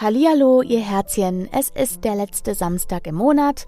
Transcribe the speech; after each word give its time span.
Hallihallo, 0.00 0.62
ihr 0.62 0.80
Herzchen. 0.80 1.46
Es 1.52 1.68
ist 1.68 2.04
der 2.04 2.14
letzte 2.14 2.54
Samstag 2.54 3.06
im 3.06 3.16
Monat. 3.16 3.66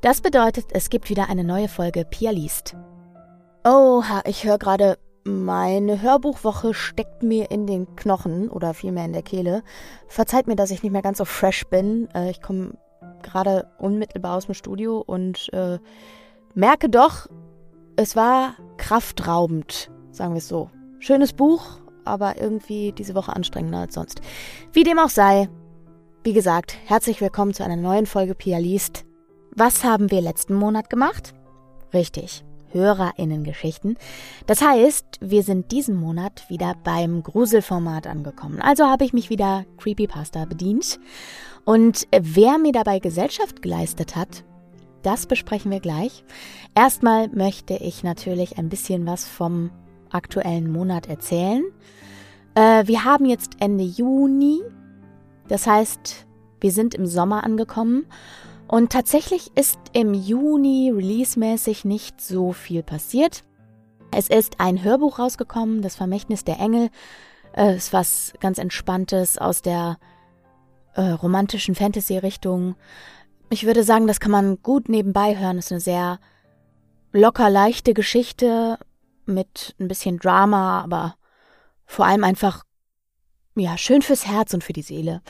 Das 0.00 0.22
bedeutet, 0.22 0.68
es 0.72 0.88
gibt 0.88 1.10
wieder 1.10 1.28
eine 1.28 1.44
neue 1.44 1.68
Folge 1.68 2.06
Pia 2.06 2.30
liest. 2.30 2.74
Oh, 3.66 4.02
ich 4.24 4.44
höre 4.44 4.56
gerade, 4.56 4.96
meine 5.24 6.00
Hörbuchwoche 6.00 6.72
steckt 6.72 7.22
mir 7.22 7.50
in 7.50 7.66
den 7.66 7.96
Knochen 7.96 8.48
oder 8.48 8.72
vielmehr 8.72 9.04
in 9.04 9.12
der 9.12 9.20
Kehle. 9.20 9.62
Verzeiht 10.06 10.46
mir, 10.46 10.56
dass 10.56 10.70
ich 10.70 10.82
nicht 10.82 10.92
mehr 10.92 11.02
ganz 11.02 11.18
so 11.18 11.26
fresh 11.26 11.66
bin. 11.66 12.08
Äh, 12.14 12.30
ich 12.30 12.40
komme 12.40 12.72
gerade 13.22 13.68
unmittelbar 13.76 14.38
aus 14.38 14.46
dem 14.46 14.54
Studio 14.54 15.04
und 15.06 15.52
äh, 15.52 15.78
merke 16.54 16.88
doch, 16.88 17.26
es 17.96 18.16
war 18.16 18.54
kraftraubend, 18.78 19.90
sagen 20.12 20.32
wir 20.32 20.38
es 20.38 20.48
so. 20.48 20.70
Schönes 20.98 21.34
Buch, 21.34 21.78
aber 22.06 22.40
irgendwie 22.40 22.92
diese 22.92 23.14
Woche 23.14 23.36
anstrengender 23.36 23.80
als 23.80 23.92
sonst. 23.92 24.22
Wie 24.72 24.82
dem 24.82 24.98
auch 24.98 25.10
sei, 25.10 25.50
wie 26.28 26.34
gesagt, 26.34 26.76
herzlich 26.84 27.22
willkommen 27.22 27.54
zu 27.54 27.64
einer 27.64 27.76
neuen 27.76 28.04
Folge 28.04 28.34
Pia 28.34 28.58
liest. 28.58 29.06
Was 29.56 29.82
haben 29.82 30.10
wir 30.10 30.20
letzten 30.20 30.52
Monat 30.52 30.90
gemacht? 30.90 31.32
Richtig, 31.94 32.44
Hörerinnengeschichten. 32.70 33.96
Das 34.46 34.60
heißt, 34.60 35.06
wir 35.22 35.42
sind 35.42 35.72
diesen 35.72 35.96
Monat 35.96 36.44
wieder 36.50 36.74
beim 36.84 37.22
Gruselformat 37.22 38.06
angekommen. 38.06 38.60
Also 38.60 38.84
habe 38.84 39.06
ich 39.06 39.14
mich 39.14 39.30
wieder 39.30 39.64
Creepypasta 39.78 40.44
bedient. 40.44 41.00
Und 41.64 42.06
wer 42.10 42.58
mir 42.58 42.72
dabei 42.72 42.98
Gesellschaft 42.98 43.62
geleistet 43.62 44.14
hat, 44.14 44.44
das 45.00 45.24
besprechen 45.24 45.70
wir 45.70 45.80
gleich. 45.80 46.24
Erstmal 46.74 47.28
möchte 47.28 47.72
ich 47.72 48.04
natürlich 48.04 48.58
ein 48.58 48.68
bisschen 48.68 49.06
was 49.06 49.26
vom 49.26 49.70
aktuellen 50.10 50.70
Monat 50.70 51.08
erzählen. 51.08 51.64
Äh, 52.54 52.86
wir 52.86 53.04
haben 53.04 53.24
jetzt 53.24 53.52
Ende 53.60 53.84
Juni. 53.84 54.60
Das 55.48 55.66
heißt, 55.66 56.26
wir 56.60 56.72
sind 56.72 56.94
im 56.94 57.06
Sommer 57.06 57.44
angekommen. 57.44 58.06
Und 58.66 58.92
tatsächlich 58.92 59.50
ist 59.56 59.78
im 59.94 60.12
Juni 60.12 60.92
releasemäßig 60.94 61.84
nicht 61.84 62.20
so 62.20 62.52
viel 62.52 62.82
passiert. 62.82 63.44
Es 64.10 64.28
ist 64.28 64.60
ein 64.60 64.82
Hörbuch 64.82 65.18
rausgekommen, 65.18 65.82
Das 65.82 65.96
Vermächtnis 65.96 66.44
der 66.44 66.58
Engel. 66.58 66.90
Es 67.52 67.76
ist 67.86 67.92
was 67.92 68.34
ganz 68.40 68.58
Entspanntes 68.58 69.38
aus 69.38 69.62
der 69.62 69.98
äh, 70.94 71.02
romantischen 71.02 71.74
Fantasy-Richtung. 71.74 72.76
Ich 73.50 73.64
würde 73.64 73.84
sagen, 73.84 74.06
das 74.06 74.20
kann 74.20 74.30
man 74.30 74.62
gut 74.62 74.88
nebenbei 74.88 75.38
hören. 75.38 75.58
Es 75.58 75.66
ist 75.66 75.72
eine 75.72 75.80
sehr 75.80 76.18
locker 77.12 77.48
leichte 77.48 77.94
Geschichte 77.94 78.78
mit 79.24 79.74
ein 79.80 79.88
bisschen 79.88 80.18
Drama, 80.18 80.82
aber 80.82 81.16
vor 81.86 82.04
allem 82.04 82.24
einfach, 82.24 82.64
ja, 83.58 83.76
schön 83.78 84.02
fürs 84.02 84.26
Herz 84.26 84.54
und 84.54 84.64
für 84.64 84.72
die 84.72 84.82
Seele. 84.82 85.22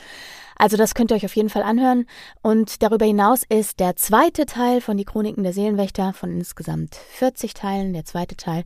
Also 0.59 0.75
das 0.75 0.93
könnt 0.93 1.11
ihr 1.11 1.15
euch 1.15 1.25
auf 1.25 1.35
jeden 1.35 1.49
Fall 1.49 1.63
anhören. 1.63 2.05
Und 2.41 2.83
darüber 2.83 3.05
hinaus 3.05 3.43
ist 3.47 3.79
der 3.79 3.95
zweite 3.95 4.45
Teil 4.45 4.81
von 4.81 4.97
Die 4.97 5.05
Chroniken 5.05 5.43
der 5.43 5.53
Seelenwächter 5.53 6.13
von 6.13 6.31
insgesamt 6.31 6.95
40 6.95 7.53
Teilen, 7.53 7.93
der 7.93 8.05
zweite 8.05 8.35
Teil, 8.35 8.63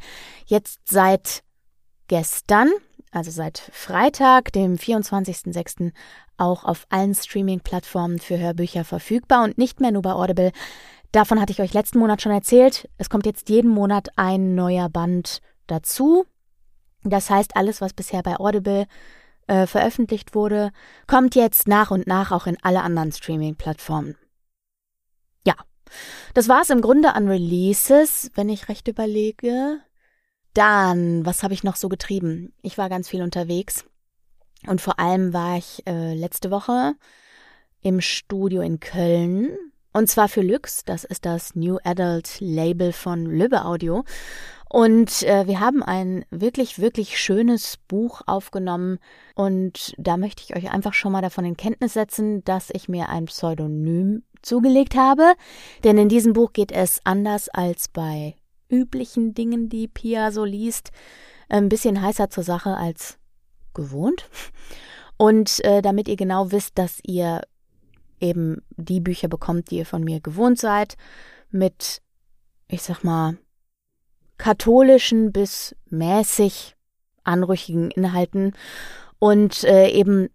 jetzt 0.47 0.79
seit 0.89 1.43
gestern, 2.07 2.71
also 3.11 3.29
seit 3.29 3.59
Freitag, 3.71 4.51
dem 4.53 4.75
24.06., 4.75 5.91
auch 6.37 6.63
auf 6.63 6.87
allen 6.89 7.13
Streaming-Plattformen 7.13 8.19
für 8.19 8.39
Hörbücher 8.39 8.83
verfügbar 8.83 9.43
und 9.43 9.59
nicht 9.59 9.79
mehr 9.79 9.91
nur 9.91 10.01
bei 10.01 10.13
Audible. 10.13 10.51
Davon 11.11 11.39
hatte 11.39 11.53
ich 11.53 11.61
euch 11.61 11.73
letzten 11.73 11.99
Monat 11.99 12.23
schon 12.23 12.31
erzählt. 12.31 12.89
Es 12.97 13.07
kommt 13.07 13.27
jetzt 13.27 13.49
jeden 13.49 13.69
Monat 13.69 14.09
ein 14.15 14.55
neuer 14.55 14.89
Band 14.89 15.41
dazu. 15.67 16.25
Das 17.03 17.29
heißt, 17.29 17.55
alles, 17.55 17.81
was 17.81 17.93
bisher 17.93 18.23
bei 18.23 18.39
Audible 18.39 18.87
äh, 19.47 19.67
veröffentlicht 19.67 20.35
wurde, 20.35 20.71
kommt 21.07 21.35
jetzt 21.35 21.67
nach 21.67 21.91
und 21.91 22.07
nach 22.07 22.31
auch 22.31 22.47
in 22.47 22.57
alle 22.61 22.81
anderen 22.81 23.11
Streaming-Plattformen. 23.11 24.15
Ja, 25.45 25.55
das 26.33 26.49
war 26.49 26.61
es 26.61 26.69
im 26.69 26.81
Grunde 26.81 27.13
an 27.13 27.27
Releases, 27.27 28.31
wenn 28.35 28.49
ich 28.49 28.69
recht 28.69 28.87
überlege. 28.87 29.79
Dann, 30.53 31.25
was 31.25 31.43
habe 31.43 31.53
ich 31.53 31.63
noch 31.63 31.75
so 31.75 31.89
getrieben? 31.89 32.53
Ich 32.61 32.77
war 32.77 32.89
ganz 32.89 33.09
viel 33.09 33.23
unterwegs 33.23 33.85
und 34.67 34.81
vor 34.81 34.99
allem 34.99 35.33
war 35.33 35.57
ich 35.57 35.85
äh, 35.87 36.13
letzte 36.13 36.51
Woche 36.51 36.93
im 37.81 38.01
Studio 38.01 38.61
in 38.61 38.79
Köln 38.79 39.57
und 39.95 40.09
zwar 40.09 40.27
für 40.27 40.41
Lux, 40.41 40.83
das 40.85 41.03
ist 41.03 41.23
das 41.23 41.53
New 41.55 41.77
Adult 41.83 42.39
Label 42.39 42.93
von 42.93 43.27
Lübbe 43.27 43.63
Audio. 43.63 44.03
Und 44.73 45.21
äh, 45.21 45.45
wir 45.45 45.59
haben 45.59 45.83
ein 45.83 46.25
wirklich, 46.31 46.79
wirklich 46.79 47.19
schönes 47.19 47.77
Buch 47.87 48.23
aufgenommen. 48.25 48.97
Und 49.35 49.93
da 49.99 50.17
möchte 50.17 50.41
ich 50.41 50.55
euch 50.55 50.71
einfach 50.71 50.95
schon 50.95 51.11
mal 51.11 51.21
davon 51.21 51.45
in 51.45 51.55
Kenntnis 51.55 51.93
setzen, 51.93 52.43
dass 52.43 52.71
ich 52.71 52.89
mir 52.89 53.09
ein 53.09 53.25
Pseudonym 53.25 54.23
zugelegt 54.41 54.95
habe. 54.95 55.35
Denn 55.83 55.99
in 55.99 56.09
diesem 56.09 56.33
Buch 56.33 56.53
geht 56.53 56.71
es 56.71 57.01
anders 57.03 57.49
als 57.49 57.87
bei 57.87 58.35
üblichen 58.67 59.35
Dingen, 59.35 59.69
die 59.69 59.87
Pia 59.87 60.31
so 60.31 60.43
liest, 60.43 60.89
ein 61.49 61.69
bisschen 61.69 62.01
heißer 62.01 62.31
zur 62.31 62.43
Sache 62.43 62.75
als 62.75 63.19
gewohnt. 63.75 64.27
Und 65.17 65.63
äh, 65.65 65.83
damit 65.83 66.07
ihr 66.07 66.15
genau 66.15 66.51
wisst, 66.51 66.79
dass 66.79 66.97
ihr 67.03 67.41
eben 68.19 68.63
die 68.71 69.01
Bücher 69.01 69.27
bekommt, 69.27 69.69
die 69.69 69.77
ihr 69.77 69.85
von 69.85 70.03
mir 70.03 70.19
gewohnt 70.19 70.57
seid, 70.57 70.97
mit, 71.51 72.01
ich 72.67 72.81
sag 72.81 73.03
mal, 73.03 73.37
katholischen 74.37 75.31
bis 75.31 75.75
mäßig 75.89 76.75
anrüchigen 77.23 77.91
Inhalten 77.91 78.53
und 79.19 79.63
äh, 79.63 79.89
eben 79.89 80.29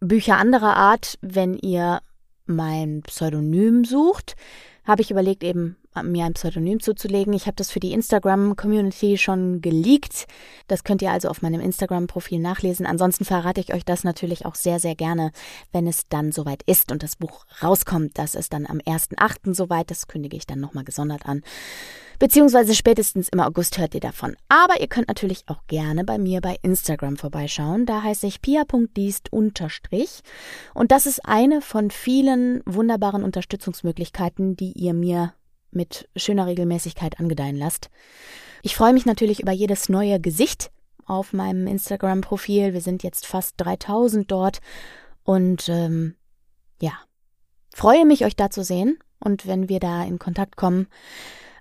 Bücher 0.00 0.36
anderer 0.38 0.76
Art, 0.76 1.18
wenn 1.20 1.54
ihr 1.54 2.00
mein 2.46 3.02
Pseudonym 3.02 3.84
sucht, 3.84 4.36
habe 4.84 5.02
ich 5.02 5.10
überlegt, 5.10 5.44
eben 5.44 5.76
mir 6.02 6.24
ein 6.24 6.34
Pseudonym 6.34 6.80
zuzulegen. 6.80 7.32
Ich 7.32 7.46
habe 7.46 7.56
das 7.56 7.70
für 7.70 7.80
die 7.80 7.92
Instagram-Community 7.92 9.18
schon 9.18 9.60
geleakt. 9.60 10.26
Das 10.66 10.84
könnt 10.84 11.02
ihr 11.02 11.10
also 11.10 11.28
auf 11.28 11.42
meinem 11.42 11.60
Instagram-Profil 11.60 12.38
nachlesen. 12.38 12.86
Ansonsten 12.86 13.24
verrate 13.24 13.60
ich 13.60 13.74
euch 13.74 13.84
das 13.84 14.04
natürlich 14.04 14.46
auch 14.46 14.54
sehr, 14.54 14.80
sehr 14.80 14.94
gerne, 14.94 15.32
wenn 15.72 15.86
es 15.86 16.04
dann 16.08 16.32
soweit 16.32 16.62
ist 16.64 16.92
und 16.92 17.02
das 17.02 17.16
Buch 17.16 17.44
rauskommt. 17.62 18.18
Das 18.18 18.34
ist 18.34 18.52
dann 18.52 18.66
am 18.66 18.78
1.8. 18.78 19.54
soweit. 19.54 19.90
Das 19.90 20.06
kündige 20.06 20.36
ich 20.36 20.46
dann 20.46 20.60
nochmal 20.60 20.84
gesondert 20.84 21.26
an. 21.26 21.42
Beziehungsweise 22.18 22.74
spätestens 22.74 23.28
im 23.28 23.38
August 23.38 23.78
hört 23.78 23.94
ihr 23.94 24.00
davon. 24.00 24.36
Aber 24.48 24.80
ihr 24.80 24.88
könnt 24.88 25.06
natürlich 25.06 25.44
auch 25.46 25.66
gerne 25.68 26.04
bei 26.04 26.18
mir 26.18 26.40
bei 26.40 26.56
Instagram 26.62 27.16
vorbeischauen. 27.16 27.86
Da 27.86 28.02
heiße 28.02 28.26
ich 28.26 28.42
pia.diest. 28.42 29.30
Und 30.74 30.90
das 30.90 31.06
ist 31.06 31.24
eine 31.24 31.60
von 31.60 31.90
vielen 31.90 32.60
wunderbaren 32.66 33.22
Unterstützungsmöglichkeiten, 33.22 34.56
die 34.56 34.72
ihr 34.72 34.94
mir 34.94 35.32
mit 35.70 36.08
schöner 36.16 36.46
Regelmäßigkeit 36.46 37.18
angedeihen 37.18 37.56
lasst. 37.56 37.90
Ich 38.62 38.76
freue 38.76 38.92
mich 38.92 39.06
natürlich 39.06 39.40
über 39.40 39.52
jedes 39.52 39.88
neue 39.88 40.20
Gesicht 40.20 40.70
auf 41.06 41.32
meinem 41.32 41.66
Instagram-Profil. 41.66 42.74
Wir 42.74 42.80
sind 42.80 43.02
jetzt 43.02 43.26
fast 43.26 43.54
3000 43.58 44.30
dort 44.30 44.60
und 45.24 45.68
ähm, 45.68 46.14
ja, 46.80 46.92
freue 47.74 48.04
mich, 48.04 48.24
euch 48.24 48.36
da 48.36 48.50
zu 48.50 48.62
sehen 48.62 48.98
und 49.20 49.46
wenn 49.46 49.68
wir 49.68 49.80
da 49.80 50.04
in 50.04 50.18
Kontakt 50.18 50.56
kommen. 50.56 50.88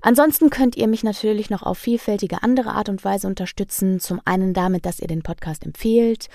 Ansonsten 0.02 0.50
könnt 0.50 0.78
ihr 0.78 0.88
mich 0.88 1.04
natürlich 1.04 1.50
noch 1.50 1.64
auf 1.64 1.78
vielfältige 1.78 2.44
andere 2.44 2.72
Art 2.72 2.90
und 2.90 3.04
Weise 3.04 3.28
unterstützen. 3.28 4.00
Zum 4.00 4.22
einen 4.26 4.54
damit, 4.54 4.86
dass 4.86 5.00
ihr 5.00 5.08
den 5.08 5.24
Podcast 5.24 5.66
empfehlt, 5.66 6.28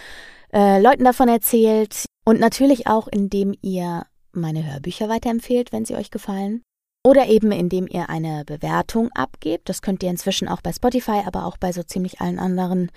äh, 0.52 0.80
Leuten 0.80 1.04
davon 1.04 1.28
erzählt 1.28 2.06
und 2.24 2.40
natürlich 2.40 2.86
auch, 2.86 3.08
indem 3.08 3.54
ihr 3.62 4.04
meine 4.32 4.70
Hörbücher 4.70 5.08
weiterempfehlt, 5.08 5.72
wenn 5.72 5.84
sie 5.84 5.94
euch 5.94 6.10
gefallen. 6.10 6.62
Oder 7.04 7.26
eben 7.26 7.50
indem 7.50 7.88
ihr 7.88 8.08
eine 8.08 8.44
Bewertung 8.44 9.10
abgebt. 9.12 9.68
Das 9.68 9.82
könnt 9.82 10.02
ihr 10.02 10.10
inzwischen 10.10 10.48
auch 10.48 10.60
bei 10.60 10.72
Spotify, 10.72 11.22
aber 11.26 11.46
auch 11.46 11.56
bei 11.56 11.72
so 11.72 11.82
ziemlich 11.82 12.20
allen 12.20 12.38
anderen 12.38 12.90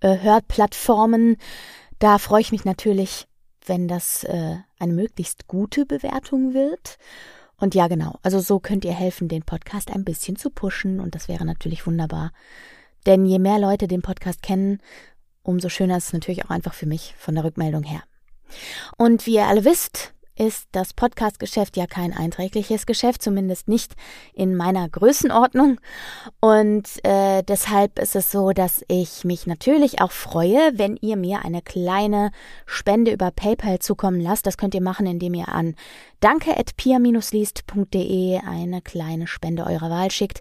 äh, 0.00 0.18
Hörplattformen. 0.18 1.36
Da 1.98 2.18
freue 2.18 2.40
ich 2.40 2.52
mich 2.52 2.64
natürlich, 2.64 3.26
wenn 3.66 3.88
das 3.88 4.24
äh, 4.24 4.56
eine 4.78 4.92
möglichst 4.92 5.48
gute 5.48 5.84
Bewertung 5.84 6.54
wird. 6.54 6.96
Und 7.56 7.74
ja, 7.74 7.88
genau. 7.88 8.18
Also 8.22 8.40
so 8.40 8.58
könnt 8.58 8.84
ihr 8.84 8.92
helfen, 8.94 9.28
den 9.28 9.42
Podcast 9.42 9.90
ein 9.92 10.04
bisschen 10.04 10.36
zu 10.36 10.50
pushen. 10.50 10.98
Und 10.98 11.14
das 11.14 11.28
wäre 11.28 11.44
natürlich 11.44 11.86
wunderbar. 11.86 12.32
Denn 13.06 13.26
je 13.26 13.38
mehr 13.38 13.58
Leute 13.58 13.86
den 13.86 14.02
Podcast 14.02 14.42
kennen, 14.42 14.80
umso 15.42 15.68
schöner 15.68 15.98
ist 15.98 16.06
es 16.06 16.12
natürlich 16.12 16.44
auch 16.44 16.50
einfach 16.50 16.74
für 16.74 16.86
mich 16.86 17.14
von 17.18 17.34
der 17.34 17.44
Rückmeldung 17.44 17.82
her. 17.82 18.02
Und 18.96 19.26
wie 19.26 19.34
ihr 19.34 19.46
alle 19.46 19.64
wisst, 19.64 20.14
ist 20.36 20.68
das 20.72 20.94
Podcast-Geschäft 20.94 21.76
ja 21.76 21.86
kein 21.86 22.16
einträgliches 22.16 22.86
Geschäft, 22.86 23.22
zumindest 23.22 23.68
nicht 23.68 23.92
in 24.32 24.56
meiner 24.56 24.88
Größenordnung. 24.88 25.78
Und 26.40 26.88
äh, 27.04 27.42
deshalb 27.42 27.98
ist 27.98 28.16
es 28.16 28.32
so, 28.32 28.52
dass 28.52 28.82
ich 28.88 29.24
mich 29.24 29.46
natürlich 29.46 30.00
auch 30.00 30.12
freue, 30.12 30.78
wenn 30.78 30.96
ihr 30.96 31.16
mir 31.16 31.44
eine 31.44 31.60
kleine 31.60 32.30
Spende 32.64 33.12
über 33.12 33.30
PayPal 33.30 33.78
zukommen 33.78 34.20
lasst. 34.20 34.46
Das 34.46 34.56
könnt 34.56 34.74
ihr 34.74 34.82
machen, 34.82 35.04
indem 35.06 35.34
ihr 35.34 35.48
an 35.48 35.74
danke.pia-liest.de 36.20 38.38
eine 38.38 38.80
kleine 38.80 39.26
Spende 39.26 39.66
eurer 39.66 39.90
Wahl 39.90 40.10
schickt. 40.10 40.40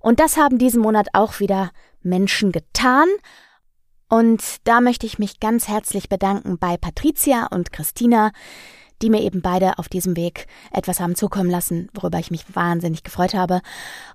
Und 0.00 0.18
das 0.20 0.36
haben 0.36 0.58
diesen 0.58 0.82
Monat 0.82 1.08
auch 1.12 1.40
wieder 1.40 1.70
Menschen 2.02 2.52
getan. 2.52 3.08
Und 4.08 4.42
da 4.64 4.80
möchte 4.80 5.06
ich 5.06 5.18
mich 5.18 5.38
ganz 5.38 5.68
herzlich 5.68 6.08
bedanken 6.08 6.58
bei 6.58 6.78
Patricia 6.78 7.46
und 7.46 7.72
Christina, 7.72 8.32
die 9.02 9.10
mir 9.10 9.22
eben 9.22 9.42
beide 9.42 9.78
auf 9.78 9.88
diesem 9.88 10.16
Weg 10.16 10.46
etwas 10.72 11.00
haben 11.00 11.14
zukommen 11.14 11.50
lassen, 11.50 11.88
worüber 11.94 12.18
ich 12.18 12.30
mich 12.30 12.44
wahnsinnig 12.54 13.02
gefreut 13.02 13.34
habe. 13.34 13.60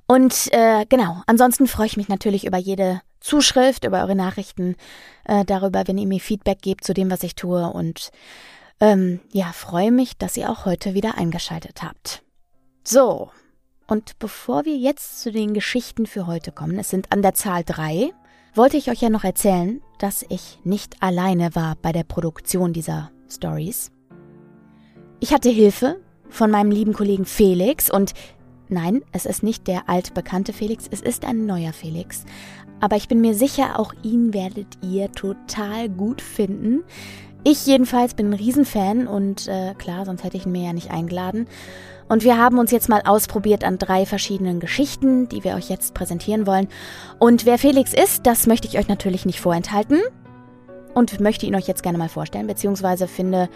Und 0.08 0.52
äh, 0.52 0.86
genau, 0.88 1.22
ansonsten 1.28 1.68
freue 1.68 1.88
ich 1.88 1.98
mich 1.98 2.10
natürlich 2.10 2.46
über 2.46 2.58
jede 2.58 3.02
Zuschrift, 3.20 3.86
über 3.86 4.02
eure 4.02 4.16
Nachrichten, 4.16 4.76
äh, 5.26 5.46
darüber, 5.46 5.88
wenn 5.88 5.98
ihr 5.98 6.08
mir 6.08 6.20
Feedback 6.20 6.62
gebt 6.62 6.84
zu 6.84 6.94
dem, 6.94 7.10
was 7.10 7.24
ich 7.24 7.36
tue. 7.36 7.66
Und 7.68 8.12
ähm, 8.80 9.20
ja, 9.32 9.52
freue 9.54 9.92
mich, 9.92 10.18
dass 10.18 10.38
ihr 10.38 10.50
auch 10.50 10.66
heute 10.66 10.94
wieder 10.94 11.18
eingeschaltet 11.18 11.82
habt. 11.84 12.22
So, 12.84 13.30
und 13.88 14.20
bevor 14.20 14.66
wir 14.66 14.76
jetzt 14.76 15.22
zu 15.22 15.32
den 15.32 15.54
Geschichten 15.54 16.06
für 16.06 16.28
heute 16.28 16.52
kommen, 16.52 16.78
es 16.80 16.90
sind 16.90 17.12
an 17.12 17.22
der 17.22 17.34
Zahl 17.34 17.64
drei, 17.64 18.12
wollte 18.56 18.78
ich 18.78 18.90
euch 18.90 19.02
ja 19.02 19.10
noch 19.10 19.24
erzählen, 19.24 19.82
dass 20.00 20.26
ich 20.28 20.60
nicht 20.64 21.02
alleine 21.02 21.56
war 21.56 21.76
bei 21.82 21.92
der 21.92 22.04
Produktion 22.04 22.74
dieser 22.74 23.12
Stories. 23.30 23.93
Ich 25.24 25.34
hatte 25.34 25.50
Hilfe 25.50 26.02
von 26.28 26.52
meinem 26.52 26.70
lieben 26.70 26.92
Kollegen 26.92 27.24
Felix 27.24 27.90
und 27.90 28.12
nein, 28.68 29.04
es 29.14 29.26
ist 29.26 29.42
nicht 29.42 29.70
der 29.70 29.88
altbekannte 29.88 30.52
Felix, 30.52 30.86
es 30.92 31.00
ist 31.00 31.24
ein 31.24 31.46
neuer 31.46 31.72
Felix. 31.72 32.26
Aber 32.82 32.98
ich 32.98 33.08
bin 33.08 33.22
mir 33.22 33.34
sicher, 33.34 33.80
auch 33.80 33.94
ihn 34.04 34.34
werdet 34.34 34.68
ihr 34.82 35.10
total 35.14 35.88
gut 35.88 36.22
finden. 36.22 36.84
Ich 37.46 37.66
jedenfalls 37.66 38.16
bin 38.16 38.32
ein 38.32 38.34
Riesenfan 38.34 39.08
und 39.08 39.48
äh, 39.48 39.74
klar, 39.76 40.04
sonst 40.06 40.26
hätte 40.26 40.36
ich 40.36 40.46
ihn 40.46 40.52
mir 40.52 40.66
ja 40.66 40.74
nicht 40.74 40.92
eingeladen. 40.92 41.48
Und 42.10 42.26
wir 42.26 42.38
haben 42.38 42.60
uns 42.60 42.72
jetzt 42.72 42.90
mal 42.90 43.04
ausprobiert 43.06 43.64
an 43.64 43.78
drei 43.78 44.06
verschiedenen 44.06 44.60
Geschichten, 44.60 45.30
die 45.30 45.46
wir 45.46 45.56
euch 45.56 45.70
jetzt 45.70 45.94
präsentieren 45.94 46.46
wollen. 46.46 46.68
Und 47.18 47.46
wer 47.46 47.58
Felix 47.58 47.94
ist, 47.94 48.28
das 48.28 48.46
möchte 48.46 48.68
ich 48.68 48.78
euch 48.78 48.90
natürlich 48.90 49.26
nicht 49.26 49.40
vorenthalten. 49.40 50.02
Und 50.94 51.22
möchte 51.22 51.46
ihn 51.46 51.56
euch 51.56 51.68
jetzt 51.68 51.82
gerne 51.82 51.98
mal 51.98 52.10
vorstellen, 52.10 52.46
beziehungsweise 52.46 53.08
finde, 53.08 53.50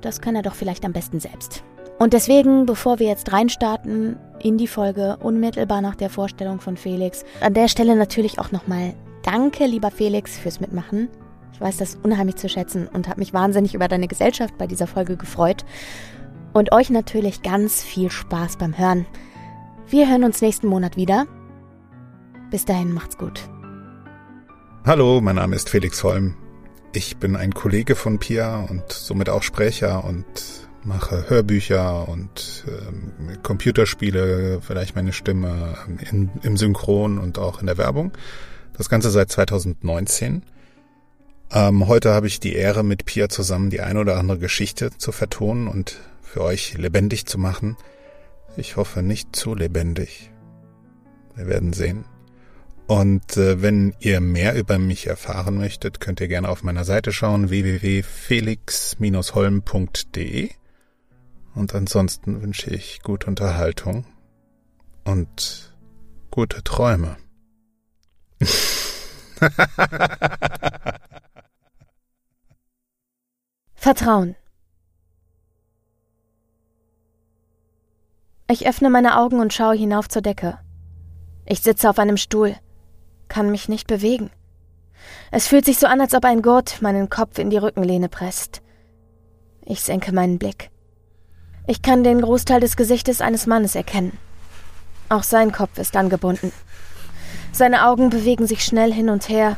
das 0.00 0.20
kann 0.20 0.36
er 0.36 0.42
doch 0.42 0.54
vielleicht 0.54 0.84
am 0.84 0.92
besten 0.92 1.20
selbst. 1.20 1.62
Und 1.98 2.12
deswegen, 2.12 2.66
bevor 2.66 3.00
wir 3.00 3.08
jetzt 3.08 3.32
reinstarten 3.32 4.16
in 4.40 4.56
die 4.56 4.68
Folge, 4.68 5.16
unmittelbar 5.20 5.80
nach 5.80 5.96
der 5.96 6.10
Vorstellung 6.10 6.60
von 6.60 6.76
Felix, 6.76 7.24
an 7.40 7.54
der 7.54 7.68
Stelle 7.68 7.96
natürlich 7.96 8.38
auch 8.38 8.52
nochmal 8.52 8.94
Danke, 9.22 9.66
lieber 9.66 9.90
Felix, 9.90 10.38
fürs 10.38 10.60
Mitmachen. 10.60 11.08
Ich 11.52 11.60
weiß 11.60 11.76
das 11.76 11.96
unheimlich 12.02 12.36
zu 12.36 12.48
schätzen 12.48 12.86
und 12.86 13.08
habe 13.08 13.18
mich 13.18 13.34
wahnsinnig 13.34 13.74
über 13.74 13.88
deine 13.88 14.06
Gesellschaft 14.06 14.56
bei 14.56 14.66
dieser 14.66 14.86
Folge 14.86 15.16
gefreut. 15.16 15.64
Und 16.52 16.72
euch 16.72 16.88
natürlich 16.88 17.42
ganz 17.42 17.82
viel 17.82 18.10
Spaß 18.10 18.56
beim 18.56 18.78
Hören. 18.78 19.06
Wir 19.88 20.08
hören 20.08 20.24
uns 20.24 20.40
nächsten 20.40 20.68
Monat 20.68 20.96
wieder. 20.96 21.26
Bis 22.50 22.64
dahin 22.64 22.92
macht's 22.92 23.18
gut. 23.18 23.40
Hallo, 24.86 25.20
mein 25.20 25.36
Name 25.36 25.56
ist 25.56 25.68
Felix 25.68 26.02
Holm. 26.04 26.36
Ich 26.92 27.18
bin 27.18 27.36
ein 27.36 27.52
Kollege 27.52 27.94
von 27.94 28.18
Pia 28.18 28.60
und 28.60 28.90
somit 28.90 29.28
auch 29.28 29.42
Sprecher 29.42 30.04
und 30.04 30.24
mache 30.84 31.28
Hörbücher 31.28 32.08
und 32.08 32.64
ähm, 32.66 33.42
Computerspiele, 33.42 34.60
vielleicht 34.62 34.96
meine 34.96 35.12
Stimme 35.12 35.76
in, 36.10 36.30
im 36.42 36.56
Synchron 36.56 37.18
und 37.18 37.38
auch 37.38 37.60
in 37.60 37.66
der 37.66 37.76
Werbung. 37.76 38.12
Das 38.76 38.88
Ganze 38.88 39.10
seit 39.10 39.30
2019. 39.30 40.42
Ähm, 41.50 41.88
heute 41.88 42.12
habe 42.12 42.26
ich 42.26 42.40
die 42.40 42.54
Ehre, 42.54 42.82
mit 42.82 43.04
Pia 43.04 43.28
zusammen 43.28 43.70
die 43.70 43.80
eine 43.80 44.00
oder 44.00 44.16
andere 44.16 44.38
Geschichte 44.38 44.90
zu 44.96 45.12
vertonen 45.12 45.68
und 45.68 45.98
für 46.22 46.42
euch 46.42 46.76
lebendig 46.78 47.26
zu 47.26 47.38
machen. 47.38 47.76
Ich 48.56 48.76
hoffe 48.76 49.02
nicht 49.02 49.36
zu 49.36 49.54
lebendig. 49.54 50.30
Wir 51.36 51.46
werden 51.46 51.72
sehen. 51.72 52.04
Und 52.88 53.36
äh, 53.36 53.60
wenn 53.60 53.94
ihr 54.00 54.20
mehr 54.20 54.54
über 54.54 54.78
mich 54.78 55.06
erfahren 55.06 55.58
möchtet, 55.58 56.00
könnt 56.00 56.20
ihr 56.20 56.28
gerne 56.28 56.48
auf 56.48 56.62
meiner 56.62 56.84
Seite 56.84 57.12
schauen 57.12 57.50
www.felix-holm.de. 57.50 60.50
Und 61.54 61.74
ansonsten 61.74 62.40
wünsche 62.40 62.70
ich 62.70 63.02
gute 63.02 63.26
Unterhaltung 63.26 64.06
und 65.04 65.76
gute 66.30 66.64
Träume. 66.64 67.18
Vertrauen. 73.74 74.34
Ich 78.50 78.66
öffne 78.66 78.88
meine 78.88 79.18
Augen 79.18 79.40
und 79.40 79.52
schaue 79.52 79.76
hinauf 79.76 80.08
zur 80.08 80.22
Decke. 80.22 80.58
Ich 81.44 81.60
sitze 81.60 81.90
auf 81.90 81.98
einem 81.98 82.16
Stuhl, 82.16 82.56
kann 83.28 83.50
mich 83.50 83.68
nicht 83.68 83.86
bewegen. 83.86 84.30
Es 85.30 85.46
fühlt 85.46 85.64
sich 85.64 85.78
so 85.78 85.86
an, 85.86 86.00
als 86.00 86.14
ob 86.14 86.24
ein 86.24 86.42
Gurt 86.42 86.82
meinen 86.82 87.08
Kopf 87.08 87.38
in 87.38 87.50
die 87.50 87.58
Rückenlehne 87.58 88.08
presst. 88.08 88.62
Ich 89.64 89.82
senke 89.82 90.12
meinen 90.12 90.38
Blick. 90.38 90.70
Ich 91.66 91.82
kann 91.82 92.02
den 92.02 92.22
Großteil 92.22 92.60
des 92.60 92.76
Gesichtes 92.76 93.20
eines 93.20 93.46
Mannes 93.46 93.74
erkennen. 93.74 94.16
Auch 95.10 95.22
sein 95.22 95.52
Kopf 95.52 95.78
ist 95.78 95.96
angebunden. 95.96 96.52
Seine 97.52 97.86
Augen 97.86 98.10
bewegen 98.10 98.46
sich 98.46 98.64
schnell 98.64 98.92
hin 98.92 99.10
und 99.10 99.28
her, 99.28 99.56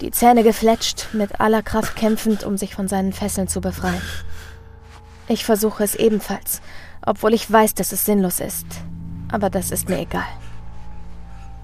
die 0.00 0.10
Zähne 0.10 0.42
gefletscht, 0.42 1.08
mit 1.12 1.40
aller 1.40 1.62
Kraft 1.62 1.96
kämpfend, 1.96 2.44
um 2.44 2.56
sich 2.56 2.74
von 2.74 2.88
seinen 2.88 3.12
Fesseln 3.12 3.48
zu 3.48 3.60
befreien. 3.60 4.02
Ich 5.28 5.44
versuche 5.44 5.84
es 5.84 5.94
ebenfalls, 5.94 6.60
obwohl 7.04 7.34
ich 7.34 7.50
weiß, 7.50 7.74
dass 7.74 7.92
es 7.92 8.04
sinnlos 8.04 8.40
ist. 8.40 8.66
Aber 9.30 9.48
das 9.48 9.70
ist 9.70 9.88
mir 9.88 9.98
egal. 10.00 10.26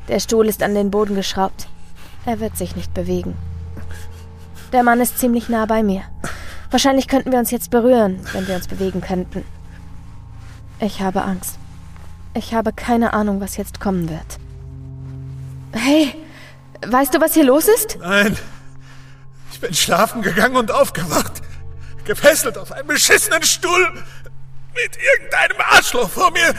Der 0.08 0.20
Stuhl 0.20 0.48
ist 0.48 0.62
an 0.62 0.74
den 0.74 0.90
Boden 0.90 1.14
geschraubt. 1.14 1.68
Er 2.24 2.40
wird 2.40 2.56
sich 2.56 2.74
nicht 2.76 2.94
bewegen. 2.94 3.36
Der 4.72 4.82
Mann 4.82 5.00
ist 5.00 5.18
ziemlich 5.18 5.48
nah 5.48 5.66
bei 5.66 5.82
mir. 5.82 6.02
Wahrscheinlich 6.70 7.08
könnten 7.08 7.32
wir 7.32 7.38
uns 7.38 7.50
jetzt 7.50 7.70
berühren, 7.70 8.20
wenn 8.32 8.46
wir 8.46 8.54
uns 8.54 8.68
bewegen 8.68 9.00
könnten. 9.00 9.44
Ich 10.80 11.00
habe 11.00 11.22
Angst. 11.22 11.58
Ich 12.34 12.54
habe 12.54 12.72
keine 12.72 13.12
Ahnung, 13.12 13.40
was 13.40 13.56
jetzt 13.56 13.80
kommen 13.80 14.08
wird. 14.08 14.38
Hey, 15.72 16.14
weißt 16.86 17.14
du, 17.14 17.20
was 17.20 17.34
hier 17.34 17.44
los 17.44 17.68
ist? 17.68 17.98
Nein. 18.00 18.36
Ich 19.52 19.60
bin 19.60 19.74
schlafen 19.74 20.22
gegangen 20.22 20.56
und 20.56 20.70
aufgewacht. 20.70 21.42
Gefesselt 22.04 22.56
auf 22.56 22.72
einem 22.72 22.88
beschissenen 22.88 23.42
Stuhl 23.42 23.92
mit 24.74 24.96
irgendeinem 24.96 25.58
Arschloch 25.70 26.08
vor 26.08 26.30
mir, 26.30 26.54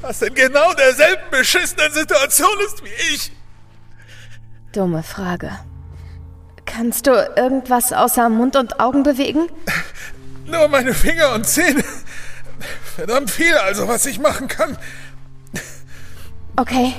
was 0.00 0.22
in 0.22 0.34
genau 0.34 0.72
derselben 0.74 1.30
beschissenen 1.30 1.92
Situation 1.92 2.58
ist 2.66 2.84
wie 2.84 3.14
ich. 3.14 3.32
Dumme 4.72 5.02
Frage. 5.02 5.50
Kannst 6.64 7.06
du 7.06 7.12
irgendwas 7.36 7.92
außer 7.92 8.28
Mund 8.28 8.56
und 8.56 8.80
Augen 8.80 9.02
bewegen? 9.02 9.48
Nur 10.46 10.68
meine 10.68 10.94
Finger 10.94 11.34
und 11.34 11.46
Zähne. 11.46 11.84
Verdammt 12.94 13.30
viel 13.30 13.54
also, 13.54 13.88
was 13.88 14.06
ich 14.06 14.18
machen 14.18 14.48
kann. 14.48 14.76
Okay. 16.56 16.94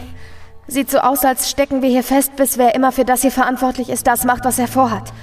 Sieht 0.67 0.91
so 0.91 0.99
aus, 0.99 1.23
als 1.23 1.49
stecken 1.49 1.81
wir 1.81 1.89
hier 1.89 2.03
fest, 2.03 2.35
bis 2.35 2.57
wer 2.57 2.75
immer 2.75 2.91
für 2.91 3.05
das 3.05 3.21
hier 3.21 3.31
verantwortlich 3.31 3.89
ist, 3.89 4.05
das 4.05 4.25
macht, 4.25 4.43
was 4.43 4.59
er 4.59 4.67
vorhat. 4.67 5.13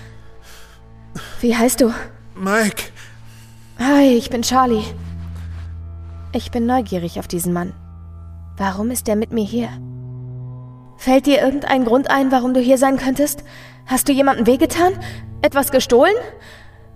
Wie 1.40 1.54
heißt 1.54 1.80
du? 1.82 1.92
Mike. 2.34 2.84
Hi, 3.78 4.16
ich 4.16 4.30
bin 4.30 4.42
Charlie. 4.42 4.84
Ich 6.34 6.50
bin 6.50 6.66
neugierig 6.66 7.20
auf 7.20 7.28
diesen 7.28 7.52
Mann. 7.52 7.72
Warum 8.56 8.90
ist 8.90 9.08
er 9.08 9.14
mit 9.14 9.30
mir 9.30 9.44
hier? 9.44 9.68
Fällt 10.96 11.26
dir 11.26 11.40
irgendein 11.40 11.84
Grund 11.84 12.10
ein, 12.10 12.32
warum 12.32 12.54
du 12.54 12.60
hier 12.60 12.76
sein 12.76 12.96
könntest? 12.96 13.44
Hast 13.86 14.08
du 14.08 14.12
jemandem 14.12 14.44
wehgetan? 14.44 14.94
Etwas 15.42 15.70
gestohlen? 15.70 16.14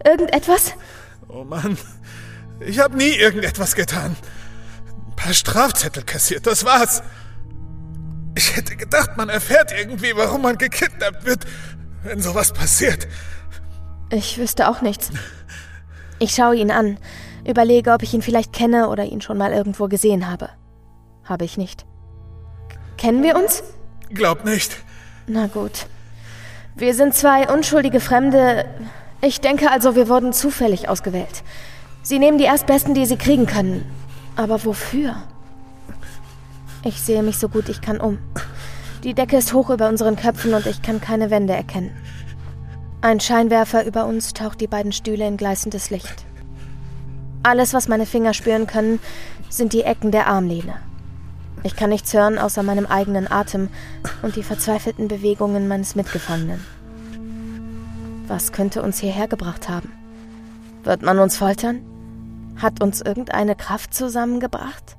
Irgendetwas? 0.04 0.74
Oh 1.28 1.44
Mann, 1.44 1.78
ich 2.58 2.80
habe 2.80 2.96
nie 2.96 3.10
irgendetwas 3.10 3.76
getan. 3.76 4.16
Ein 5.06 5.14
paar 5.14 5.34
Strafzettel 5.34 6.02
kassiert, 6.02 6.44
das 6.48 6.64
war's. 6.64 7.04
Ich 8.34 8.56
hätte 8.56 8.74
gedacht, 8.74 9.16
man 9.16 9.28
erfährt 9.28 9.72
irgendwie, 9.72 10.16
warum 10.16 10.42
man 10.42 10.58
gekidnappt 10.58 11.24
wird, 11.24 11.44
wenn 12.02 12.20
sowas 12.20 12.52
passiert. 12.52 13.06
Ich 14.10 14.36
wüsste 14.36 14.68
auch 14.68 14.80
nichts. 14.80 15.12
Ich 16.18 16.34
schaue 16.34 16.56
ihn 16.56 16.72
an, 16.72 16.98
Überlege, 17.46 17.92
ob 17.92 18.02
ich 18.02 18.14
ihn 18.14 18.22
vielleicht 18.22 18.52
kenne 18.52 18.88
oder 18.88 19.04
ihn 19.04 19.20
schon 19.20 19.38
mal 19.38 19.52
irgendwo 19.52 19.88
gesehen 19.88 20.30
habe. 20.30 20.50
Habe 21.24 21.44
ich 21.44 21.56
nicht. 21.56 21.86
Kennen 22.96 23.22
wir 23.22 23.36
uns? 23.36 23.62
Glaub 24.10 24.44
nicht. 24.44 24.76
Na 25.26 25.46
gut. 25.46 25.86
Wir 26.74 26.94
sind 26.94 27.14
zwei 27.14 27.52
unschuldige 27.52 28.00
Fremde. 28.00 28.64
Ich 29.20 29.40
denke 29.40 29.70
also, 29.70 29.94
wir 29.96 30.08
wurden 30.08 30.32
zufällig 30.32 30.88
ausgewählt. 30.88 31.42
Sie 32.02 32.18
nehmen 32.18 32.38
die 32.38 32.44
Erstbesten, 32.44 32.94
die 32.94 33.06
sie 33.06 33.16
kriegen 33.16 33.46
können. 33.46 33.84
Aber 34.36 34.64
wofür? 34.64 35.16
Ich 36.84 37.02
sehe 37.02 37.22
mich 37.22 37.38
so 37.38 37.48
gut 37.48 37.68
ich 37.68 37.80
kann 37.80 38.00
um. 38.00 38.18
Die 39.04 39.14
Decke 39.14 39.36
ist 39.36 39.52
hoch 39.52 39.70
über 39.70 39.88
unseren 39.88 40.16
Köpfen 40.16 40.54
und 40.54 40.66
ich 40.66 40.82
kann 40.82 41.00
keine 41.00 41.30
Wände 41.30 41.52
erkennen. 41.52 41.90
Ein 43.00 43.20
Scheinwerfer 43.20 43.84
über 43.84 44.06
uns 44.06 44.32
taucht 44.32 44.60
die 44.60 44.66
beiden 44.66 44.92
Stühle 44.92 45.26
in 45.26 45.36
gleißendes 45.36 45.90
Licht. 45.90 46.24
Alles, 47.42 47.74
was 47.74 47.88
meine 47.88 48.06
Finger 48.06 48.34
spüren 48.34 48.66
können, 48.66 49.00
sind 49.48 49.72
die 49.72 49.82
Ecken 49.82 50.10
der 50.10 50.26
Armlehne. 50.26 50.74
Ich 51.62 51.76
kann 51.76 51.90
nichts 51.90 52.12
hören 52.12 52.38
außer 52.38 52.62
meinem 52.62 52.86
eigenen 52.86 53.30
Atem 53.30 53.68
und 54.22 54.36
die 54.36 54.42
verzweifelten 54.42 55.08
Bewegungen 55.08 55.66
meines 55.68 55.94
Mitgefangenen. 55.94 56.64
Was 58.26 58.52
könnte 58.52 58.82
uns 58.82 58.98
hierher 59.00 59.26
gebracht 59.26 59.68
haben? 59.68 59.92
Wird 60.84 61.02
man 61.02 61.18
uns 61.18 61.36
foltern? 61.36 61.82
Hat 62.60 62.82
uns 62.82 63.00
irgendeine 63.00 63.56
Kraft 63.56 63.94
zusammengebracht? 63.94 64.96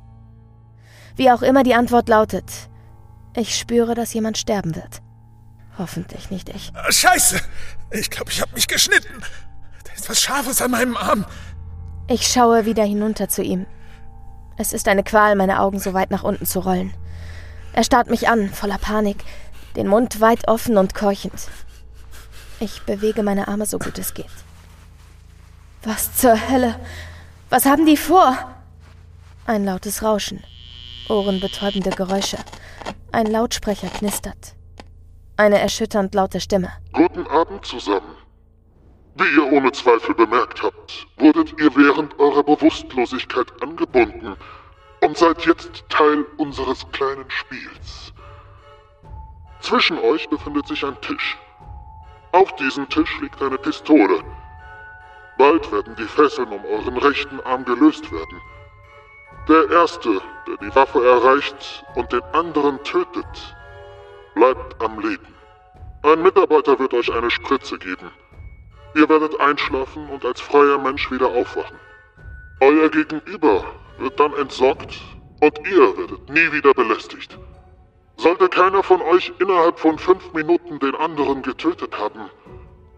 Wie 1.16 1.32
auch 1.32 1.42
immer 1.42 1.64
die 1.64 1.76
Antwort 1.76 2.10
lautet, 2.10 2.70
ich 3.36 3.58
spüre, 3.58 3.94
dass 3.94 4.14
jemand 4.14 4.38
sterben 4.38 4.76
wird. 4.76 5.02
Hoffentlich 5.78 6.30
nicht 6.30 6.50
ich. 6.50 6.72
Scheiße! 6.90 7.40
Ich 7.92 8.10
glaube, 8.10 8.32
ich 8.32 8.42
habe 8.42 8.54
mich 8.54 8.68
geschnitten. 8.68 9.22
Da 9.84 9.94
ist 9.94 10.10
was 10.10 10.22
Scharfes 10.22 10.62
an 10.62 10.72
meinem 10.72 10.98
Arm. 10.98 11.26
Ich 12.12 12.26
schaue 12.28 12.66
wieder 12.66 12.84
hinunter 12.84 13.30
zu 13.30 13.44
ihm. 13.44 13.68
Es 14.58 14.74
ist 14.74 14.88
eine 14.88 15.04
Qual, 15.04 15.36
meine 15.36 15.62
Augen 15.62 15.78
so 15.78 15.94
weit 15.94 16.10
nach 16.10 16.24
unten 16.24 16.48
zu 16.48 16.60
rollen. 16.60 16.92
Er 17.72 17.84
starrt 17.84 18.10
mich 18.10 18.28
an, 18.28 18.50
voller 18.50 18.80
Panik, 18.80 19.24
den 19.76 19.88
Mund 19.88 20.20
weit 20.20 20.48
offen 20.48 20.78
und 20.78 20.96
keuchend. 20.96 21.50
Ich 22.60 22.82
bewege 22.82 23.22
meine 23.22 23.48
Arme 23.48 23.68
so 23.68 23.78
gut 23.78 24.00
es 24.00 24.16
geht. 24.16 24.26
Was 25.84 26.16
zur 26.16 26.50
Hölle? 26.50 26.80
Was 27.52 27.66
haben 27.66 27.86
die 27.86 27.96
vor? 27.96 28.36
Ein 29.46 29.64
lautes 29.64 30.02
Rauschen. 30.02 30.44
Ohrenbetäubende 31.10 31.92
Geräusche. 31.92 32.38
Ein 33.12 33.28
Lautsprecher 33.28 33.88
knistert. 33.88 34.56
Eine 35.38 35.60
erschütternd 35.60 36.16
laute 36.16 36.42
Stimme. 36.42 36.72
Guten 36.92 37.28
Abend 37.28 37.64
zusammen. 37.66 38.16
Wie 39.20 39.36
ihr 39.36 39.52
ohne 39.52 39.70
Zweifel 39.74 40.16
bemerkt 40.16 40.64
habt, 40.64 41.06
wurdet 41.18 41.60
ihr 41.60 41.76
während 41.76 42.18
eurer 42.20 42.42
Bewusstlosigkeit 42.42 43.48
angebunden 43.62 44.38
und 45.02 45.18
seid 45.18 45.46
jetzt 45.46 45.84
Teil 45.90 46.26
unseres 46.38 46.90
kleinen 46.94 47.30
Spiels. 47.30 48.14
Zwischen 49.60 50.00
euch 50.00 50.30
befindet 50.30 50.68
sich 50.68 50.86
ein 50.86 51.00
Tisch. 51.02 51.38
Auf 52.32 52.56
diesem 52.56 52.88
Tisch 52.88 53.20
liegt 53.20 53.42
eine 53.42 53.58
Pistole. 53.58 54.24
Bald 55.38 55.70
werden 55.70 55.98
die 55.98 56.04
Fesseln 56.04 56.48
um 56.54 56.64
euren 56.64 56.96
rechten 56.96 57.42
Arm 57.42 57.66
gelöst 57.66 58.10
werden. 58.14 58.42
Der 59.50 59.70
Erste, 59.70 60.22
der 60.48 60.56
die 60.62 60.74
Waffe 60.74 61.06
erreicht 61.06 61.84
und 61.96 62.10
den 62.14 62.24
anderen 62.32 62.82
tötet, 62.86 63.58
bleibt 64.34 64.82
am 64.82 64.98
Leben. 65.02 65.36
Ein 66.04 66.24
Mitarbeiter 66.24 66.80
wird 66.80 66.94
euch 66.94 67.12
eine 67.12 67.30
Spritze 67.30 67.78
geben. 67.78 68.12
Ihr 68.96 69.08
werdet 69.08 69.40
einschlafen 69.40 70.10
und 70.10 70.26
als 70.26 70.42
freier 70.42 70.80
Mensch 70.80 71.12
wieder 71.12 71.28
aufwachen. 71.28 71.78
Euer 72.62 72.90
Gegenüber 72.90 73.64
wird 74.00 74.20
dann 74.20 74.34
entsorgt 74.34 75.00
und 75.42 75.60
ihr 75.68 75.98
werdet 75.98 76.30
nie 76.30 76.52
wieder 76.52 76.74
belästigt. 76.74 77.38
Sollte 78.18 78.50
keiner 78.50 78.84
von 78.84 79.02
euch 79.02 79.32
innerhalb 79.40 79.80
von 79.80 79.98
fünf 79.98 80.34
Minuten 80.34 80.80
den 80.80 80.96
anderen 80.96 81.42
getötet 81.42 81.98
haben, 81.98 82.30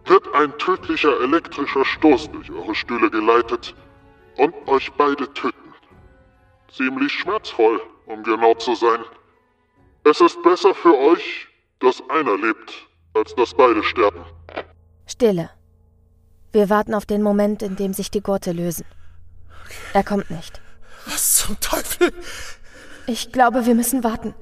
wird 0.05 0.33
ein 0.33 0.57
tödlicher 0.57 1.21
elektrischer 1.21 1.85
Stoß 1.85 2.31
durch 2.31 2.51
eure 2.51 2.73
Stühle 2.73 3.11
geleitet 3.11 3.75
und 4.37 4.53
euch 4.67 4.91
beide 4.93 5.31
töten. 5.33 5.73
Ziemlich 6.71 7.11
schmerzvoll, 7.11 7.81
um 8.07 8.23
genau 8.23 8.55
zu 8.55 8.73
sein. 8.73 9.03
Es 10.03 10.21
ist 10.21 10.41
besser 10.41 10.73
für 10.73 10.97
euch, 10.97 11.47
dass 11.79 12.01
einer 12.09 12.37
lebt, 12.37 12.87
als 13.13 13.35
dass 13.35 13.53
beide 13.53 13.83
sterben. 13.83 14.25
Stille. 15.05 15.51
Wir 16.51 16.69
warten 16.69 16.93
auf 16.93 17.05
den 17.05 17.21
Moment, 17.21 17.61
in 17.61 17.75
dem 17.75 17.93
sich 17.93 18.11
die 18.11 18.21
Gurte 18.21 18.51
lösen. 18.51 18.85
Er 19.93 20.03
kommt 20.03 20.29
nicht. 20.31 20.61
Was 21.05 21.35
zum 21.35 21.59
Teufel? 21.59 22.11
Ich 23.07 23.31
glaube, 23.31 23.65
wir 23.65 23.75
müssen 23.75 24.03
warten. 24.03 24.33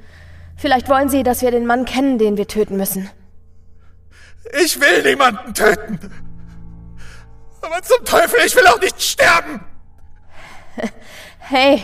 Vielleicht 0.57 0.89
wollen 0.89 1.09
sie, 1.09 1.23
dass 1.23 1.41
wir 1.41 1.51
den 1.51 1.65
Mann 1.65 1.85
kennen, 1.85 2.17
den 2.17 2.35
wir 2.35 2.47
töten 2.47 2.77
müssen. 2.77 3.09
Ich 4.61 4.79
will 4.79 5.03
niemanden 5.03 5.53
töten. 5.53 5.99
Aber 7.61 7.81
zum 7.81 8.03
Teufel, 8.05 8.39
ich 8.45 8.55
will 8.55 8.67
auch 8.67 8.79
nicht 8.79 9.01
sterben. 9.01 9.61
Hey, 11.51 11.83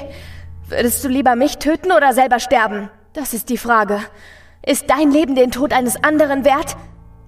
würdest 0.67 1.03
du 1.03 1.07
lieber 1.07 1.35
mich 1.35 1.57
töten 1.57 1.91
oder 1.91 2.13
selber 2.13 2.39
sterben? 2.39 2.91
Das 3.13 3.33
ist 3.33 3.49
die 3.49 3.57
Frage. 3.57 3.99
Ist 4.63 4.91
dein 4.91 5.09
Leben 5.09 5.33
den 5.33 5.49
Tod 5.49 5.73
eines 5.73 5.95
anderen 6.03 6.45
wert? 6.45 6.77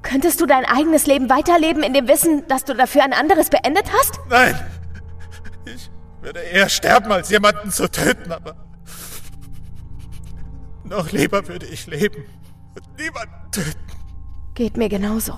Könntest 0.08 0.40
du 0.40 0.46
dein 0.46 0.64
eigenes 0.64 1.06
Leben 1.06 1.30
weiterleben 1.30 1.84
in 1.84 1.94
dem 1.94 2.08
Wissen, 2.08 2.48
dass 2.48 2.64
du 2.64 2.74
dafür 2.74 3.04
ein 3.04 3.12
anderes 3.12 3.50
beendet 3.50 3.92
hast? 3.92 4.22
Nein. 4.30 4.56
Ich 5.66 5.92
würde 6.22 6.40
eher 6.40 6.70
sterben, 6.70 7.12
als 7.12 7.30
jemanden 7.30 7.72
zu 7.72 7.92
töten, 7.92 8.32
aber. 8.32 8.56
Noch 10.86 11.12
lieber 11.12 11.46
würde 11.50 11.66
ich 11.66 11.88
leben 11.88 12.24
und 12.74 12.98
niemanden 12.98 13.52
töten. 13.52 13.86
Geht 14.54 14.78
mir 14.78 14.88
genauso. 14.88 15.38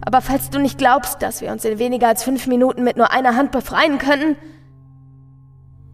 Aber 0.00 0.22
falls 0.22 0.48
du 0.48 0.58
nicht 0.58 0.78
glaubst, 0.78 1.20
dass 1.20 1.42
wir 1.42 1.52
uns 1.52 1.66
in 1.66 1.78
weniger 1.78 2.08
als 2.08 2.24
fünf 2.24 2.46
Minuten 2.46 2.84
mit 2.84 2.96
nur 2.96 3.12
einer 3.12 3.36
Hand 3.36 3.52
befreien 3.52 3.98
können. 3.98 4.36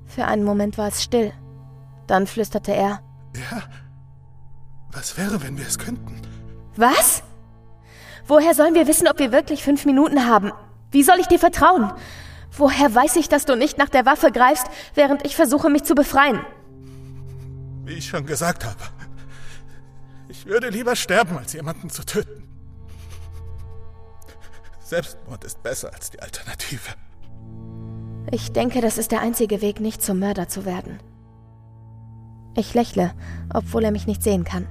Für 0.07 0.27
einen 0.27 0.45
Moment 0.45 0.79
war 0.79 0.87
es 0.87 1.03
still. 1.03 1.33
Dann 2.07 2.29
flüsterte 2.29 2.73
er. 2.73 3.01
Ja. 3.35 3.63
Was 4.93 5.19
wäre, 5.19 5.43
wenn 5.43 5.59
wir 5.59 5.67
es 5.67 5.79
könnten? 5.79 6.23
Was? 6.77 7.25
Woher 8.29 8.55
sollen 8.55 8.75
wir 8.75 8.87
wissen, 8.87 9.09
ob 9.09 9.19
wir 9.19 9.33
wirklich 9.33 9.65
fünf 9.65 9.87
Minuten 9.87 10.27
haben? 10.27 10.53
Wie 10.91 11.03
soll 11.03 11.19
ich 11.19 11.27
dir 11.27 11.39
vertrauen? 11.39 11.91
Woher 12.53 12.95
weiß 12.95 13.17
ich, 13.17 13.31
dass 13.31 13.47
du 13.47 13.57
nicht 13.57 13.79
nach 13.79 13.89
der 13.89 14.05
Waffe 14.05 14.31
greifst, 14.31 14.67
während 14.95 15.25
ich 15.25 15.35
versuche, 15.35 15.71
mich 15.71 15.85
zu 15.85 15.95
befreien? 15.95 16.41
Wie 17.85 17.95
ich 17.95 18.07
schon 18.07 18.27
gesagt 18.27 18.67
habe. 18.67 18.77
Ich 20.29 20.45
würde 20.45 20.69
lieber 20.69 20.95
sterben, 20.95 21.39
als 21.39 21.55
jemanden 21.55 21.89
zu 21.89 22.05
töten. 22.05 22.47
Selbstmord 24.81 25.45
ist 25.45 25.63
besser 25.63 25.93
als 25.95 26.11
die 26.11 26.21
Alternative. 26.21 26.91
Ich 28.31 28.53
denke, 28.53 28.83
das 28.83 28.99
ist 28.99 29.11
der 29.11 29.21
einzige 29.21 29.63
Weg, 29.63 29.81
nicht 29.81 30.03
zum 30.03 30.19
Mörder 30.19 30.49
zu 30.49 30.67
werden. 30.67 30.99
Ich 32.55 32.75
lächle, 32.75 33.13
obwohl 33.55 33.85
er 33.85 33.91
mich 33.91 34.07
nicht 34.07 34.23
sehen 34.23 34.45
kann. 34.45 34.67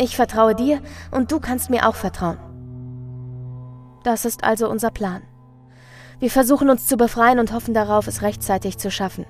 Ich 0.00 0.16
vertraue 0.16 0.56
dir 0.56 0.80
und 1.12 1.30
du 1.30 1.38
kannst 1.38 1.70
mir 1.70 1.88
auch 1.88 1.94
vertrauen. 1.94 2.38
Das 4.02 4.24
ist 4.24 4.44
also 4.44 4.68
unser 4.68 4.90
Plan. 4.90 5.22
Wir 6.20 6.30
versuchen 6.30 6.70
uns 6.70 6.86
zu 6.86 6.96
befreien 6.96 7.38
und 7.38 7.52
hoffen 7.52 7.74
darauf, 7.74 8.06
es 8.06 8.22
rechtzeitig 8.22 8.78
zu 8.78 8.90
schaffen. 8.90 9.24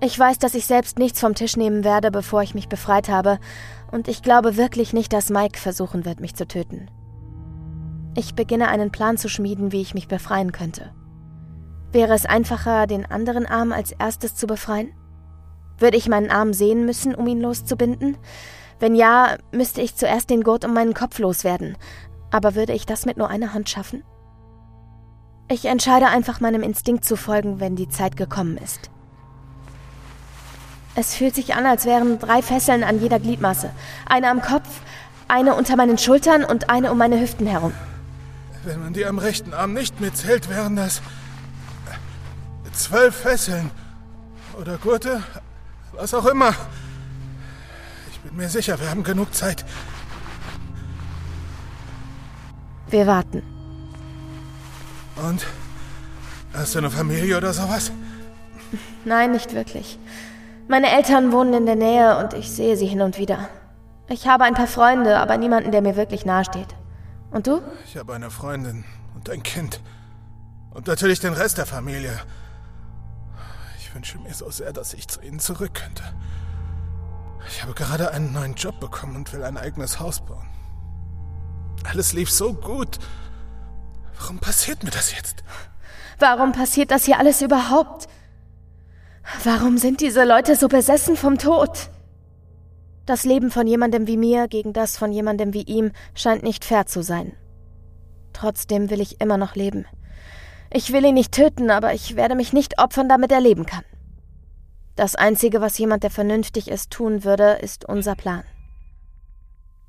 Ich 0.00 0.18
weiß, 0.18 0.38
dass 0.38 0.54
ich 0.54 0.66
selbst 0.66 0.98
nichts 0.98 1.20
vom 1.20 1.34
Tisch 1.34 1.56
nehmen 1.56 1.84
werde, 1.84 2.10
bevor 2.10 2.42
ich 2.42 2.54
mich 2.54 2.68
befreit 2.68 3.08
habe, 3.08 3.38
und 3.92 4.08
ich 4.08 4.22
glaube 4.22 4.56
wirklich 4.56 4.92
nicht, 4.92 5.12
dass 5.12 5.30
Mike 5.30 5.58
versuchen 5.58 6.04
wird, 6.04 6.20
mich 6.20 6.34
zu 6.34 6.46
töten. 6.46 6.88
Ich 8.16 8.34
beginne 8.34 8.68
einen 8.68 8.90
Plan 8.90 9.16
zu 9.16 9.28
schmieden, 9.28 9.72
wie 9.72 9.80
ich 9.80 9.94
mich 9.94 10.08
befreien 10.08 10.52
könnte. 10.52 10.92
Wäre 11.92 12.14
es 12.14 12.26
einfacher, 12.26 12.86
den 12.86 13.06
anderen 13.06 13.46
Arm 13.46 13.72
als 13.72 13.92
erstes 13.92 14.34
zu 14.34 14.46
befreien? 14.46 14.92
Würde 15.78 15.96
ich 15.96 16.08
meinen 16.08 16.30
Arm 16.30 16.52
sehen 16.52 16.84
müssen, 16.86 17.14
um 17.14 17.26
ihn 17.26 17.40
loszubinden? 17.40 18.16
Wenn 18.80 18.94
ja, 18.94 19.36
müsste 19.52 19.80
ich 19.80 19.94
zuerst 19.94 20.30
den 20.30 20.42
Gurt 20.42 20.64
um 20.64 20.74
meinen 20.74 20.94
Kopf 20.94 21.18
loswerden. 21.18 21.76
Aber 22.34 22.56
würde 22.56 22.72
ich 22.72 22.84
das 22.84 23.06
mit 23.06 23.16
nur 23.16 23.28
einer 23.28 23.54
Hand 23.54 23.70
schaffen? 23.70 24.02
Ich 25.48 25.66
entscheide 25.66 26.08
einfach 26.08 26.40
meinem 26.40 26.64
Instinkt 26.64 27.04
zu 27.04 27.14
folgen, 27.14 27.60
wenn 27.60 27.76
die 27.76 27.88
Zeit 27.88 28.16
gekommen 28.16 28.56
ist. 28.56 28.90
Es 30.96 31.14
fühlt 31.14 31.36
sich 31.36 31.54
an, 31.54 31.64
als 31.64 31.84
wären 31.84 32.18
drei 32.18 32.42
Fesseln 32.42 32.82
an 32.82 33.00
jeder 33.00 33.20
Gliedmaße. 33.20 33.70
Eine 34.06 34.30
am 34.30 34.42
Kopf, 34.42 34.68
eine 35.28 35.54
unter 35.54 35.76
meinen 35.76 35.96
Schultern 35.96 36.42
und 36.42 36.70
eine 36.70 36.90
um 36.90 36.98
meine 36.98 37.20
Hüften 37.20 37.46
herum. 37.46 37.72
Wenn 38.64 38.82
man 38.82 38.94
die 38.94 39.06
am 39.06 39.18
rechten 39.18 39.54
Arm 39.54 39.72
nicht 39.72 40.00
mitzählt, 40.00 40.50
wären 40.50 40.74
das 40.74 41.02
zwölf 42.72 43.14
Fesseln. 43.14 43.70
Oder 44.60 44.76
Gurte, 44.78 45.22
was 45.92 46.12
auch 46.12 46.26
immer. 46.26 46.52
Ich 48.10 48.18
bin 48.18 48.36
mir 48.36 48.48
sicher, 48.48 48.80
wir 48.80 48.90
haben 48.90 49.04
genug 49.04 49.32
Zeit. 49.32 49.64
Wir 52.88 53.06
warten. 53.06 53.42
Und? 55.16 55.46
Hast 56.52 56.74
du 56.74 56.78
eine 56.78 56.90
Familie 56.90 57.36
oder 57.36 57.52
sowas? 57.52 57.90
Nein, 59.04 59.32
nicht 59.32 59.54
wirklich. 59.54 59.98
Meine 60.68 60.90
Eltern 60.90 61.32
wohnen 61.32 61.52
in 61.54 61.66
der 61.66 61.76
Nähe 61.76 62.18
und 62.18 62.32
ich 62.32 62.50
sehe 62.50 62.76
sie 62.76 62.86
hin 62.86 63.02
und 63.02 63.18
wieder. 63.18 63.48
Ich 64.08 64.28
habe 64.28 64.44
ein 64.44 64.54
paar 64.54 64.66
Freunde, 64.66 65.18
aber 65.18 65.36
niemanden, 65.36 65.72
der 65.72 65.82
mir 65.82 65.96
wirklich 65.96 66.24
nahesteht. 66.24 66.74
Und 67.30 67.46
du? 67.46 67.60
Ich 67.86 67.96
habe 67.96 68.14
eine 68.14 68.30
Freundin 68.30 68.84
und 69.14 69.28
ein 69.28 69.42
Kind. 69.42 69.80
Und 70.70 70.86
natürlich 70.86 71.20
den 71.20 71.32
Rest 71.32 71.58
der 71.58 71.66
Familie. 71.66 72.20
Ich 73.78 73.94
wünsche 73.94 74.18
mir 74.18 74.32
so 74.34 74.50
sehr, 74.50 74.72
dass 74.72 74.94
ich 74.94 75.08
zu 75.08 75.20
ihnen 75.20 75.38
zurück 75.38 75.74
könnte. 75.74 76.02
Ich 77.48 77.62
habe 77.62 77.74
gerade 77.74 78.10
einen 78.12 78.32
neuen 78.32 78.54
Job 78.54 78.80
bekommen 78.80 79.16
und 79.16 79.32
will 79.32 79.42
ein 79.42 79.56
eigenes 79.56 80.00
Haus 80.00 80.20
bauen. 80.20 80.48
Alles 81.84 82.12
lief 82.12 82.30
so 82.30 82.52
gut. 82.52 82.98
Warum 84.18 84.38
passiert 84.38 84.82
mir 84.82 84.90
das 84.90 85.14
jetzt? 85.14 85.44
Warum 86.18 86.52
passiert 86.52 86.90
das 86.90 87.04
hier 87.04 87.18
alles 87.18 87.42
überhaupt? 87.42 88.08
Warum 89.44 89.78
sind 89.78 90.00
diese 90.00 90.24
Leute 90.24 90.56
so 90.56 90.68
besessen 90.68 91.16
vom 91.16 91.38
Tod? 91.38 91.90
Das 93.06 93.24
Leben 93.24 93.50
von 93.50 93.66
jemandem 93.66 94.06
wie 94.06 94.16
mir 94.16 94.48
gegen 94.48 94.72
das 94.72 94.96
von 94.96 95.12
jemandem 95.12 95.52
wie 95.52 95.62
ihm 95.62 95.92
scheint 96.14 96.42
nicht 96.42 96.64
fair 96.64 96.86
zu 96.86 97.02
sein. 97.02 97.36
Trotzdem 98.32 98.90
will 98.90 99.00
ich 99.00 99.20
immer 99.20 99.36
noch 99.36 99.54
leben. 99.54 99.86
Ich 100.72 100.92
will 100.92 101.04
ihn 101.04 101.14
nicht 101.14 101.32
töten, 101.32 101.70
aber 101.70 101.94
ich 101.94 102.16
werde 102.16 102.34
mich 102.34 102.52
nicht 102.52 102.78
opfern, 102.78 103.08
damit 103.08 103.30
er 103.30 103.40
leben 103.40 103.66
kann. 103.66 103.84
Das 104.96 105.16
Einzige, 105.16 105.60
was 105.60 105.78
jemand, 105.78 106.02
der 106.02 106.10
vernünftig 106.10 106.68
ist, 106.68 106.90
tun 106.90 107.24
würde, 107.24 107.58
ist 107.60 107.84
unser 107.84 108.14
Plan. 108.14 108.44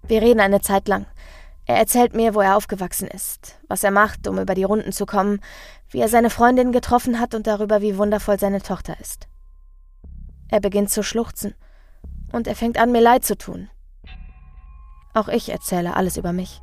Wir 0.03 0.21
reden 0.21 0.39
eine 0.39 0.61
Zeit 0.61 0.87
lang. 0.87 1.05
Er 1.67 1.77
erzählt 1.77 2.13
mir, 2.13 2.35
wo 2.35 2.41
er 2.41 2.57
aufgewachsen 2.57 3.07
ist, 3.07 3.59
was 3.67 3.83
er 3.83 3.91
macht, 3.91 4.27
um 4.27 4.37
über 4.37 4.53
die 4.53 4.63
Runden 4.63 4.91
zu 4.91 5.05
kommen, 5.05 5.39
wie 5.89 5.99
er 5.99 6.09
seine 6.09 6.29
Freundin 6.29 6.71
getroffen 6.71 7.19
hat 7.19 7.33
und 7.33 7.47
darüber, 7.47 7.81
wie 7.81 7.97
wundervoll 7.97 8.39
seine 8.39 8.61
Tochter 8.61 8.99
ist. 8.99 9.27
Er 10.49 10.59
beginnt 10.59 10.91
zu 10.91 11.01
schluchzen 11.01 11.55
und 12.31 12.47
er 12.47 12.55
fängt 12.55 12.77
an, 12.77 12.91
mir 12.91 13.01
leid 13.01 13.25
zu 13.25 13.35
tun. 13.35 13.69
Auch 15.15 15.27
ich 15.27 15.49
erzähle 15.49 15.95
alles 15.95 16.17
über 16.17 16.33
mich. 16.33 16.61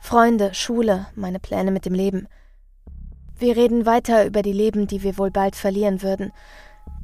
Freunde, 0.00 0.54
Schule, 0.54 1.06
meine 1.14 1.40
Pläne 1.40 1.70
mit 1.70 1.84
dem 1.84 1.94
Leben. 1.94 2.28
Wir 3.36 3.56
reden 3.56 3.84
weiter 3.84 4.24
über 4.24 4.42
die 4.42 4.52
Leben, 4.52 4.86
die 4.86 5.02
wir 5.02 5.18
wohl 5.18 5.30
bald 5.30 5.56
verlieren 5.56 6.02
würden, 6.02 6.32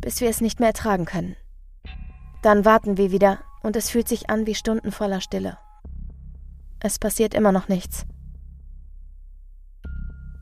bis 0.01 0.21
wir 0.21 0.31
es 0.31 0.41
nicht 0.41 0.61
mehr 0.61 0.69
ertragen 0.69 1.05
können. 1.05 1.37
Dann 2.43 2.65
warten 2.65 2.97
wir 2.97 3.11
wieder 3.11 3.41
und 3.63 3.77
es 3.77 3.91
fühlt 3.91 4.09
sich 4.09 4.31
an 4.31 4.47
wie 4.47 4.55
Stunden 4.55 4.93
voller 4.93 5.21
Stille. 5.21 5.59
Es 6.81 6.99
passiert 6.99 7.35
immer 7.35 7.53
noch 7.53 7.69
nichts. 7.69 8.05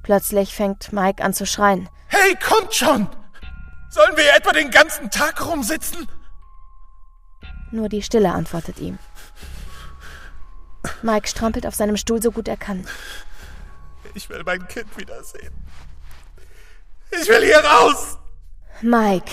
Plötzlich 0.03 0.55
fängt 0.55 0.93
Mike 0.93 1.23
an 1.23 1.33
zu 1.33 1.47
schreien. 1.47 1.89
Hey, 2.09 2.37
kommt 2.37 2.75
schon! 2.75 3.09
Sollen 3.91 4.17
wir 4.17 4.35
etwa 4.35 4.53
den 4.53 4.71
ganzen 4.71 5.11
Tag 5.11 5.47
rumsitzen? 5.47 6.09
Nur 7.71 7.89
die 7.89 8.03
Stille 8.03 8.33
antwortet 8.33 8.79
ihm. 8.81 8.99
Mike 11.03 11.29
strampelt 11.29 11.67
auf 11.67 11.75
seinem 11.75 11.97
Stuhl 11.97 12.23
so 12.23 12.33
gut 12.33 12.49
er 12.49 12.57
kann. 12.57 12.87
Ich 14.15 14.29
will 14.29 14.43
mein 14.45 14.67
Kind 14.69 14.97
wiedersehen. 14.99 15.55
Ich 17.11 17.29
will 17.29 17.45
hier 17.45 17.65
raus! 17.65 18.19
Mike, 18.81 19.31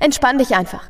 entspann 0.00 0.38
dich 0.38 0.54
einfach. 0.54 0.88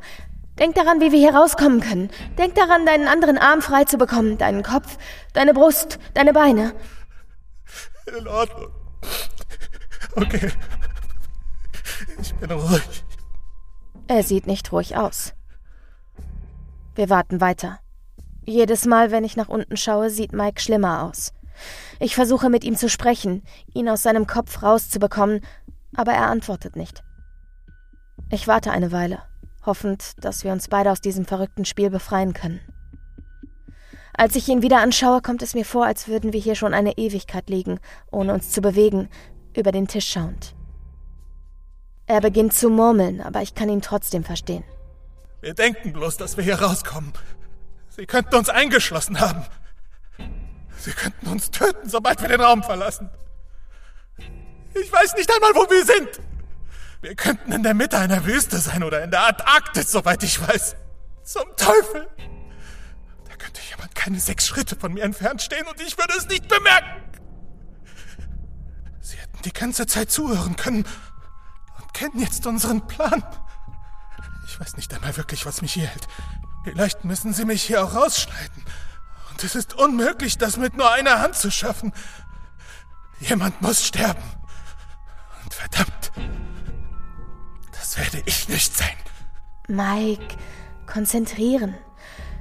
Denk 0.59 0.75
daran, 0.75 1.01
wie 1.01 1.13
wir 1.13 1.19
hier 1.19 1.35
rauskommen 1.35 1.81
können. 1.81 2.11
Denk 2.37 2.55
daran, 2.57 2.85
deinen 2.85 3.07
anderen 3.07 3.39
Arm 3.39 3.63
frei 3.63 3.85
zu 3.85 3.97
bekommen, 3.97 4.39
deinen 4.39 4.63
Kopf, 4.63 4.99
deine 5.33 5.55
Brust, 5.55 5.99
deine 6.15 6.33
Beine. 6.33 6.75
In 8.19 8.27
Ordnung. 8.27 8.73
Okay. 10.17 10.51
Ich 12.21 12.35
bin 12.35 12.51
ruhig. 12.51 13.05
Er 14.09 14.23
sieht 14.23 14.47
nicht 14.47 14.73
ruhig 14.73 14.97
aus. 14.97 15.35
Wir 16.95 17.09
warten 17.11 17.41
weiter. 17.41 17.79
Jedes 18.45 18.87
Mal, 18.87 19.11
wenn 19.11 19.25
ich 19.25 19.37
nach 19.37 19.49
unten 19.49 19.77
schaue, 19.77 20.11
sieht 20.11 20.33
Mike 20.33 20.61
schlimmer 20.61 21.03
aus. 21.05 21.33
Ich 22.01 22.15
versuche 22.15 22.51
mit 22.51 22.65
ihm 22.65 22.77
zu 22.77 22.89
sprechen, 22.89 23.45
ihn 23.75 23.89
aus 23.89 24.03
seinem 24.03 24.27
Kopf 24.27 24.63
rauszubekommen, 24.63 25.41
aber 25.95 26.13
er 26.13 26.29
antwortet 26.29 26.75
nicht. 26.75 27.05
Ich 28.31 28.49
warte 28.49 28.71
eine 28.71 28.91
Weile 28.91 29.23
hoffend, 29.65 30.13
dass 30.25 30.45
wir 30.45 30.53
uns 30.53 30.69
beide 30.69 30.91
aus 30.91 31.01
diesem 31.01 31.25
verrückten 31.25 31.65
Spiel 31.65 31.91
befreien 31.91 32.33
können. 32.33 32.61
Als 34.15 34.35
ich 34.35 34.49
ihn 34.49 34.63
wieder 34.63 34.81
anschaue, 34.81 35.23
kommt 35.23 35.43
es 35.43 35.55
mir 35.55 35.65
vor, 35.65 35.87
als 35.87 36.09
würden 36.09 36.33
wir 36.33 36.41
hier 36.41 36.57
schon 36.57 36.75
eine 36.75 36.99
Ewigkeit 36.99 37.49
liegen, 37.49 37.79
ohne 38.11 38.35
uns 38.35 38.51
zu 38.51 38.61
bewegen, 38.61 39.09
über 39.57 39.71
den 39.71 39.87
Tisch 39.87 40.09
schauend. 40.09 40.55
Er 42.07 42.21
beginnt 42.21 42.55
zu 42.55 42.71
murmeln, 42.71 43.21
aber 43.21 43.43
ich 43.43 43.55
kann 43.55 43.69
ihn 43.69 43.83
trotzdem 43.83 44.25
verstehen. 44.25 44.65
Wir 45.41 45.55
denken 45.55 45.93
bloß, 45.93 46.17
dass 46.17 46.37
wir 46.37 46.43
hier 46.43 46.61
rauskommen. 46.61 47.13
Sie 47.91 48.07
könnten 48.07 48.35
uns 48.35 48.49
eingeschlossen 48.49 49.21
haben. 49.21 49.45
Sie 50.79 50.93
könnten 50.93 51.29
uns 51.29 51.51
töten, 51.51 51.89
sobald 51.89 52.21
wir 52.21 52.29
den 52.29 52.41
Raum 52.41 52.63
verlassen. 52.63 53.11
Ich 54.75 54.93
weiß 54.93 55.15
nicht 55.17 55.31
einmal, 55.33 55.55
wo 55.55 55.71
wir 55.71 55.85
sind. 55.85 56.21
Wir 57.01 57.15
könnten 57.15 57.53
in 57.53 57.63
der 57.63 57.75
Mitte 57.75 57.99
einer 57.99 58.25
Wüste 58.25 58.59
sein 58.59 58.83
oder 58.83 59.05
in 59.05 59.11
der 59.11 59.27
Antarktis, 59.27 59.93
soweit 59.93 60.23
ich 60.23 60.41
weiß. 60.41 60.77
Zum 61.23 61.45
Teufel! 61.57 62.09
Da 63.29 63.37
könnte 63.37 63.61
jemand 63.71 63.95
keine 63.95 64.19
sechs 64.19 64.49
Schritte 64.49 64.75
von 64.75 64.93
mir 64.93 65.05
entfernt 65.05 65.43
stehen 65.43 65.67
und 65.67 65.81
ich 65.81 65.97
würde 65.97 66.15
es 66.17 66.27
nicht 66.27 66.49
bemerken. 66.49 67.03
Sie 69.01 69.17
hätten 69.17 69.43
die 69.45 69.53
ganze 69.53 69.87
Zeit 69.87 70.11
zuhören 70.11 70.57
können 70.57 70.85
und 71.81 71.95
kennen 71.95 72.19
jetzt 72.21 72.47
unseren 72.47 72.87
Plan. 72.87 73.23
Ich 74.47 74.59
weiß 74.59 74.77
nicht 74.77 74.93
einmal 74.93 75.17
wirklich, 75.17 75.47
was 75.47 75.63
mich 75.63 75.75
hier 75.75 75.87
hält. 75.87 76.09
Vielleicht 76.65 77.05
müssen 77.05 77.33
sie 77.33 77.45
mich 77.45 77.63
hier 77.63 77.85
auch 77.85 77.95
rausschneiden. 77.95 78.65
Und 79.31 79.45
es 79.45 79.55
ist 79.55 79.75
unmöglich, 79.75 80.37
das 80.37 80.57
mit 80.57 80.75
nur 80.75 80.91
einer 80.91 81.21
Hand 81.21 81.37
zu 81.37 81.51
schaffen. 81.51 81.93
Jemand 83.21 83.63
muss 83.63 83.87
sterben. 83.87 84.23
Und 85.45 85.55
verdammt, 85.55 86.13
werde 87.99 88.23
ich 88.27 88.49
nicht 88.49 88.77
sein. 88.77 88.97
Mike, 89.67 90.37
konzentrieren. 90.87 91.75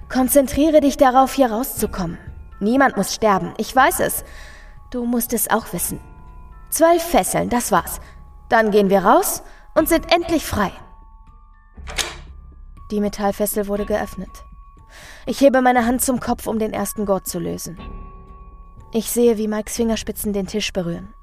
Konzentriere 0.10 0.80
dich 0.80 0.98
darauf, 0.98 1.34
hier 1.34 1.52
rauszukommen. 1.52 2.18
Niemand 2.60 2.96
muss 2.96 3.14
sterben, 3.14 3.54
ich 3.58 3.76
weiß 3.76 4.00
es. 4.00 4.24
Du 4.92 5.06
musst 5.06 5.34
es 5.34 5.50
auch 5.50 5.74
wissen. 5.74 6.00
Zwölf 6.70 7.04
Fesseln, 7.04 7.50
das 7.50 7.72
war's. 7.72 8.00
Dann 8.50 8.72
gehen 8.72 8.90
wir 8.90 9.04
raus 9.04 9.44
und 9.76 9.90
sind 9.90 10.12
endlich 10.14 10.46
frei. 10.46 10.72
Die 12.92 13.02
Metallfessel 13.02 13.68
wurde 13.68 13.86
geöffnet. 13.86 14.30
Ich 15.26 15.42
hebe 15.42 15.62
meine 15.62 15.86
Hand 15.86 16.02
zum 16.02 16.22
Kopf, 16.22 16.48
um 16.48 16.58
den 16.58 16.72
ersten 16.72 17.06
Gurt 17.06 17.28
zu 17.28 17.40
lösen. 17.40 17.78
Ich 18.94 19.12
sehe, 19.12 19.38
wie 19.38 19.50
Mikes 19.50 19.76
Fingerspitzen 19.76 20.32
den 20.32 20.48
Tisch 20.48 20.72
berühren. 20.72 21.14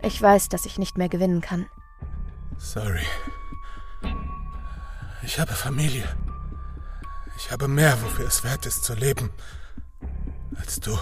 Ich 0.00 0.20
weiß, 0.20 0.48
dass 0.48 0.64
ich 0.64 0.78
nicht 0.78 0.96
mehr 0.96 1.10
gewinnen 1.10 1.42
kann. 1.42 1.66
Sorry. 2.56 3.04
Ich 5.22 5.38
habe 5.38 5.52
Familie. 5.52 6.04
Ich 7.36 7.50
habe 7.50 7.68
mehr, 7.68 8.00
wofür 8.02 8.26
es 8.26 8.44
wert 8.44 8.66
ist 8.66 8.84
zu 8.84 8.94
leben, 8.94 9.30
als 10.58 10.80
du. 10.80 10.98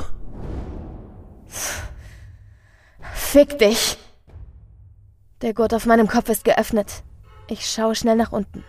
Fick 3.13 3.59
dich! 3.59 3.99
Der 5.43 5.55
Gurt 5.55 5.73
auf 5.75 5.87
meinem 5.87 6.07
Kopf 6.07 6.29
ist 6.29 6.45
geöffnet. 6.45 7.03
Ich 7.49 7.71
schaue 7.71 7.95
schnell 7.95 8.17
nach 8.17 8.33
unten. 8.33 8.65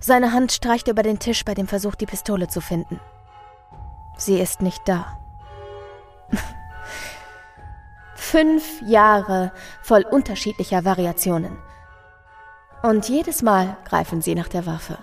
Seine 0.00 0.32
Hand 0.32 0.52
streicht 0.52 0.88
über 0.88 1.02
den 1.02 1.18
Tisch 1.18 1.44
bei 1.44 1.54
dem 1.54 1.68
Versuch, 1.68 1.94
die 1.94 2.06
Pistole 2.06 2.48
zu 2.48 2.60
finden. 2.60 3.00
Sie 4.16 4.38
ist 4.38 4.62
nicht 4.62 4.82
da. 4.86 5.18
Fünf 8.14 8.64
Jahre 8.82 9.52
voll 9.82 10.02
unterschiedlicher 10.02 10.84
Variationen. 10.84 11.56
Und 12.84 13.08
jedes 13.08 13.40
Mal 13.40 13.78
greifen 13.86 14.20
sie 14.20 14.34
nach 14.34 14.48
der 14.48 14.66
Waffe. 14.66 14.98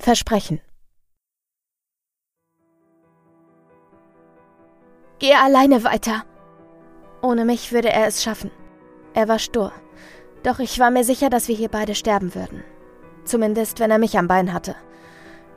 Versprechen. 0.00 0.62
Geh 5.18 5.34
alleine 5.34 5.84
weiter. 5.84 6.24
Ohne 7.20 7.44
mich 7.44 7.72
würde 7.72 7.90
er 7.90 8.06
es 8.06 8.22
schaffen. 8.22 8.50
Er 9.12 9.28
war 9.28 9.38
stur. 9.38 9.72
Doch 10.42 10.58
ich 10.58 10.78
war 10.78 10.90
mir 10.90 11.04
sicher, 11.04 11.28
dass 11.28 11.48
wir 11.48 11.54
hier 11.54 11.68
beide 11.68 11.94
sterben 11.94 12.34
würden. 12.34 12.64
Zumindest, 13.26 13.78
wenn 13.78 13.90
er 13.90 13.98
mich 13.98 14.16
am 14.16 14.26
Bein 14.26 14.54
hatte. 14.54 14.74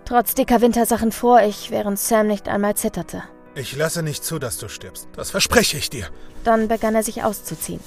Trotz 0.03 0.35
dicker 0.35 0.59
Wintersachen 0.59 1.13
fror 1.13 1.41
ich, 1.43 1.71
während 1.71 1.97
Sam 1.97 2.27
nicht 2.27 2.49
einmal 2.49 2.75
zitterte. 2.75 3.23
Ich 3.55 3.73
lasse 3.77 4.03
nicht 4.03 4.25
zu, 4.25 4.39
dass 4.39 4.57
du 4.57 4.67
stirbst. 4.67 5.07
Das 5.15 5.31
verspreche 5.31 5.77
ich 5.77 5.89
dir. 5.89 6.09
Dann 6.43 6.67
begann 6.67 6.95
er 6.95 7.03
sich 7.03 7.23
auszuziehen. 7.23 7.79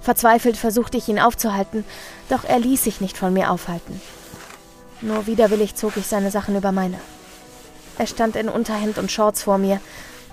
Verzweifelt 0.00 0.56
versuchte 0.56 0.98
ich 0.98 1.08
ihn 1.08 1.20
aufzuhalten, 1.20 1.84
doch 2.28 2.42
er 2.42 2.58
ließ 2.58 2.82
sich 2.82 3.00
nicht 3.00 3.16
von 3.16 3.32
mir 3.32 3.52
aufhalten. 3.52 4.00
Nur 5.04 5.26
widerwillig 5.26 5.74
zog 5.74 5.98
ich 5.98 6.06
seine 6.06 6.30
Sachen 6.30 6.56
über 6.56 6.72
meine. 6.72 6.98
Er 7.98 8.06
stand 8.06 8.36
in 8.36 8.48
Unterhemd 8.48 8.96
und 8.96 9.12
Shorts 9.12 9.42
vor 9.42 9.58
mir. 9.58 9.78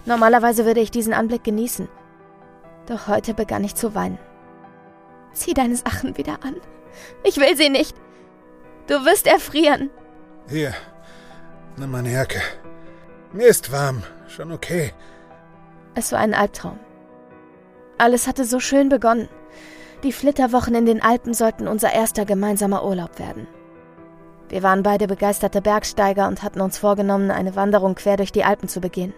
Normalerweise 0.05 0.65
würde 0.65 0.79
ich 0.79 0.91
diesen 0.91 1.13
Anblick 1.13 1.43
genießen. 1.43 1.89
Doch 2.87 3.07
heute 3.07 3.33
begann 3.33 3.65
ich 3.65 3.75
zu 3.75 3.95
weinen. 3.95 4.17
Zieh 5.33 5.53
deine 5.53 5.75
Sachen 5.75 6.17
wieder 6.17 6.39
an. 6.43 6.55
Ich 7.25 7.35
will 7.35 7.57
sie 7.57 7.69
nicht. 7.69 7.97
Du 8.87 9.03
wirst 9.03 9.27
erfrieren. 9.27 9.89
Hier, 10.49 10.73
nimm 11.75 11.91
meine 11.91 12.13
Jacke. 12.13 12.41
Mir 13.33 13.47
ist 13.47 13.73
warm, 13.73 14.03
schon 14.29 14.53
okay. 14.53 14.93
Es 15.95 16.13
war 16.13 16.19
ein 16.19 16.33
Albtraum. 16.33 16.79
Alles 17.97 18.25
hatte 18.25 18.45
so 18.45 18.61
schön 18.61 18.87
begonnen. 18.87 19.27
Die 20.03 20.13
Flitterwochen 20.13 20.75
in 20.75 20.85
den 20.85 21.01
Alpen 21.01 21.33
sollten 21.33 21.67
unser 21.67 21.91
erster 21.91 22.23
gemeinsamer 22.23 22.85
Urlaub 22.85 23.19
werden. 23.19 23.47
Wir 24.51 24.63
waren 24.63 24.83
beide 24.83 25.07
begeisterte 25.07 25.61
Bergsteiger 25.61 26.27
und 26.27 26.43
hatten 26.43 26.59
uns 26.59 26.77
vorgenommen, 26.77 27.31
eine 27.31 27.55
Wanderung 27.55 27.95
quer 27.95 28.17
durch 28.17 28.33
die 28.33 28.43
Alpen 28.43 28.67
zu 28.67 28.81
begehen. 28.81 29.13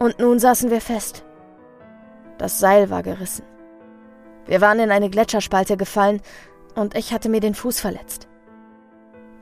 Und 0.00 0.18
nun 0.18 0.40
saßen 0.40 0.72
wir 0.72 0.80
fest. 0.80 1.24
Das 2.36 2.58
Seil 2.58 2.90
war 2.90 3.04
gerissen. 3.04 3.44
Wir 4.46 4.60
waren 4.60 4.80
in 4.80 4.90
eine 4.90 5.08
Gletscherspalte 5.08 5.76
gefallen 5.76 6.20
und 6.74 6.96
ich 6.96 7.12
hatte 7.12 7.28
mir 7.28 7.38
den 7.38 7.54
Fuß 7.54 7.78
verletzt. 7.78 8.26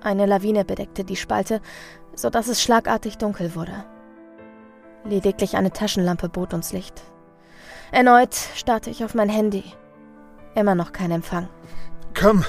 Eine 0.02 0.26
Lawine 0.26 0.66
bedeckte 0.66 1.04
die 1.04 1.16
Spalte, 1.16 1.62
so 2.14 2.28
dass 2.28 2.48
es 2.48 2.62
schlagartig 2.62 3.16
dunkel 3.16 3.54
wurde. 3.54 3.86
Lediglich 5.04 5.56
eine 5.56 5.72
Taschenlampe 5.72 6.28
bot 6.28 6.52
uns 6.52 6.74
Licht. 6.74 7.00
Erneut 7.92 8.34
starrte 8.34 8.90
ich 8.90 9.04
auf 9.04 9.14
mein 9.14 9.30
Handy. 9.30 9.64
Immer 10.54 10.74
noch 10.74 10.92
kein 10.92 11.12
Empfang. 11.12 11.48
Komm, 12.12 12.44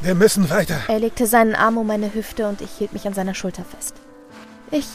wir 0.00 0.14
müssen 0.14 0.50
weiter. 0.50 0.80
Er 0.88 0.98
legte 0.98 1.26
seinen 1.26 1.54
Arm 1.54 1.76
um 1.78 1.86
meine 1.86 2.12
Hüfte 2.14 2.48
und 2.48 2.60
ich 2.60 2.70
hielt 2.72 2.92
mich 2.92 3.06
an 3.06 3.14
seiner 3.14 3.34
Schulter 3.34 3.64
fest. 3.64 3.94
Ich 4.70 4.86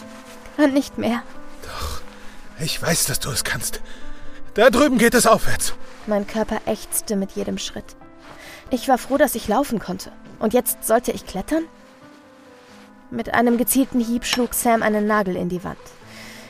kann 0.57 0.73
nicht 0.73 0.97
mehr. 0.97 1.23
Doch, 1.63 2.01
ich 2.59 2.81
weiß, 2.81 3.05
dass 3.05 3.19
du 3.19 3.29
es 3.29 3.43
kannst. 3.43 3.81
Da 4.53 4.69
drüben 4.69 4.97
geht 4.97 5.13
es 5.13 5.27
aufwärts. 5.27 5.73
Mein 6.07 6.27
Körper 6.27 6.61
ächzte 6.65 7.15
mit 7.15 7.31
jedem 7.31 7.57
Schritt. 7.57 7.95
Ich 8.69 8.87
war 8.87 8.97
froh, 8.97 9.17
dass 9.17 9.35
ich 9.35 9.47
laufen 9.47 9.79
konnte. 9.79 10.11
Und 10.39 10.53
jetzt 10.53 10.85
sollte 10.85 11.11
ich 11.11 11.25
klettern? 11.25 11.63
Mit 13.11 13.33
einem 13.33 13.57
gezielten 13.57 13.99
Hieb 13.99 14.25
schlug 14.25 14.53
Sam 14.53 14.81
einen 14.81 15.07
Nagel 15.07 15.35
in 15.35 15.49
die 15.49 15.63
Wand. 15.63 15.77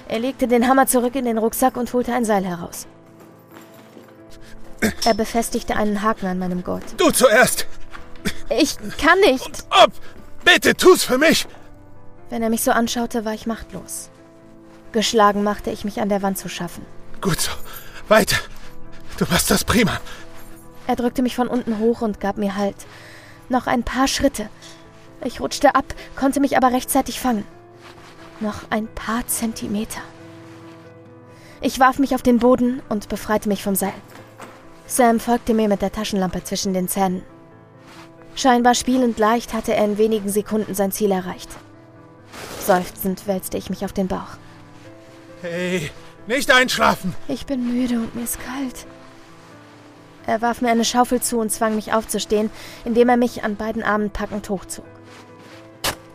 Er 0.07 0.19
legte 0.19 0.47
den 0.47 0.67
Hammer 0.67 0.87
zurück 0.87 1.15
in 1.15 1.25
den 1.25 1.37
Rucksack 1.37 1.77
und 1.77 1.91
holte 1.93 2.13
ein 2.13 2.25
Seil 2.25 2.45
heraus. 2.45 2.87
Er 5.03 5.13
befestigte 5.15 5.75
einen 5.75 6.03
Haken 6.03 6.27
an 6.27 6.39
meinem 6.39 6.63
Gurt. 6.63 6.83
Du 6.97 7.09
zuerst! 7.11 7.65
Ich 8.49 8.77
kann 8.97 9.19
nicht! 9.19 9.45
Und 9.45 9.65
ob! 9.83 9.91
Bitte, 10.43 10.75
tu's 10.75 11.03
für 11.03 11.17
mich! 11.17 11.47
Wenn 12.29 12.41
er 12.41 12.49
mich 12.49 12.63
so 12.63 12.71
anschaute, 12.71 13.25
war 13.25 13.33
ich 13.33 13.45
machtlos. 13.45 14.09
Geschlagen 14.91 15.43
machte 15.43 15.71
ich 15.71 15.83
mich 15.83 16.01
an 16.01 16.09
der 16.09 16.21
Wand 16.21 16.37
zu 16.37 16.49
schaffen. 16.49 16.85
Gut 17.21 17.41
so. 17.41 17.51
Weiter. 18.07 18.37
Du 19.17 19.25
machst 19.29 19.49
das 19.49 19.63
prima. 19.63 19.99
Er 20.87 20.95
drückte 20.95 21.21
mich 21.21 21.35
von 21.35 21.47
unten 21.47 21.79
hoch 21.79 22.01
und 22.01 22.19
gab 22.19 22.37
mir 22.37 22.55
Halt. 22.55 22.75
Noch 23.49 23.67
ein 23.67 23.83
paar 23.83 24.07
Schritte. 24.07 24.49
Ich 25.23 25.39
rutschte 25.39 25.75
ab, 25.75 25.85
konnte 26.15 26.39
mich 26.39 26.57
aber 26.57 26.71
rechtzeitig 26.71 27.19
fangen. 27.19 27.45
Noch 28.39 28.69
ein 28.69 28.87
paar 28.87 29.25
Zentimeter. 29.27 30.01
Ich 31.61 31.79
warf 31.79 31.99
mich 31.99 32.13
auf 32.13 32.21
den 32.21 32.39
Boden 32.39 32.81
und 32.89 33.09
befreite 33.09 33.49
mich 33.49 33.63
vom 33.63 33.75
Seil. 33.75 33.93
Sam 34.87 35.19
folgte 35.19 35.53
mir 35.53 35.67
mit 35.67 35.81
der 35.81 35.91
Taschenlampe 35.91 36.43
zwischen 36.43 36.73
den 36.73 36.87
Zähnen. 36.87 37.23
Scheinbar 38.35 38.75
spielend 38.75 39.17
leicht 39.17 39.53
hatte 39.53 39.73
er 39.73 39.85
in 39.85 39.97
wenigen 39.97 40.29
Sekunden 40.29 40.75
sein 40.75 40.91
Ziel 40.91 41.11
erreicht. 41.11 41.49
Seufzend 42.59 43.27
wälzte 43.27 43.57
ich 43.57 43.69
mich 43.69 43.85
auf 43.85 43.93
den 43.93 44.07
Bauch. 44.07 44.37
Hey, 45.41 45.89
nicht 46.27 46.51
einschlafen! 46.51 47.15
Ich 47.27 47.45
bin 47.45 47.65
müde 47.65 47.95
und 47.95 48.15
mir 48.15 48.23
ist 48.23 48.39
kalt. 48.39 48.85
Er 50.27 50.41
warf 50.41 50.61
mir 50.61 50.69
eine 50.69 50.85
Schaufel 50.85 51.21
zu 51.21 51.37
und 51.37 51.51
zwang 51.51 51.75
mich 51.75 51.93
aufzustehen, 51.93 52.49
indem 52.83 53.09
er 53.09 53.17
mich 53.17 53.43
an 53.43 53.55
beiden 53.55 53.83
Armen 53.83 54.09
packend 54.09 54.49
hochzog. 54.49 54.85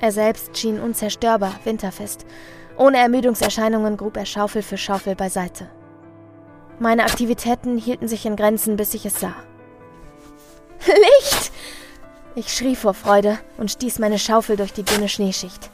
Er 0.01 0.13
selbst 0.13 0.59
schien 0.59 0.81
unzerstörbar, 0.81 1.61
winterfest. 1.65 2.27
Ohne 2.77 2.99
Ermüdungserscheinungen 2.99 3.97
grub 3.97 4.17
er 4.17 4.27
Schaufel 4.27 4.63
für 4.63 4.79
Schaufel 4.79 5.15
beiseite. 5.15 5.69
Meine 6.79 7.05
Aktivitäten 7.05 7.79
hielten 7.79 8.09
sich 8.09 8.27
in 8.27 8.37
Grenzen, 8.37 8.77
bis 8.77 8.95
ich 8.95 9.07
es 9.07 9.21
sah. 9.21 9.35
Licht! 10.87 11.53
Ich 12.41 12.57
schrie 12.57 12.75
vor 12.75 12.95
Freude 12.95 13.39
und 13.59 13.71
stieß 13.71 13.99
meine 13.99 14.19
Schaufel 14.19 14.57
durch 14.57 14.73
die 14.73 14.83
dünne 14.83 15.11
Schneeschicht. 15.11 15.69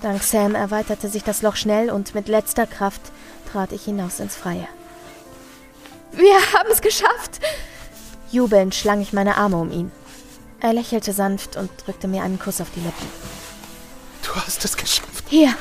Dank 0.00 0.20
Sam 0.24 0.56
erweiterte 0.56 1.08
sich 1.08 1.22
das 1.22 1.42
Loch 1.42 1.54
schnell 1.54 1.88
und 1.88 2.16
mit 2.16 2.26
letzter 2.26 2.66
Kraft 2.66 3.00
trat 3.52 3.70
ich 3.70 3.84
hinaus 3.84 4.18
ins 4.18 4.34
Freie. 4.34 4.66
Wir 6.10 6.34
haben 6.52 6.68
es 6.72 6.80
geschafft! 6.80 7.38
Jubelnd 8.32 8.74
schlang 8.74 9.00
ich 9.02 9.12
meine 9.12 9.36
Arme 9.36 9.56
um 9.56 9.70
ihn. 9.70 9.92
Er 10.58 10.72
lächelte 10.72 11.12
sanft 11.12 11.56
und 11.56 11.70
drückte 11.86 12.08
mir 12.08 12.24
einen 12.24 12.40
Kuss 12.40 12.60
auf 12.60 12.72
die 12.74 12.80
Lippen. 12.80 13.06
Du 14.24 14.34
hast 14.34 14.64
es 14.64 14.76
geschafft. 14.76 15.26
Hier! 15.28 15.54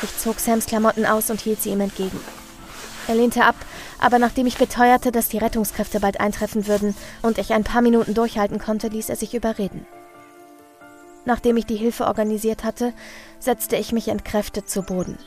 Ich 0.00 0.16
zog 0.16 0.38
Sams 0.38 0.66
Klamotten 0.66 1.04
aus 1.04 1.28
und 1.28 1.40
hielt 1.40 1.60
sie 1.60 1.70
ihm 1.70 1.80
entgegen. 1.80 2.20
Er 3.08 3.14
lehnte 3.14 3.44
ab, 3.44 3.56
aber 3.98 4.18
nachdem 4.18 4.46
ich 4.46 4.58
beteuerte, 4.58 5.10
dass 5.10 5.28
die 5.28 5.38
Rettungskräfte 5.38 5.98
bald 5.98 6.20
eintreffen 6.20 6.66
würden 6.66 6.94
und 7.22 7.38
ich 7.38 7.54
ein 7.54 7.64
paar 7.64 7.80
Minuten 7.80 8.12
durchhalten 8.12 8.58
konnte, 8.58 8.88
ließ 8.88 9.08
er 9.08 9.16
sich 9.16 9.34
überreden. 9.34 9.86
Nachdem 11.24 11.56
ich 11.56 11.64
die 11.64 11.76
Hilfe 11.76 12.06
organisiert 12.06 12.64
hatte, 12.64 12.92
setzte 13.40 13.76
ich 13.76 13.92
mich 13.92 14.08
entkräftet 14.08 14.68
zu 14.68 14.82
Boden. 14.82 15.18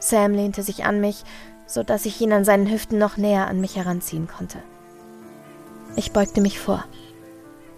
Sam 0.00 0.32
lehnte 0.32 0.64
sich 0.64 0.84
an 0.84 1.00
mich, 1.00 1.22
so 1.66 1.84
dass 1.84 2.04
ich 2.04 2.20
ihn 2.20 2.32
an 2.32 2.44
seinen 2.44 2.68
Hüften 2.68 2.98
noch 2.98 3.16
näher 3.16 3.46
an 3.46 3.60
mich 3.60 3.76
heranziehen 3.76 4.26
konnte. 4.26 4.58
Ich 5.94 6.10
beugte 6.12 6.40
mich 6.40 6.58
vor. 6.58 6.84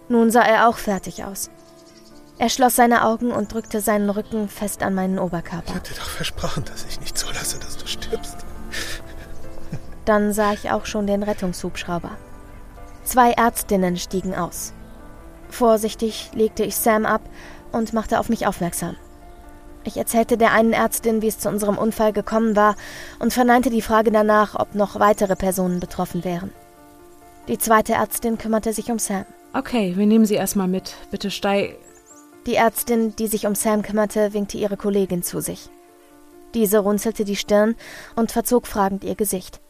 Nun 0.08 0.30
sah 0.30 0.42
er 0.42 0.68
auch 0.68 0.78
fertig 0.78 1.24
aus. 1.24 1.50
Er 2.38 2.48
schloss 2.48 2.74
seine 2.74 3.04
Augen 3.04 3.32
und 3.32 3.52
drückte 3.52 3.80
seinen 3.80 4.08
Rücken 4.08 4.48
fest 4.48 4.82
an 4.82 4.94
meinen 4.94 5.18
Oberkörper. 5.18 5.74
Ich 5.76 5.82
dir 5.82 5.94
doch 5.94 6.08
versprochen, 6.08 6.64
dass 6.64 6.84
ich 6.84 7.00
nicht 7.00 7.16
zulasse, 7.18 7.58
dass 7.58 7.76
du 7.76 7.86
stirbst. 7.86 8.43
Dann 10.04 10.32
sah 10.32 10.52
ich 10.52 10.70
auch 10.70 10.86
schon 10.86 11.06
den 11.06 11.22
Rettungshubschrauber. 11.22 12.10
Zwei 13.04 13.32
Ärztinnen 13.32 13.96
stiegen 13.96 14.34
aus. 14.34 14.72
Vorsichtig 15.50 16.30
legte 16.34 16.64
ich 16.64 16.76
Sam 16.76 17.06
ab 17.06 17.22
und 17.72 17.92
machte 17.92 18.18
auf 18.18 18.28
mich 18.28 18.46
aufmerksam. 18.46 18.96
Ich 19.84 19.98
erzählte 19.98 20.38
der 20.38 20.52
einen 20.52 20.72
Ärztin, 20.72 21.20
wie 21.20 21.28
es 21.28 21.38
zu 21.38 21.48
unserem 21.48 21.76
Unfall 21.76 22.12
gekommen 22.12 22.56
war 22.56 22.74
und 23.18 23.32
verneinte 23.32 23.68
die 23.68 23.82
Frage 23.82 24.10
danach, 24.10 24.54
ob 24.58 24.74
noch 24.74 24.98
weitere 24.98 25.36
Personen 25.36 25.80
betroffen 25.80 26.24
wären. 26.24 26.50
Die 27.48 27.58
zweite 27.58 27.92
Ärztin 27.92 28.38
kümmerte 28.38 28.72
sich 28.72 28.90
um 28.90 28.98
Sam. 28.98 29.26
Okay, 29.52 29.94
wir 29.96 30.06
nehmen 30.06 30.24
Sie 30.24 30.34
erstmal 30.34 30.68
mit. 30.68 30.94
Bitte 31.10 31.30
steig. 31.30 31.76
Die 32.46 32.54
Ärztin, 32.54 33.14
die 33.16 33.26
sich 33.26 33.46
um 33.46 33.54
Sam 33.54 33.82
kümmerte, 33.82 34.32
winkte 34.32 34.56
ihre 34.56 34.78
Kollegin 34.78 35.22
zu 35.22 35.40
sich. 35.40 35.68
Diese 36.54 36.78
runzelte 36.78 37.24
die 37.24 37.36
Stirn 37.36 37.74
und 38.16 38.32
verzog 38.32 38.66
fragend 38.66 39.04
ihr 39.04 39.14
Gesicht. 39.14 39.60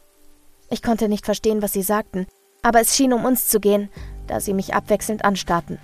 Ich 0.69 0.81
konnte 0.81 1.09
nicht 1.09 1.25
verstehen, 1.25 1.61
was 1.61 1.73
sie 1.73 1.83
sagten, 1.83 2.25
aber 2.61 2.81
es 2.81 2.95
schien 2.95 3.13
um 3.13 3.25
uns 3.25 3.47
zu 3.47 3.59
gehen, 3.59 3.89
da 4.27 4.39
sie 4.39 4.53
mich 4.53 4.73
abwechselnd 4.73 5.23
anstarrten. 5.23 5.77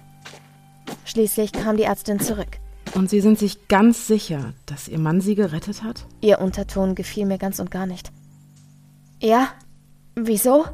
Schließlich 1.05 1.51
kam 1.51 1.77
die 1.77 1.83
Ärztin 1.83 2.19
zurück. 2.19 2.59
Und 2.93 3.09
Sie 3.09 3.21
sind 3.21 3.39
sich 3.39 3.67
ganz 3.69 4.07
sicher, 4.07 4.53
dass 4.65 4.87
Ihr 4.87 4.99
Mann 4.99 5.21
Sie 5.21 5.35
gerettet 5.35 5.81
hat? 5.83 6.05
Ihr 6.19 6.41
Unterton 6.41 6.95
gefiel 6.95 7.25
mir 7.25 7.37
ganz 7.37 7.59
und 7.59 7.71
gar 7.71 7.85
nicht. 7.85 8.11
Ja? 9.21 9.49
Wieso? 10.15 10.65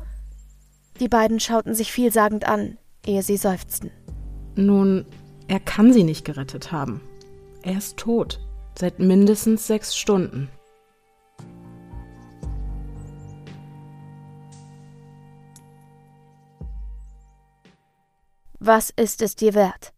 Die 0.99 1.07
beiden 1.07 1.39
schauten 1.39 1.75
sich 1.75 1.91
vielsagend 1.91 2.47
an, 2.47 2.77
ehe 3.05 3.21
sie 3.21 3.37
seufzten. 3.37 3.91
Nun, 4.55 5.05
er 5.47 5.59
kann 5.59 5.93
Sie 5.93 6.03
nicht 6.03 6.25
gerettet 6.25 6.71
haben. 6.71 7.01
Er 7.61 7.77
ist 7.77 7.97
tot. 7.97 8.39
Seit 8.77 8.99
mindestens 8.99 9.67
sechs 9.67 9.95
Stunden. 9.95 10.49
Was 18.67 18.89
ist 18.89 19.21
es 19.21 19.37
dir 19.37 19.53
wert? 19.53 19.93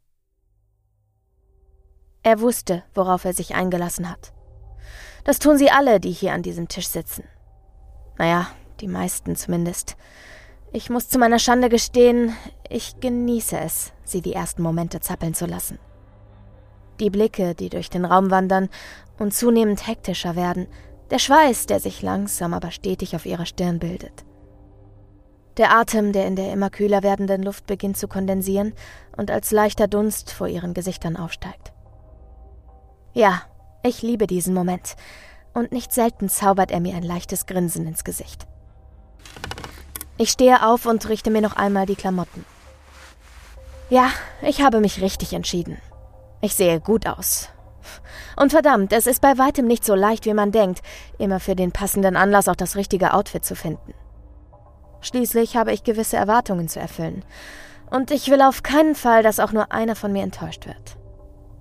Er 2.21 2.39
wusste, 2.39 2.83
worauf 2.93 3.25
er 3.25 3.33
sich 3.33 3.55
eingelassen 3.55 4.07
hat. 4.07 4.31
Das 5.23 5.39
tun 5.39 5.57
sie 5.57 5.71
alle, 5.71 5.99
die 5.99 6.11
hier 6.11 6.33
an 6.33 6.43
diesem 6.43 6.67
Tisch 6.67 6.87
sitzen. 6.87 7.23
Naja, 8.19 8.45
die 8.79 8.87
meisten 8.87 9.35
zumindest. 9.35 9.97
Ich 10.71 10.91
muss 10.91 11.09
zu 11.09 11.17
meiner 11.17 11.39
Schande 11.39 11.67
gestehen, 11.69 12.35
ich 12.69 12.99
genieße 12.99 13.57
es, 13.59 13.91
sie 14.03 14.21
die 14.21 14.33
ersten 14.33 14.61
Momente 14.61 14.99
zappeln 14.99 15.33
zu 15.33 15.47
lassen. 15.47 15.79
Die 16.99 17.09
Blicke, 17.09 17.55
die 17.55 17.69
durch 17.69 17.89
den 17.89 18.05
Raum 18.05 18.29
wandern 18.29 18.69
und 19.17 19.33
zunehmend 19.33 19.87
hektischer 19.87 20.35
werden, 20.35 20.67
der 21.09 21.17
Schweiß, 21.17 21.65
der 21.65 21.79
sich 21.79 22.03
langsam 22.03 22.53
aber 22.53 22.69
stetig 22.69 23.15
auf 23.15 23.25
ihrer 23.25 23.47
Stirn 23.47 23.79
bildet. 23.79 24.28
Der 25.59 25.75
Atem, 25.75 26.13
der 26.13 26.25
in 26.25 26.37
der 26.37 26.53
immer 26.53 26.69
kühler 26.69 27.03
werdenden 27.03 27.43
Luft 27.43 27.67
beginnt 27.67 27.97
zu 27.97 28.07
kondensieren 28.07 28.73
und 29.17 29.29
als 29.29 29.51
leichter 29.51 29.89
Dunst 29.89 30.31
vor 30.31 30.47
ihren 30.47 30.73
Gesichtern 30.73 31.17
aufsteigt. 31.17 31.73
Ja, 33.13 33.41
ich 33.83 34.01
liebe 34.01 34.25
diesen 34.25 34.53
Moment, 34.53 34.95
und 35.53 35.73
nicht 35.73 35.91
selten 35.91 36.29
zaubert 36.29 36.71
er 36.71 36.79
mir 36.79 36.95
ein 36.95 37.03
leichtes 37.03 37.45
Grinsen 37.45 37.85
ins 37.85 38.05
Gesicht. 38.05 38.47
Ich 40.17 40.29
stehe 40.29 40.65
auf 40.65 40.85
und 40.85 41.09
richte 41.09 41.29
mir 41.29 41.41
noch 41.41 41.57
einmal 41.57 41.85
die 41.85 41.97
Klamotten. 41.97 42.45
Ja, 43.89 44.11
ich 44.41 44.61
habe 44.61 44.79
mich 44.79 45.01
richtig 45.01 45.33
entschieden. 45.33 45.77
Ich 46.39 46.55
sehe 46.55 46.79
gut 46.79 47.05
aus. 47.05 47.49
Und 48.37 48.51
verdammt, 48.51 48.93
es 48.93 49.07
ist 49.07 49.19
bei 49.19 49.37
weitem 49.37 49.67
nicht 49.67 49.83
so 49.83 49.93
leicht, 49.93 50.25
wie 50.25 50.33
man 50.33 50.53
denkt, 50.53 50.81
immer 51.17 51.41
für 51.41 51.57
den 51.57 51.73
passenden 51.73 52.15
Anlass 52.15 52.47
auch 52.47 52.55
das 52.55 52.77
richtige 52.77 53.13
Outfit 53.13 53.43
zu 53.43 53.55
finden. 53.55 53.93
Schließlich 55.01 55.55
habe 55.55 55.71
ich 55.71 55.83
gewisse 55.83 56.17
Erwartungen 56.17 56.67
zu 56.67 56.79
erfüllen. 56.79 57.23
Und 57.89 58.11
ich 58.11 58.29
will 58.29 58.41
auf 58.41 58.63
keinen 58.63 58.95
Fall, 58.95 59.23
dass 59.23 59.39
auch 59.39 59.51
nur 59.51 59.71
einer 59.71 59.95
von 59.95 60.11
mir 60.11 60.23
enttäuscht 60.23 60.67
wird. 60.67 60.97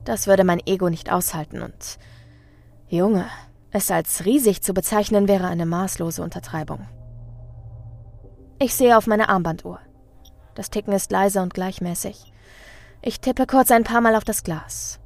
Das 0.05 0.27
würde 0.27 0.45
mein 0.45 0.61
Ego 0.67 0.89
nicht 0.89 1.13
aushalten 1.13 1.63
und. 1.63 1.99
Junge, 2.89 3.27
es 3.71 3.91
als 3.91 4.25
riesig 4.25 4.63
zu 4.63 4.73
bezeichnen 4.73 5.29
wäre 5.29 5.47
eine 5.47 5.67
maßlose 5.67 6.23
Untertreibung. 6.23 6.87
Ich 8.59 8.75
sehe 8.75 8.97
auf 8.97 9.07
meine 9.07 9.29
Armbanduhr. 9.29 9.79
Das 10.55 10.71
Ticken 10.71 10.93
ist 10.93 11.13
leise 11.13 11.41
und 11.43 11.55
gleichmäßig. 11.55 12.33
Ich 13.03 13.21
tippe 13.21 13.47
kurz 13.47 13.71
ein 13.71 13.85
paar 13.85 14.01
Mal 14.01 14.17
auf 14.17 14.25
das 14.25 14.43
Glas. 14.43 14.99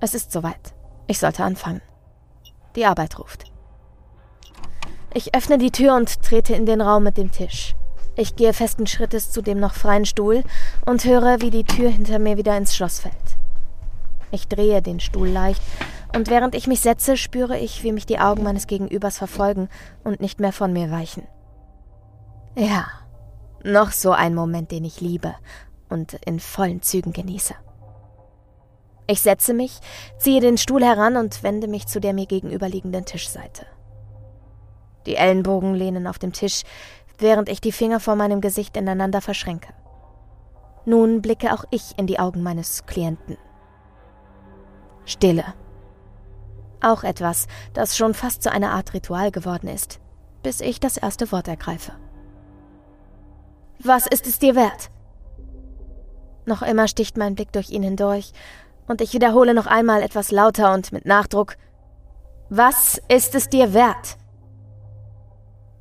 Es 0.00 0.14
ist 0.14 0.30
soweit. 0.30 0.74
Ich 1.08 1.18
sollte 1.18 1.42
anfangen. 1.42 1.82
Die 2.76 2.86
Arbeit 2.86 3.18
ruft. 3.18 3.50
Ich 5.14 5.34
öffne 5.34 5.58
die 5.58 5.70
Tür 5.70 5.94
und 5.94 6.22
trete 6.22 6.54
in 6.54 6.66
den 6.66 6.80
Raum 6.80 7.02
mit 7.02 7.16
dem 7.16 7.30
Tisch. 7.32 7.74
Ich 8.16 8.36
gehe 8.36 8.52
festen 8.52 8.86
Schrittes 8.86 9.30
zu 9.30 9.42
dem 9.42 9.60
noch 9.60 9.74
freien 9.74 10.04
Stuhl 10.04 10.42
und 10.84 11.04
höre, 11.04 11.40
wie 11.40 11.50
die 11.50 11.64
Tür 11.64 11.88
hinter 11.88 12.18
mir 12.18 12.36
wieder 12.36 12.56
ins 12.56 12.74
Schloss 12.74 13.00
fällt. 13.00 13.14
Ich 14.30 14.48
drehe 14.48 14.82
den 14.82 15.00
Stuhl 15.00 15.28
leicht, 15.28 15.62
und 16.14 16.30
während 16.30 16.54
ich 16.54 16.66
mich 16.66 16.80
setze, 16.80 17.16
spüre 17.16 17.58
ich, 17.58 17.82
wie 17.82 17.92
mich 17.92 18.06
die 18.06 18.18
Augen 18.18 18.42
meines 18.42 18.66
Gegenübers 18.66 19.18
verfolgen 19.18 19.68
und 20.04 20.20
nicht 20.20 20.40
mehr 20.40 20.52
von 20.52 20.72
mir 20.72 20.90
weichen. 20.90 21.26
Ja, 22.56 22.86
noch 23.62 23.92
so 23.92 24.12
ein 24.12 24.34
Moment, 24.34 24.70
den 24.70 24.84
ich 24.84 25.00
liebe 25.00 25.34
und 25.88 26.14
in 26.24 26.40
vollen 26.40 26.82
Zügen 26.82 27.12
genieße. 27.12 27.54
Ich 29.06 29.20
setze 29.20 29.54
mich, 29.54 29.80
ziehe 30.18 30.40
den 30.40 30.58
Stuhl 30.58 30.84
heran 30.84 31.16
und 31.16 31.42
wende 31.42 31.68
mich 31.68 31.86
zu 31.86 32.00
der 32.00 32.12
mir 32.12 32.26
gegenüberliegenden 32.26 33.04
Tischseite. 33.04 33.64
Die 35.08 35.16
Ellenbogen 35.16 35.74
lehnen 35.74 36.06
auf 36.06 36.18
dem 36.18 36.34
Tisch, 36.34 36.64
während 37.16 37.48
ich 37.48 37.62
die 37.62 37.72
Finger 37.72 37.98
vor 37.98 38.14
meinem 38.14 38.42
Gesicht 38.42 38.76
ineinander 38.76 39.22
verschränke. 39.22 39.72
Nun 40.84 41.22
blicke 41.22 41.54
auch 41.54 41.64
ich 41.70 41.98
in 41.98 42.06
die 42.06 42.18
Augen 42.18 42.42
meines 42.42 42.84
Klienten. 42.84 43.38
Stille. 45.06 45.44
Auch 46.82 47.04
etwas, 47.04 47.46
das 47.72 47.96
schon 47.96 48.12
fast 48.12 48.42
zu 48.42 48.52
einer 48.52 48.72
Art 48.72 48.92
Ritual 48.92 49.30
geworden 49.30 49.68
ist, 49.68 49.98
bis 50.42 50.60
ich 50.60 50.78
das 50.78 50.98
erste 50.98 51.32
Wort 51.32 51.48
ergreife. 51.48 51.92
Was 53.82 54.06
ist 54.06 54.26
es 54.26 54.38
dir 54.38 54.54
wert? 54.54 54.90
Noch 56.44 56.60
immer 56.60 56.86
sticht 56.86 57.16
mein 57.16 57.34
Blick 57.34 57.50
durch 57.52 57.70
ihn 57.70 57.82
hindurch, 57.82 58.32
und 58.86 59.00
ich 59.00 59.14
wiederhole 59.14 59.54
noch 59.54 59.66
einmal 59.66 60.02
etwas 60.02 60.30
lauter 60.30 60.74
und 60.74 60.92
mit 60.92 61.06
Nachdruck 61.06 61.56
Was 62.50 63.00
ist 63.08 63.34
es 63.34 63.48
dir 63.48 63.72
wert? 63.72 64.18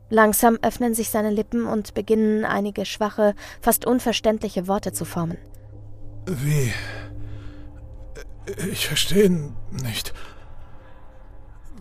Langsam 0.09 0.57
öffnen 0.61 0.93
sich 0.93 1.09
seine 1.09 1.29
Lippen 1.29 1.65
und 1.65 1.93
beginnen 1.93 2.45
einige 2.45 2.85
schwache, 2.85 3.35
fast 3.61 3.85
unverständliche 3.85 4.67
Worte 4.67 4.93
zu 4.93 5.03
formen. 5.05 5.37
Wie? 6.25 6.71
Ich 8.71 8.87
verstehe 8.87 9.29
nicht. 9.71 10.13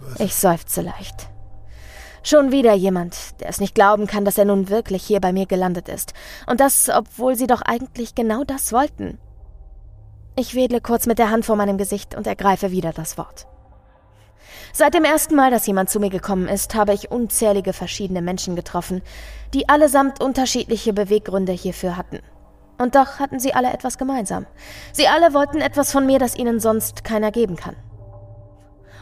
Was? 0.01 0.21
Ich 0.21 0.35
seufze 0.35 0.83
leicht. 0.83 1.29
Schon 2.25 2.51
wieder 2.51 2.75
jemand, 2.75 3.41
der 3.41 3.49
es 3.49 3.61
nicht 3.61 3.77
glauben 3.77 4.09
kann, 4.09 4.25
dass 4.25 4.37
er 4.37 4.45
nun 4.45 4.69
wirklich 4.69 5.05
hier 5.05 5.21
bei 5.21 5.33
mir 5.33 5.47
gelandet 5.47 5.89
ist. 5.89 6.12
Und 6.49 6.59
das, 6.59 6.89
obwohl 6.89 7.37
sie 7.37 7.47
doch 7.47 7.62
eigentlich 7.62 8.17
genau 8.17 8.43
das 8.43 8.73
wollten. 8.73 9.19
Ich 10.35 10.57
wedle 10.57 10.81
kurz 10.81 11.07
mit 11.07 11.21
der 11.21 11.31
Hand 11.31 11.45
vor 11.45 11.55
meinem 11.55 11.79
Gesicht 11.79 12.17
und 12.17 12.27
ergreife 12.27 12.73
wieder 12.73 12.93
das 12.93 13.17
Wort. 13.17 13.47
Seit 14.79 14.93
dem 14.93 15.05
ersten 15.05 15.37
Mal, 15.37 15.51
dass 15.51 15.67
jemand 15.67 15.89
zu 15.89 15.99
mir 16.01 16.11
gekommen 16.11 16.49
ist, 16.49 16.75
habe 16.75 16.93
ich 16.93 17.11
unzählige 17.11 17.73
verschiedene 17.73 18.21
Menschen 18.21 18.57
getroffen, 18.57 19.01
die 19.55 19.71
allesamt 19.71 20.23
unterschiedliche 20.23 20.93
Beweggründe 20.93 21.53
hierfür 21.53 21.97
hatten. 21.97 22.19
Und 22.77 22.95
doch 22.95 23.19
hatten 23.19 23.41
sie 23.41 23.55
alle 23.55 23.73
etwas 23.73 23.97
gemeinsam. 23.97 24.45
Sie 24.93 25.09
alle 25.09 25.33
wollten 25.33 25.62
etwas 25.62 25.93
von 25.93 26.05
mir, 26.05 26.19
das 26.19 26.37
ihnen 26.37 26.61
sonst 26.61 27.05
keiner 27.05 27.33
geben 27.33 27.57
kann. 27.57 27.75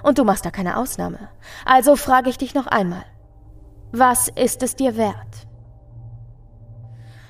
Und 0.05 0.19
du 0.19 0.23
machst 0.23 0.47
da 0.47 0.53
keine 0.53 0.77
Ausnahme. 0.77 1.29
Also 1.65 1.97
frage 1.97 2.31
ich 2.31 2.39
dich 2.39 2.55
noch 2.55 2.69
einmal. 2.69 3.05
Was 3.91 4.29
ist 4.29 4.63
es 4.63 4.77
dir 4.77 4.97
wert? 4.97 5.49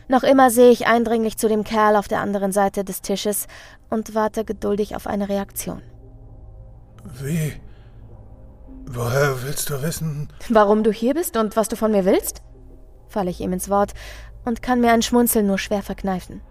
Noch 0.07 0.23
immer 0.23 0.51
sehe 0.51 0.71
ich 0.71 0.87
eindringlich 0.87 1.39
zu 1.39 1.49
dem 1.49 1.65
Kerl 1.65 1.97
auf 1.97 2.09
der 2.09 2.21
anderen 2.21 2.53
Seite 2.53 2.85
des 2.85 3.01
Tisches 3.01 3.47
und 3.89 4.15
warte 4.15 4.45
geduldig 4.45 4.97
auf 4.97 5.07
eine 5.07 5.31
Reaktion. 5.31 5.81
Wie? 7.23 7.55
Woher 8.87 9.43
willst 9.43 9.71
du 9.71 9.83
wissen? 9.83 10.29
Warum 10.49 10.83
du 10.83 10.93
hier 10.93 11.15
bist 11.15 11.37
und 11.37 11.57
was 11.57 11.69
du 11.69 11.77
von 11.77 11.91
mir 11.93 12.05
willst? 12.05 12.43
falle 13.09 13.31
ich 13.31 13.41
ihm 13.41 13.53
ins 13.53 13.71
Wort 13.71 13.93
und 14.45 14.63
kann 14.63 14.81
mir 14.81 14.93
ein 14.93 15.03
Schmunzeln 15.03 15.47
nur 15.47 15.59
schwer 15.59 15.83
verkneifen. 15.83 16.43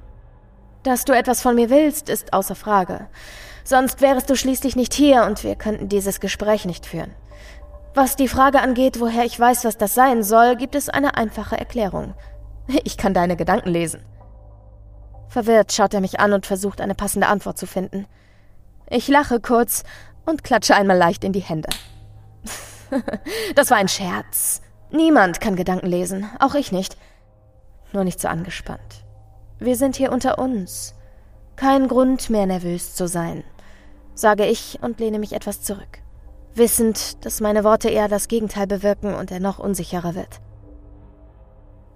Dass 0.84 1.06
du 1.06 1.14
etwas 1.14 1.42
von 1.42 1.56
mir 1.56 1.70
willst, 1.70 2.10
ist 2.10 2.34
außer 2.34 2.56
Frage. 2.56 3.08
Sonst 3.64 4.02
wärest 4.02 4.30
du 4.30 4.36
schließlich 4.36 4.76
nicht 4.76 4.94
hier 4.94 5.24
und 5.24 5.44
wir 5.44 5.56
könnten 5.56 5.90
dieses 5.90 6.20
Gespräch 6.20 6.66
nicht 6.66 6.86
führen. 6.86 7.12
Was 7.94 8.16
die 8.16 8.28
Frage 8.28 8.60
angeht, 8.60 9.00
woher 9.00 9.24
ich 9.24 9.40
weiß, 9.40 9.66
was 9.66 9.78
das 9.78 9.94
sein 9.94 10.24
soll, 10.24 10.56
gibt 10.56 10.76
es 10.76 10.90
eine 10.90 11.16
einfache 11.16 11.58
Erklärung. 11.58 12.16
Ich 12.86 12.98
kann 12.98 13.14
deine 13.14 13.36
Gedanken 13.36 13.70
lesen. 13.70 14.02
Verwirrt 15.28 15.74
schaut 15.74 15.94
er 15.94 16.02
mich 16.02 16.20
an 16.20 16.34
und 16.34 16.46
versucht, 16.46 16.82
eine 16.82 16.96
passende 16.96 17.28
Antwort 17.28 17.58
zu 17.58 17.68
finden. 17.68 18.08
Ich 18.90 19.08
lache 19.08 19.40
kurz 19.40 19.84
und 20.26 20.44
klatsche 20.44 20.76
einmal 20.76 20.98
leicht 20.98 21.24
in 21.24 21.34
die 21.34 21.40
Hände. 21.40 21.70
das 23.56 23.72
war 23.72 23.78
ein 23.78 23.88
Scherz. 23.88 24.62
Niemand 24.92 25.42
kann 25.42 25.56
Gedanken 25.56 25.88
lesen, 25.88 26.30
auch 26.40 26.56
ich 26.56 26.72
nicht. 26.72 26.98
Nur 27.92 28.04
nicht 28.04 28.20
so 28.20 28.28
angespannt. 28.28 29.06
Wir 29.60 29.76
sind 29.76 29.96
hier 29.96 30.12
unter 30.12 30.40
uns. 30.40 30.96
Kein 31.56 31.88
Grund 31.88 32.30
mehr 32.30 32.46
nervös 32.46 32.96
zu 32.96 33.08
sein, 33.08 33.44
sage 34.16 34.46
ich 34.46 34.80
und 34.82 35.00
lehne 35.00 35.20
mich 35.20 35.34
etwas 35.34 35.62
zurück 35.62 36.04
wissend, 36.56 37.24
dass 37.26 37.42
meine 37.42 37.64
Worte 37.64 37.90
eher 37.90 38.08
das 38.08 38.28
Gegenteil 38.28 38.68
bewirken 38.68 39.14
und 39.14 39.32
er 39.32 39.40
noch 39.40 39.60
unsicherer 39.60 40.16
wird. 40.16 40.40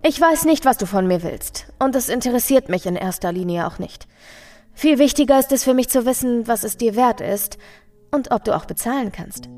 Ich 0.04 0.20
weiß 0.20 0.46
nicht, 0.46 0.66
was 0.66 0.78
du 0.78 0.86
von 0.86 1.08
mir 1.08 1.24
willst, 1.24 1.68
und 1.80 1.96
es 1.96 2.10
interessiert 2.10 2.70
mich 2.70 2.86
in 2.86 2.96
erster 2.96 3.32
Linie 3.32 3.68
auch 3.68 3.80
nicht. 3.80 4.08
Viel 4.74 5.00
wichtiger 5.00 5.40
ist 5.40 5.52
es 5.52 5.64
für 5.64 5.74
mich 5.74 5.90
zu 5.90 6.06
wissen, 6.06 6.48
was 6.48 6.64
es 6.64 6.78
dir 6.78 6.96
wert 6.96 7.20
ist 7.20 7.58
und 8.12 8.32
ob 8.32 8.44
du 8.44 8.56
auch 8.56 8.66
bezahlen 8.66 9.12
kannst. 9.12 9.50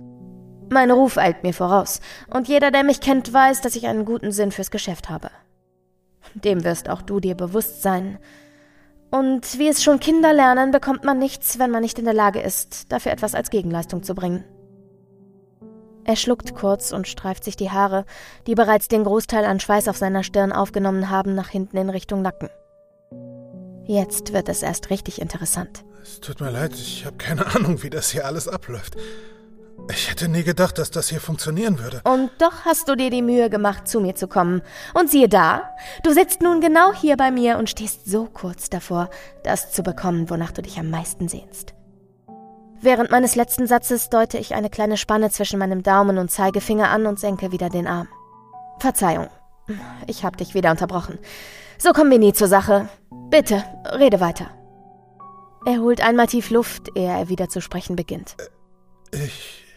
Mein 0.70 0.92
Ruf 0.92 1.18
eilt 1.18 1.44
mir 1.44 1.54
voraus, 1.54 2.00
und 2.30 2.48
jeder, 2.48 2.72
der 2.72 2.84
mich 2.84 3.02
kennt, 3.02 3.34
weiß, 3.34 3.62
dass 3.62 3.76
ich 3.76 3.88
einen 3.88 4.06
guten 4.06 4.32
Sinn 4.32 4.52
fürs 4.52 4.72
Geschäft 4.72 5.10
habe. 5.10 5.32
Dem 6.36 6.64
wirst 6.64 6.90
auch 6.90 7.02
du 7.02 7.20
dir 7.20 7.36
bewusst 7.36 7.82
sein. 7.82 8.20
Und 9.10 9.58
wie 9.58 9.68
es 9.68 9.84
schon 9.84 10.00
Kinder 10.00 10.34
lernen, 10.34 10.72
bekommt 10.72 11.04
man 11.04 11.18
nichts, 11.18 11.58
wenn 11.58 11.72
man 11.72 11.82
nicht 11.82 11.98
in 11.98 12.06
der 12.06 12.14
Lage 12.14 12.40
ist, 12.40 12.92
dafür 12.92 13.12
etwas 13.12 13.34
als 13.34 13.50
Gegenleistung 13.50 14.04
zu 14.04 14.14
bringen. 14.14 14.44
Er 16.04 16.16
schluckt 16.16 16.56
kurz 16.56 16.92
und 16.92 17.08
streift 17.08 17.44
sich 17.44 17.56
die 17.56 17.72
Haare, 17.72 18.06
die 18.48 18.56
bereits 18.56 18.88
den 18.88 19.04
Großteil 19.04 19.46
an 19.46 19.60
Schweiß 19.60 19.88
auf 19.88 19.98
seiner 19.98 20.24
Stirn 20.24 20.52
aufgenommen 20.52 21.10
haben, 21.10 21.36
nach 21.36 21.50
hinten 21.50 21.78
in 21.78 21.90
Richtung 21.90 22.22
Nacken. 22.22 22.50
Jetzt 23.86 24.34
wird 24.34 24.50
es 24.50 24.62
erst 24.62 24.92
richtig 24.92 25.20
interessant. 25.20 25.84
Es 26.02 26.20
tut 26.20 26.40
mir 26.42 26.52
leid, 26.52 26.74
ich 26.74 27.06
habe 27.06 27.18
keine 27.18 27.46
Ahnung, 27.56 27.82
wie 27.82 27.90
das 27.90 28.12
hier 28.12 28.26
alles 28.26 28.48
abläuft. 28.48 28.96
Ich 29.92 30.10
hätte 30.10 30.28
nie 30.28 30.44
gedacht, 30.44 30.78
dass 30.78 30.92
das 30.92 31.10
hier 31.10 31.20
funktionieren 31.20 31.80
würde. 31.80 32.02
Und 32.04 32.30
doch 32.40 32.66
hast 32.66 32.88
du 32.88 32.96
dir 32.96 33.10
die 33.10 33.22
Mühe 33.22 33.50
gemacht, 33.50 33.88
zu 33.88 34.00
mir 34.00 34.16
zu 34.16 34.28
kommen. 34.28 34.62
Und 34.94 35.10
siehe 35.10 35.30
da, 35.30 35.76
du 36.04 36.14
sitzt 36.14 36.42
nun 36.42 36.62
genau 36.62 36.94
hier 36.94 37.18
bei 37.18 37.32
mir 37.32 37.58
und 37.58 37.70
stehst 37.70 38.10
so 38.10 38.26
kurz 38.26 38.70
davor, 38.70 39.10
das 39.44 39.72
zu 39.72 39.82
bekommen, 39.82 40.30
wonach 40.30 40.52
du 40.52 40.62
dich 40.62 40.78
am 40.78 40.90
meisten 40.90 41.28
sehnst. 41.28 41.74
Während 42.82 43.12
meines 43.12 43.36
letzten 43.36 43.68
Satzes 43.68 44.10
deute 44.10 44.38
ich 44.38 44.54
eine 44.54 44.70
kleine 44.70 44.96
Spanne 44.96 45.32
zwischen 45.32 45.60
meinem 45.60 45.84
Daumen 45.84 46.18
und 46.18 46.32
Zeigefinger 46.32 46.90
an 46.90 47.06
und 47.08 47.20
senke 47.20 47.52
wieder 47.52 47.70
den 47.70 47.88
Arm. 47.88 48.08
Verzeihung, 48.80 49.28
ich 50.08 50.24
hab 50.24 50.38
dich 50.38 50.54
wieder 50.54 50.72
unterbrochen. 50.72 51.20
So 51.78 51.92
kommen 51.92 52.12
wir 52.12 52.20
nie 52.20 52.34
zur 52.34 52.48
Sache. 52.48 52.88
Bitte, 53.30 53.64
rede 53.98 54.20
weiter. 54.20 54.50
Er 55.66 55.80
holt 55.80 56.02
einmal 56.02 56.28
tief 56.28 56.52
Luft, 56.52 56.90
ehe 56.96 57.10
er 57.10 57.28
wieder 57.28 57.50
zu 57.50 57.60
sprechen 57.60 57.96
beginnt. 57.96 58.38
Ich. 59.12 59.69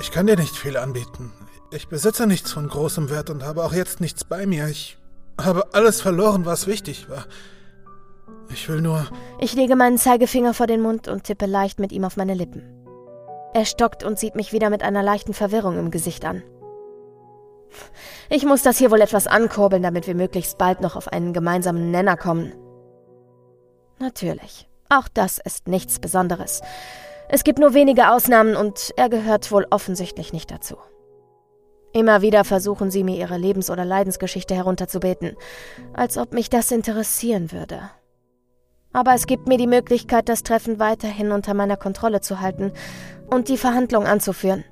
Ich 0.00 0.10
kann 0.10 0.26
dir 0.26 0.36
nicht 0.36 0.56
viel 0.56 0.76
anbieten. 0.76 1.32
Ich 1.70 1.88
besitze 1.88 2.26
nichts 2.26 2.52
von 2.52 2.68
großem 2.68 3.10
Wert 3.10 3.30
und 3.30 3.44
habe 3.44 3.64
auch 3.64 3.72
jetzt 3.72 4.00
nichts 4.00 4.24
bei 4.24 4.46
mir. 4.46 4.68
Ich 4.68 4.98
habe 5.40 5.72
alles 5.72 6.00
verloren, 6.00 6.44
was 6.44 6.66
wichtig 6.66 7.08
war. 7.08 7.26
Ich 8.50 8.68
will 8.68 8.80
nur. 8.80 9.06
Ich 9.40 9.54
lege 9.54 9.76
meinen 9.76 9.98
Zeigefinger 9.98 10.54
vor 10.54 10.66
den 10.66 10.82
Mund 10.82 11.08
und 11.08 11.24
tippe 11.24 11.46
leicht 11.46 11.80
mit 11.80 11.92
ihm 11.92 12.04
auf 12.04 12.16
meine 12.16 12.34
Lippen. 12.34 12.62
Er 13.54 13.64
stockt 13.64 14.04
und 14.04 14.18
sieht 14.18 14.34
mich 14.34 14.52
wieder 14.52 14.70
mit 14.70 14.82
einer 14.82 15.02
leichten 15.02 15.34
Verwirrung 15.34 15.78
im 15.78 15.90
Gesicht 15.90 16.24
an. 16.24 16.42
Ich 18.28 18.44
muss 18.44 18.62
das 18.62 18.78
hier 18.78 18.90
wohl 18.90 19.00
etwas 19.00 19.26
ankurbeln, 19.26 19.82
damit 19.82 20.06
wir 20.06 20.14
möglichst 20.14 20.58
bald 20.58 20.80
noch 20.80 20.96
auf 20.96 21.08
einen 21.08 21.32
gemeinsamen 21.32 21.90
Nenner 21.90 22.16
kommen. 22.16 22.52
Natürlich. 23.98 24.68
Auch 24.88 25.08
das 25.08 25.38
ist 25.38 25.68
nichts 25.68 25.98
Besonderes. 25.98 26.60
Es 27.34 27.44
gibt 27.44 27.58
nur 27.58 27.72
wenige 27.72 28.10
Ausnahmen 28.10 28.56
und 28.56 28.92
er 28.98 29.08
gehört 29.08 29.50
wohl 29.52 29.66
offensichtlich 29.70 30.34
nicht 30.34 30.50
dazu. 30.50 30.76
Immer 31.94 32.20
wieder 32.20 32.44
versuchen 32.44 32.90
sie 32.90 33.04
mir 33.04 33.16
ihre 33.16 33.38
Lebens- 33.38 33.70
oder 33.70 33.86
Leidensgeschichte 33.86 34.54
herunterzubeten, 34.54 35.38
als 35.94 36.18
ob 36.18 36.34
mich 36.34 36.50
das 36.50 36.70
interessieren 36.70 37.50
würde. 37.50 37.80
Aber 38.92 39.14
es 39.14 39.26
gibt 39.26 39.48
mir 39.48 39.56
die 39.56 39.66
Möglichkeit, 39.66 40.28
das 40.28 40.42
Treffen 40.42 40.78
weiterhin 40.78 41.32
unter 41.32 41.54
meiner 41.54 41.78
Kontrolle 41.78 42.20
zu 42.20 42.40
halten 42.40 42.70
und 43.30 43.48
die 43.48 43.56
Verhandlung 43.56 44.04
anzuführen. 44.04 44.64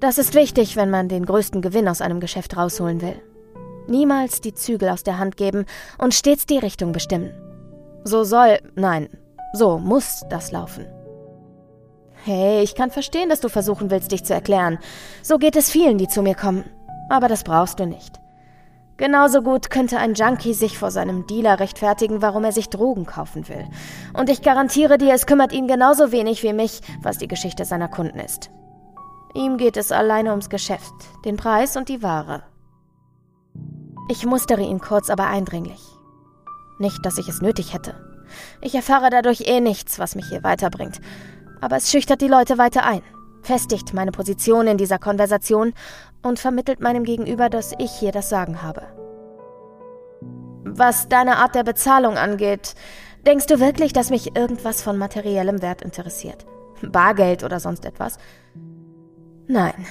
Das 0.00 0.16
ist 0.16 0.34
wichtig, 0.34 0.76
wenn 0.76 0.88
man 0.88 1.10
den 1.10 1.26
größten 1.26 1.60
Gewinn 1.60 1.88
aus 1.88 2.00
einem 2.00 2.20
Geschäft 2.20 2.56
rausholen 2.56 3.02
will. 3.02 3.20
Niemals 3.86 4.40
die 4.40 4.54
Zügel 4.54 4.88
aus 4.88 5.02
der 5.02 5.18
Hand 5.18 5.36
geben 5.36 5.66
und 5.98 6.14
stets 6.14 6.46
die 6.46 6.58
Richtung 6.58 6.92
bestimmen. 6.92 7.34
So 8.04 8.24
soll, 8.24 8.60
nein, 8.76 9.10
so 9.52 9.76
muss 9.76 10.22
das 10.30 10.52
laufen. 10.52 10.86
Hey, 12.28 12.60
ich 12.64 12.74
kann 12.74 12.90
verstehen, 12.90 13.28
dass 13.28 13.38
du 13.38 13.48
versuchen 13.48 13.88
willst, 13.88 14.10
dich 14.10 14.24
zu 14.24 14.34
erklären. 14.34 14.80
So 15.22 15.38
geht 15.38 15.54
es 15.54 15.70
vielen, 15.70 15.96
die 15.96 16.08
zu 16.08 16.22
mir 16.22 16.34
kommen. 16.34 16.64
Aber 17.08 17.28
das 17.28 17.44
brauchst 17.44 17.78
du 17.78 17.86
nicht. 17.86 18.18
Genauso 18.96 19.42
gut 19.42 19.70
könnte 19.70 19.98
ein 19.98 20.14
Junkie 20.14 20.52
sich 20.52 20.76
vor 20.76 20.90
seinem 20.90 21.28
Dealer 21.28 21.60
rechtfertigen, 21.60 22.22
warum 22.22 22.42
er 22.42 22.50
sich 22.50 22.68
Drogen 22.68 23.06
kaufen 23.06 23.48
will. 23.48 23.64
Und 24.12 24.28
ich 24.28 24.42
garantiere 24.42 24.98
dir, 24.98 25.14
es 25.14 25.26
kümmert 25.26 25.52
ihn 25.52 25.68
genauso 25.68 26.10
wenig 26.10 26.42
wie 26.42 26.52
mich, 26.52 26.80
was 27.00 27.18
die 27.18 27.28
Geschichte 27.28 27.64
seiner 27.64 27.86
Kunden 27.86 28.18
ist. 28.18 28.50
Ihm 29.32 29.56
geht 29.56 29.76
es 29.76 29.92
alleine 29.92 30.30
ums 30.30 30.50
Geschäft, 30.50 30.94
den 31.24 31.36
Preis 31.36 31.76
und 31.76 31.88
die 31.88 32.02
Ware. 32.02 32.42
Ich 34.10 34.26
mustere 34.26 34.62
ihn 34.62 34.80
kurz, 34.80 35.10
aber 35.10 35.28
eindringlich. 35.28 35.80
Nicht, 36.80 37.06
dass 37.06 37.18
ich 37.18 37.28
es 37.28 37.40
nötig 37.40 37.72
hätte. 37.72 37.94
Ich 38.60 38.74
erfahre 38.74 39.10
dadurch 39.10 39.42
eh 39.46 39.60
nichts, 39.60 40.00
was 40.00 40.16
mich 40.16 40.26
hier 40.26 40.42
weiterbringt 40.42 41.00
aber 41.60 41.76
es 41.76 41.90
schüchtert 41.90 42.20
die 42.20 42.28
Leute 42.28 42.58
weiter 42.58 42.84
ein, 42.84 43.02
festigt 43.42 43.94
meine 43.94 44.12
Position 44.12 44.66
in 44.66 44.78
dieser 44.78 44.98
Konversation 44.98 45.72
und 46.22 46.38
vermittelt 46.38 46.80
meinem 46.80 47.04
Gegenüber, 47.04 47.48
dass 47.48 47.72
ich 47.78 47.92
hier 47.92 48.12
das 48.12 48.28
Sagen 48.28 48.62
habe. 48.62 48.82
Was 50.64 51.08
deine 51.08 51.36
Art 51.38 51.54
der 51.54 51.64
Bezahlung 51.64 52.18
angeht, 52.18 52.74
denkst 53.26 53.46
du 53.46 53.60
wirklich, 53.60 53.92
dass 53.92 54.10
mich 54.10 54.36
irgendwas 54.36 54.82
von 54.82 54.98
materiellem 54.98 55.62
Wert 55.62 55.82
interessiert? 55.82 56.44
Bargeld 56.82 57.44
oder 57.44 57.60
sonst 57.60 57.84
etwas? 57.84 58.18
Nein. 59.46 59.86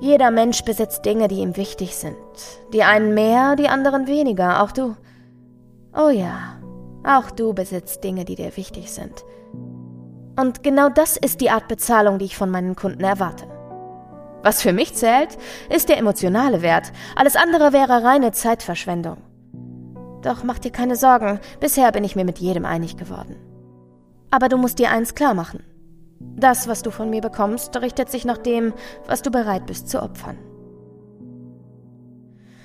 Jeder 0.00 0.30
Mensch 0.30 0.62
besitzt 0.62 1.04
Dinge, 1.04 1.26
die 1.26 1.40
ihm 1.40 1.56
wichtig 1.56 1.96
sind. 1.96 2.16
Die 2.72 2.84
einen 2.84 3.14
mehr, 3.14 3.56
die 3.56 3.68
anderen 3.68 4.06
weniger, 4.06 4.62
auch 4.62 4.70
du. 4.70 4.96
Oh 5.92 6.08
ja, 6.08 6.60
auch 7.04 7.32
du 7.32 7.52
besitzt 7.52 8.04
Dinge, 8.04 8.24
die 8.24 8.36
dir 8.36 8.56
wichtig 8.56 8.92
sind. 8.92 9.24
Und 10.38 10.62
genau 10.62 10.88
das 10.88 11.16
ist 11.16 11.40
die 11.40 11.50
Art 11.50 11.66
Bezahlung, 11.66 12.20
die 12.20 12.26
ich 12.26 12.36
von 12.36 12.48
meinen 12.48 12.76
Kunden 12.76 13.02
erwarte. 13.02 13.44
Was 14.44 14.62
für 14.62 14.72
mich 14.72 14.94
zählt, 14.94 15.36
ist 15.68 15.88
der 15.88 15.98
emotionale 15.98 16.62
Wert. 16.62 16.92
Alles 17.16 17.34
andere 17.34 17.72
wäre 17.72 18.04
reine 18.04 18.30
Zeitverschwendung. 18.30 19.16
Doch 20.22 20.44
mach 20.44 20.60
dir 20.60 20.70
keine 20.70 20.94
Sorgen, 20.94 21.40
bisher 21.58 21.90
bin 21.90 22.04
ich 22.04 22.14
mir 22.14 22.24
mit 22.24 22.38
jedem 22.38 22.64
einig 22.64 22.96
geworden. 22.96 23.34
Aber 24.30 24.48
du 24.48 24.58
musst 24.58 24.78
dir 24.78 24.90
eins 24.90 25.16
klar 25.16 25.34
machen. 25.34 25.64
Das, 26.20 26.68
was 26.68 26.82
du 26.82 26.92
von 26.92 27.10
mir 27.10 27.20
bekommst, 27.20 27.76
richtet 27.80 28.08
sich 28.08 28.24
nach 28.24 28.38
dem, 28.38 28.72
was 29.08 29.22
du 29.22 29.32
bereit 29.32 29.66
bist 29.66 29.88
zu 29.88 30.00
opfern. 30.00 30.38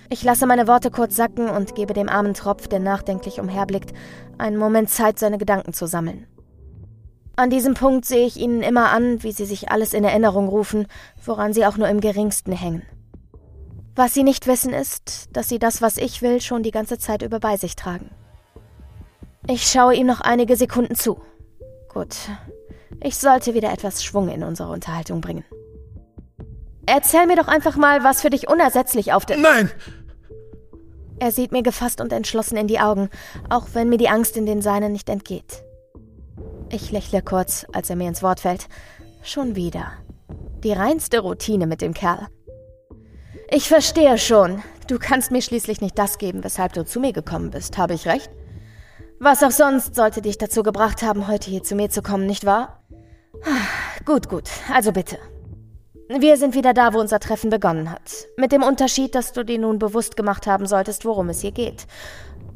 Ich 0.10 0.24
lasse 0.24 0.46
meine 0.46 0.68
Worte 0.68 0.92
kurz 0.92 1.16
sacken 1.16 1.50
und 1.50 1.74
gebe 1.74 1.94
dem 1.94 2.08
armen 2.08 2.36
Tropf, 2.36 2.68
der 2.68 2.80
nachdenklich 2.80 3.40
umherblickt, 3.40 3.94
einen 4.38 4.58
Moment 4.58 4.92
Zeit, 4.92 5.18
seine 5.18 5.40
Gedanken 5.40 5.74
zu 5.74 5.88
sammeln. 5.88 6.28
An 7.36 7.50
diesem 7.50 7.74
Punkt 7.74 8.06
sehe 8.06 8.28
ich 8.28 8.38
ihnen 8.38 8.62
immer 8.62 8.92
an, 8.92 9.24
wie 9.24 9.32
sie 9.32 9.46
sich 9.46 9.72
alles 9.72 9.94
in 9.94 10.04
Erinnerung 10.04 10.48
rufen, 10.48 10.88
woran 11.26 11.52
sie 11.52 11.66
auch 11.66 11.78
nur 11.78 11.88
im 11.88 12.00
geringsten 12.00 12.52
hängen. 12.52 12.84
Was 13.96 14.14
sie 14.14 14.24
nicht 14.24 14.46
wissen 14.46 14.74
ist, 14.74 15.30
dass 15.34 15.50
sie 15.50 15.58
das, 15.58 15.82
was 15.82 15.98
ich 15.98 16.22
will, 16.22 16.42
schon 16.42 16.62
die 16.62 16.72
ganze 16.72 17.00
Zeit 17.00 17.24
über 17.24 17.40
bei 17.40 17.58
sich 17.58 17.76
tragen. 17.76 18.12
Ich 19.48 19.68
schaue 19.70 19.96
ihm 19.96 20.08
noch 20.08 20.22
einige 20.22 20.56
Sekunden 20.56 20.96
zu. 20.96 21.22
Gut, 21.92 22.16
ich 23.02 23.18
sollte 23.18 23.56
wieder 23.56 23.72
etwas 23.72 24.04
Schwung 24.04 24.30
in 24.30 24.44
unsere 24.44 24.72
Unterhaltung 24.72 25.20
bringen. 25.20 25.44
Erzähl 26.86 27.26
mir 27.26 27.36
doch 27.36 27.48
einfach 27.48 27.78
mal, 27.78 28.04
was 28.04 28.22
für 28.22 28.30
dich 28.30 28.48
unersetzlich 28.48 29.14
auf 29.14 29.26
der... 29.26 29.38
Nein! 29.38 29.72
Er 31.20 31.32
sieht 31.32 31.52
mir 31.52 31.64
gefasst 31.64 32.02
und 32.02 32.12
entschlossen 32.12 32.58
in 32.58 32.68
die 32.68 32.80
Augen, 32.80 33.10
auch 33.50 33.68
wenn 33.74 33.90
mir 33.90 33.98
die 33.98 34.10
Angst 34.10 34.38
in 34.38 34.46
den 34.46 34.62
seinen 34.62 34.92
nicht 34.92 35.10
entgeht. 35.10 35.64
Ich 36.74 36.92
lächle 36.92 37.22
kurz, 37.22 37.68
als 37.72 37.92
er 37.92 37.96
mir 37.96 38.08
ins 38.08 38.24
Wort 38.24 38.40
fällt. 38.40 38.68
Schon 39.22 39.56
wieder. 39.56 39.92
Die 40.64 40.72
reinste 40.72 41.20
Routine 41.20 41.68
mit 41.68 41.82
dem 41.82 41.94
Kerl. 41.94 42.26
Ich 43.52 43.68
verstehe 43.68 44.18
schon. 44.18 44.64
Du 44.88 44.98
kannst 44.98 45.30
mir 45.30 45.44
schließlich 45.44 45.82
nicht 45.82 46.00
das 46.00 46.18
geben, 46.18 46.44
weshalb 46.44 46.74
du 46.74 46.84
zu 46.84 47.00
mir 47.00 47.14
gekommen 47.14 47.52
bist. 47.52 47.78
Habe 47.78 47.94
ich 47.94 48.08
recht? 48.08 48.32
Was 49.20 49.44
auch 49.44 49.52
sonst 49.52 49.94
sollte 49.94 50.24
dich 50.24 50.40
dazu 50.40 50.64
gebracht 50.64 51.04
haben, 51.04 51.28
heute 51.28 51.52
hier 51.52 51.62
zu 51.62 51.76
mir 51.76 51.92
zu 51.92 52.02
kommen, 52.02 52.26
nicht 52.26 52.44
wahr? 52.44 52.84
Gut, 54.04 54.28
gut. 54.28 54.50
Also 54.74 54.92
bitte. 54.92 55.20
Wir 56.10 56.38
sind 56.38 56.56
wieder 56.56 56.74
da, 56.74 56.96
wo 56.96 57.00
unser 57.00 57.20
Treffen 57.20 57.52
begonnen 57.52 57.92
hat. 57.92 58.26
Mit 58.36 58.52
dem 58.52 58.64
Unterschied, 58.64 59.14
dass 59.14 59.32
du 59.32 59.46
dir 59.46 59.60
nun 59.60 59.78
bewusst 59.78 60.18
gemacht 60.18 60.48
haben 60.48 60.66
solltest, 60.66 61.06
worum 61.06 61.30
es 61.30 61.42
hier 61.42 61.52
geht. 61.52 61.86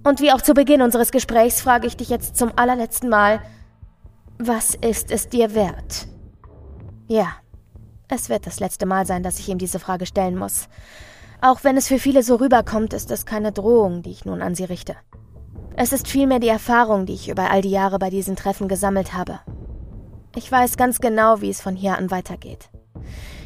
Und 0.03 0.21
wie 0.21 0.31
auch 0.31 0.41
zu 0.41 0.55
Beginn 0.55 0.81
unseres 0.81 1.11
Gesprächs 1.11 1.61
frage 1.61 1.85
ich 1.85 1.97
dich 1.97 2.09
jetzt 2.09 2.35
zum 2.35 2.51
allerletzten 2.55 3.09
Mal, 3.09 3.41
was 4.39 4.75
ist 4.75 5.11
es 5.11 5.29
dir 5.29 5.55
wert? 5.55 6.07
Ja, 7.07 7.27
es 8.07 8.29
wird 8.29 8.45
das 8.45 8.59
letzte 8.59 8.85
Mal 8.85 9.05
sein, 9.05 9.23
dass 9.23 9.39
ich 9.39 9.49
ihm 9.49 9.57
diese 9.57 9.79
Frage 9.79 10.05
stellen 10.05 10.37
muss. 10.37 10.67
Auch 11.41 11.63
wenn 11.63 11.77
es 11.77 11.87
für 11.87 11.99
viele 11.99 12.23
so 12.23 12.35
rüberkommt, 12.35 12.93
ist 12.93 13.11
es 13.11 13.25
keine 13.25 13.51
Drohung, 13.51 14.01
die 14.01 14.11
ich 14.11 14.25
nun 14.25 14.41
an 14.41 14.55
sie 14.55 14.63
richte. 14.63 14.95
Es 15.75 15.91
ist 15.91 16.07
vielmehr 16.07 16.39
die 16.39 16.47
Erfahrung, 16.47 17.05
die 17.05 17.13
ich 17.13 17.29
über 17.29 17.51
all 17.51 17.61
die 17.61 17.69
Jahre 17.69 17.99
bei 17.99 18.09
diesen 18.09 18.35
Treffen 18.35 18.67
gesammelt 18.67 19.13
habe. 19.13 19.39
Ich 20.35 20.51
weiß 20.51 20.77
ganz 20.77 20.99
genau, 20.99 21.41
wie 21.41 21.49
es 21.49 21.61
von 21.61 21.75
hier 21.75 21.97
an 21.97 22.11
weitergeht. 22.11 22.69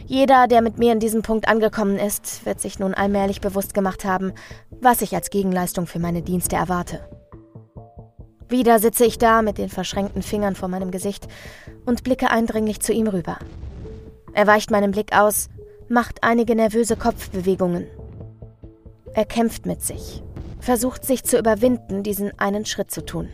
Jeder, 0.05 0.47
der 0.47 0.61
mit 0.61 0.77
mir 0.77 0.91
in 0.91 0.99
diesem 0.99 1.21
Punkt 1.21 1.47
angekommen 1.47 1.97
ist, 1.97 2.45
wird 2.45 2.59
sich 2.59 2.79
nun 2.79 2.93
allmählich 2.93 3.39
bewusst 3.39 3.73
gemacht 3.73 4.03
haben, 4.03 4.33
was 4.81 5.01
ich 5.01 5.15
als 5.15 5.29
Gegenleistung 5.29 5.87
für 5.87 5.99
meine 5.99 6.21
Dienste 6.21 6.57
erwarte. 6.57 6.99
Wieder 8.51 8.79
sitze 8.79 9.05
ich 9.05 9.17
da 9.17 9.41
mit 9.41 9.57
den 9.57 9.69
verschränkten 9.69 10.21
Fingern 10.21 10.55
vor 10.55 10.67
meinem 10.67 10.91
Gesicht 10.91 11.25
und 11.85 12.03
blicke 12.03 12.29
eindringlich 12.29 12.81
zu 12.81 12.91
ihm 12.91 13.07
rüber. 13.07 13.39
Er 14.33 14.45
weicht 14.45 14.71
meinen 14.71 14.91
Blick 14.91 15.13
aus, 15.15 15.49
macht 15.87 16.21
einige 16.21 16.53
nervöse 16.53 16.97
Kopfbewegungen. 16.97 17.87
Er 19.13 19.23
kämpft 19.23 19.65
mit 19.65 19.81
sich, 19.81 20.21
versucht 20.59 21.05
sich 21.05 21.23
zu 21.23 21.39
überwinden, 21.39 22.03
diesen 22.03 22.37
einen 22.39 22.65
Schritt 22.65 22.91
zu 22.91 23.05
tun. 23.05 23.29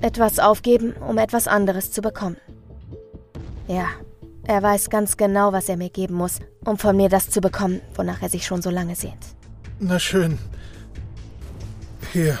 Etwas 0.00 0.38
aufgeben, 0.38 0.92
um 0.92 1.18
etwas 1.18 1.48
anderes 1.48 1.90
zu 1.90 2.00
bekommen. 2.00 2.36
Ja, 3.66 3.88
er 4.44 4.62
weiß 4.62 4.88
ganz 4.88 5.16
genau, 5.16 5.52
was 5.52 5.68
er 5.68 5.76
mir 5.76 5.90
geben 5.90 6.14
muss, 6.14 6.38
um 6.64 6.78
von 6.78 6.96
mir 6.96 7.08
das 7.08 7.28
zu 7.28 7.40
bekommen, 7.40 7.80
wonach 7.96 8.22
er 8.22 8.28
sich 8.28 8.46
schon 8.46 8.62
so 8.62 8.70
lange 8.70 8.94
sehnt. 8.94 9.34
Na 9.80 9.98
schön. 9.98 10.38
Hier. 12.12 12.38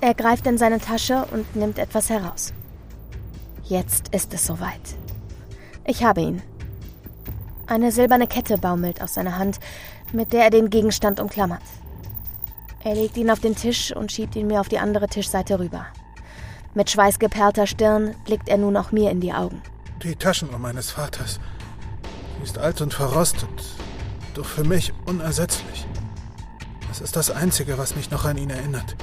Er 0.00 0.14
greift 0.14 0.46
in 0.46 0.58
seine 0.58 0.78
Tasche 0.78 1.26
und 1.32 1.56
nimmt 1.56 1.78
etwas 1.78 2.10
heraus. 2.10 2.52
Jetzt 3.64 4.14
ist 4.14 4.32
es 4.34 4.46
soweit. 4.46 4.96
Ich 5.84 6.04
habe 6.04 6.20
ihn. 6.20 6.42
Eine 7.66 7.90
silberne 7.90 8.26
Kette 8.26 8.58
baumelt 8.58 9.02
aus 9.02 9.14
seiner 9.14 9.38
Hand, 9.38 9.58
mit 10.12 10.32
der 10.32 10.44
er 10.44 10.50
den 10.50 10.70
Gegenstand 10.70 11.18
umklammert. 11.18 11.62
Er 12.84 12.94
legt 12.94 13.16
ihn 13.16 13.30
auf 13.30 13.40
den 13.40 13.56
Tisch 13.56 13.94
und 13.94 14.12
schiebt 14.12 14.36
ihn 14.36 14.46
mir 14.46 14.60
auf 14.60 14.68
die 14.68 14.78
andere 14.78 15.08
Tischseite 15.08 15.58
rüber. 15.58 15.86
Mit 16.74 16.90
schweißgeperlter 16.90 17.66
Stirn 17.66 18.14
blickt 18.24 18.48
er 18.48 18.58
nun 18.58 18.76
auch 18.76 18.92
mir 18.92 19.10
in 19.10 19.20
die 19.20 19.32
Augen. 19.32 19.62
Die 20.02 20.14
Taschenuhr 20.14 20.58
meines 20.58 20.90
Vaters. 20.90 21.40
Sie 22.38 22.44
ist 22.44 22.58
alt 22.58 22.80
und 22.82 22.94
verrostet, 22.94 23.48
doch 24.34 24.44
für 24.44 24.62
mich 24.62 24.92
unersetzlich. 25.06 25.86
Es 26.92 27.00
ist 27.00 27.16
das 27.16 27.30
Einzige, 27.30 27.78
was 27.78 27.96
mich 27.96 28.10
noch 28.10 28.24
an 28.24 28.36
ihn 28.36 28.50
erinnert. 28.50 28.94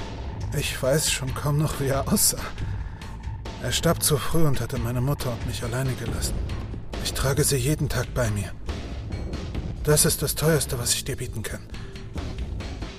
Ich 0.56 0.80
weiß 0.80 1.10
schon 1.10 1.34
kaum 1.34 1.58
noch, 1.58 1.80
wie 1.80 1.88
er 1.88 2.12
aussah. 2.12 2.38
Er 3.62 3.72
starb 3.72 4.02
zu 4.02 4.16
früh 4.18 4.46
und 4.46 4.60
hatte 4.60 4.78
meine 4.78 5.00
Mutter 5.00 5.32
und 5.32 5.46
mich 5.46 5.64
alleine 5.64 5.92
gelassen. 5.94 6.34
Ich 7.02 7.12
trage 7.12 7.42
sie 7.42 7.56
jeden 7.56 7.88
Tag 7.88 8.14
bei 8.14 8.30
mir. 8.30 8.50
Das 9.82 10.04
ist 10.04 10.22
das 10.22 10.34
teuerste, 10.34 10.78
was 10.78 10.94
ich 10.94 11.04
dir 11.04 11.16
bieten 11.16 11.42
kann. 11.42 11.60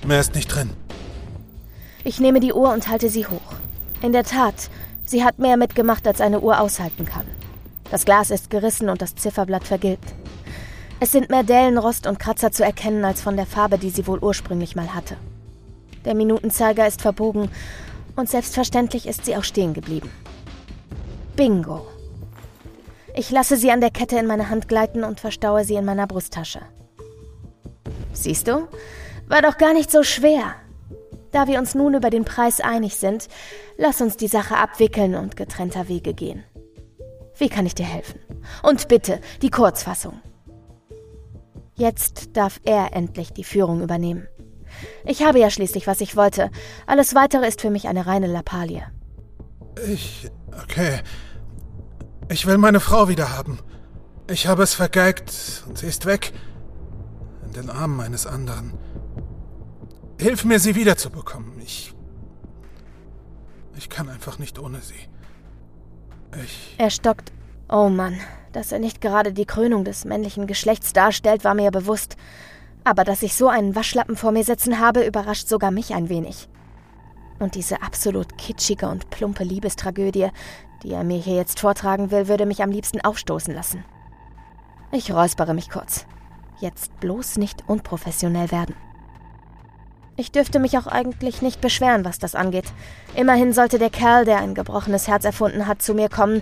Mehr 0.05 0.19
ist 0.19 0.35
nicht 0.35 0.47
drin. 0.47 0.71
Ich 2.03 2.19
nehme 2.19 2.39
die 2.39 2.53
Uhr 2.53 2.73
und 2.73 2.89
halte 2.89 3.09
sie 3.09 3.25
hoch. 3.25 3.53
In 4.01 4.11
der 4.11 4.23
Tat, 4.23 4.69
sie 5.05 5.23
hat 5.23 5.39
mehr 5.39 5.55
mitgemacht, 5.55 6.05
als 6.07 6.21
eine 6.21 6.41
Uhr 6.41 6.59
aushalten 6.59 7.05
kann. 7.05 7.25
Das 7.89 8.05
Glas 8.05 8.31
ist 8.31 8.49
gerissen 8.49 8.89
und 8.89 9.01
das 9.01 9.15
Zifferblatt 9.15 9.63
vergilbt. 9.63 10.13
Es 10.99 11.11
sind 11.11 11.29
mehr 11.29 11.43
Dellen, 11.43 11.77
Rost 11.77 12.05
und 12.05 12.19
Kratzer 12.19 12.51
zu 12.51 12.63
erkennen 12.63 13.05
als 13.05 13.21
von 13.21 13.37
der 13.37 13.45
Farbe, 13.45 13.77
die 13.77 13.89
sie 13.89 14.07
wohl 14.07 14.19
ursprünglich 14.19 14.75
mal 14.75 14.93
hatte. 14.93 15.17
Der 16.05 16.15
Minutenzeiger 16.15 16.87
ist 16.87 17.01
verbogen 17.01 17.49
und 18.15 18.29
selbstverständlich 18.29 19.07
ist 19.07 19.25
sie 19.25 19.35
auch 19.35 19.43
stehen 19.43 19.73
geblieben. 19.73 20.09
Bingo. 21.35 21.85
Ich 23.13 23.31
lasse 23.31 23.57
sie 23.57 23.71
an 23.71 23.81
der 23.81 23.91
Kette 23.91 24.17
in 24.17 24.27
meine 24.27 24.49
Hand 24.49 24.67
gleiten 24.67 25.03
und 25.03 25.19
verstaue 25.19 25.63
sie 25.63 25.75
in 25.75 25.85
meiner 25.85 26.07
Brusttasche. 26.07 26.61
Siehst 28.13 28.47
du? 28.47 28.67
War 29.27 29.41
doch 29.41 29.57
gar 29.57 29.73
nicht 29.73 29.91
so 29.91 30.03
schwer. 30.03 30.55
Da 31.31 31.47
wir 31.47 31.59
uns 31.59 31.75
nun 31.75 31.95
über 31.95 32.09
den 32.09 32.23
Preis 32.23 32.61
einig 32.61 32.95
sind, 32.95 33.27
lass 33.77 33.99
uns 33.99 34.15
die 34.15 34.27
Sache 34.27 34.55
abwickeln 34.55 35.15
und 35.15 35.35
getrennter 35.35 35.89
Wege 35.89 36.13
gehen. 36.13 36.43
Wie 37.37 37.49
kann 37.49 37.65
ich 37.65 37.75
dir 37.75 37.85
helfen? 37.85 38.19
Und 38.63 38.87
bitte 38.87 39.19
die 39.41 39.49
Kurzfassung. 39.49 40.21
Jetzt 41.73 42.37
darf 42.37 42.61
er 42.63 42.93
endlich 42.93 43.33
die 43.33 43.43
Führung 43.43 43.81
übernehmen. 43.81 44.27
Ich 45.05 45.23
habe 45.23 45.39
ja 45.39 45.49
schließlich, 45.49 45.87
was 45.87 46.01
ich 46.01 46.15
wollte. 46.15 46.49
Alles 46.87 47.15
weitere 47.15 47.47
ist 47.47 47.61
für 47.61 47.69
mich 47.69 47.87
eine 47.87 48.05
reine 48.05 48.27
Lappalie. 48.27 48.83
Ich. 49.87 50.29
Okay. 50.63 51.01
Ich 52.29 52.45
will 52.45 52.57
meine 52.57 52.79
Frau 52.79 53.07
wieder 53.07 53.37
haben. 53.37 53.59
Ich 54.29 54.47
habe 54.47 54.63
es 54.63 54.73
vergeigt 54.73 55.63
und 55.67 55.77
sie 55.77 55.87
ist 55.87 56.05
weg. 56.05 56.33
In 57.45 57.53
den 57.53 57.69
Armen 57.69 57.99
eines 57.99 58.25
anderen. 58.25 58.73
Hilf 60.19 60.45
mir, 60.45 60.59
sie 60.59 60.75
wiederzubekommen. 60.75 61.59
Ich. 61.59 61.93
Ich 63.77 63.89
kann 63.89 64.09
einfach 64.09 64.39
nicht 64.39 64.57
ohne 64.57 64.79
sie. 64.79 64.95
Ich. 66.43 66.75
Er 66.77 66.89
stockt. 66.89 67.31
Oh 67.69 67.89
Mann, 67.89 68.19
dass 68.53 68.71
er 68.71 68.79
nicht 68.79 69.01
gerade 69.01 69.33
die 69.33 69.45
Krönung 69.45 69.83
des 69.83 70.05
männlichen 70.05 70.47
Geschlechts 70.47 70.93
darstellt, 70.93 71.43
war 71.43 71.55
mir 71.55 71.71
bewusst. 71.71 72.15
Aber 72.85 73.03
dass 73.03 73.23
ich 73.23 73.33
so 73.33 73.49
einen 73.49 73.75
Waschlappen 73.75 74.15
vor 74.15 74.31
mir 74.31 74.43
sitzen 74.43 74.79
habe, 74.79 75.03
überrascht 75.03 75.49
sogar 75.49 75.71
mich 75.71 75.93
ein 75.93 76.07
wenig. 76.07 76.47
Und 77.39 77.55
diese 77.55 77.81
absolut 77.81 78.37
kitschige 78.37 78.87
und 78.87 79.09
plumpe 79.09 79.43
Liebestragödie, 79.43 80.29
die 80.83 80.91
er 80.91 81.03
mir 81.03 81.17
hier 81.17 81.35
jetzt 81.35 81.59
vortragen 81.59 82.11
will, 82.11 82.27
würde 82.27 82.45
mich 82.45 82.61
am 82.61 82.71
liebsten 82.71 83.01
aufstoßen 83.01 83.53
lassen. 83.53 83.83
Ich 84.91 85.11
räuspere 85.11 85.53
mich 85.53 85.69
kurz. 85.69 86.05
Jetzt 86.59 86.97
bloß 86.99 87.37
nicht 87.37 87.63
unprofessionell 87.67 88.51
werden. 88.51 88.75
Ich 90.15 90.31
dürfte 90.31 90.59
mich 90.59 90.77
auch 90.77 90.87
eigentlich 90.87 91.41
nicht 91.41 91.59
beschweren, 91.59 92.05
was 92.05 92.19
das 92.19 92.35
angeht. 92.35 92.71
Immerhin 93.15 93.51
sollte 93.51 93.79
der 93.79 93.89
Kerl, 93.89 94.23
der 94.23 94.37
ein 94.37 94.55
gebrochenes 94.55 95.07
Herz 95.07 95.25
erfunden 95.25 95.67
hat, 95.67 95.81
zu 95.81 95.93
mir 95.93 96.07
kommen 96.07 96.41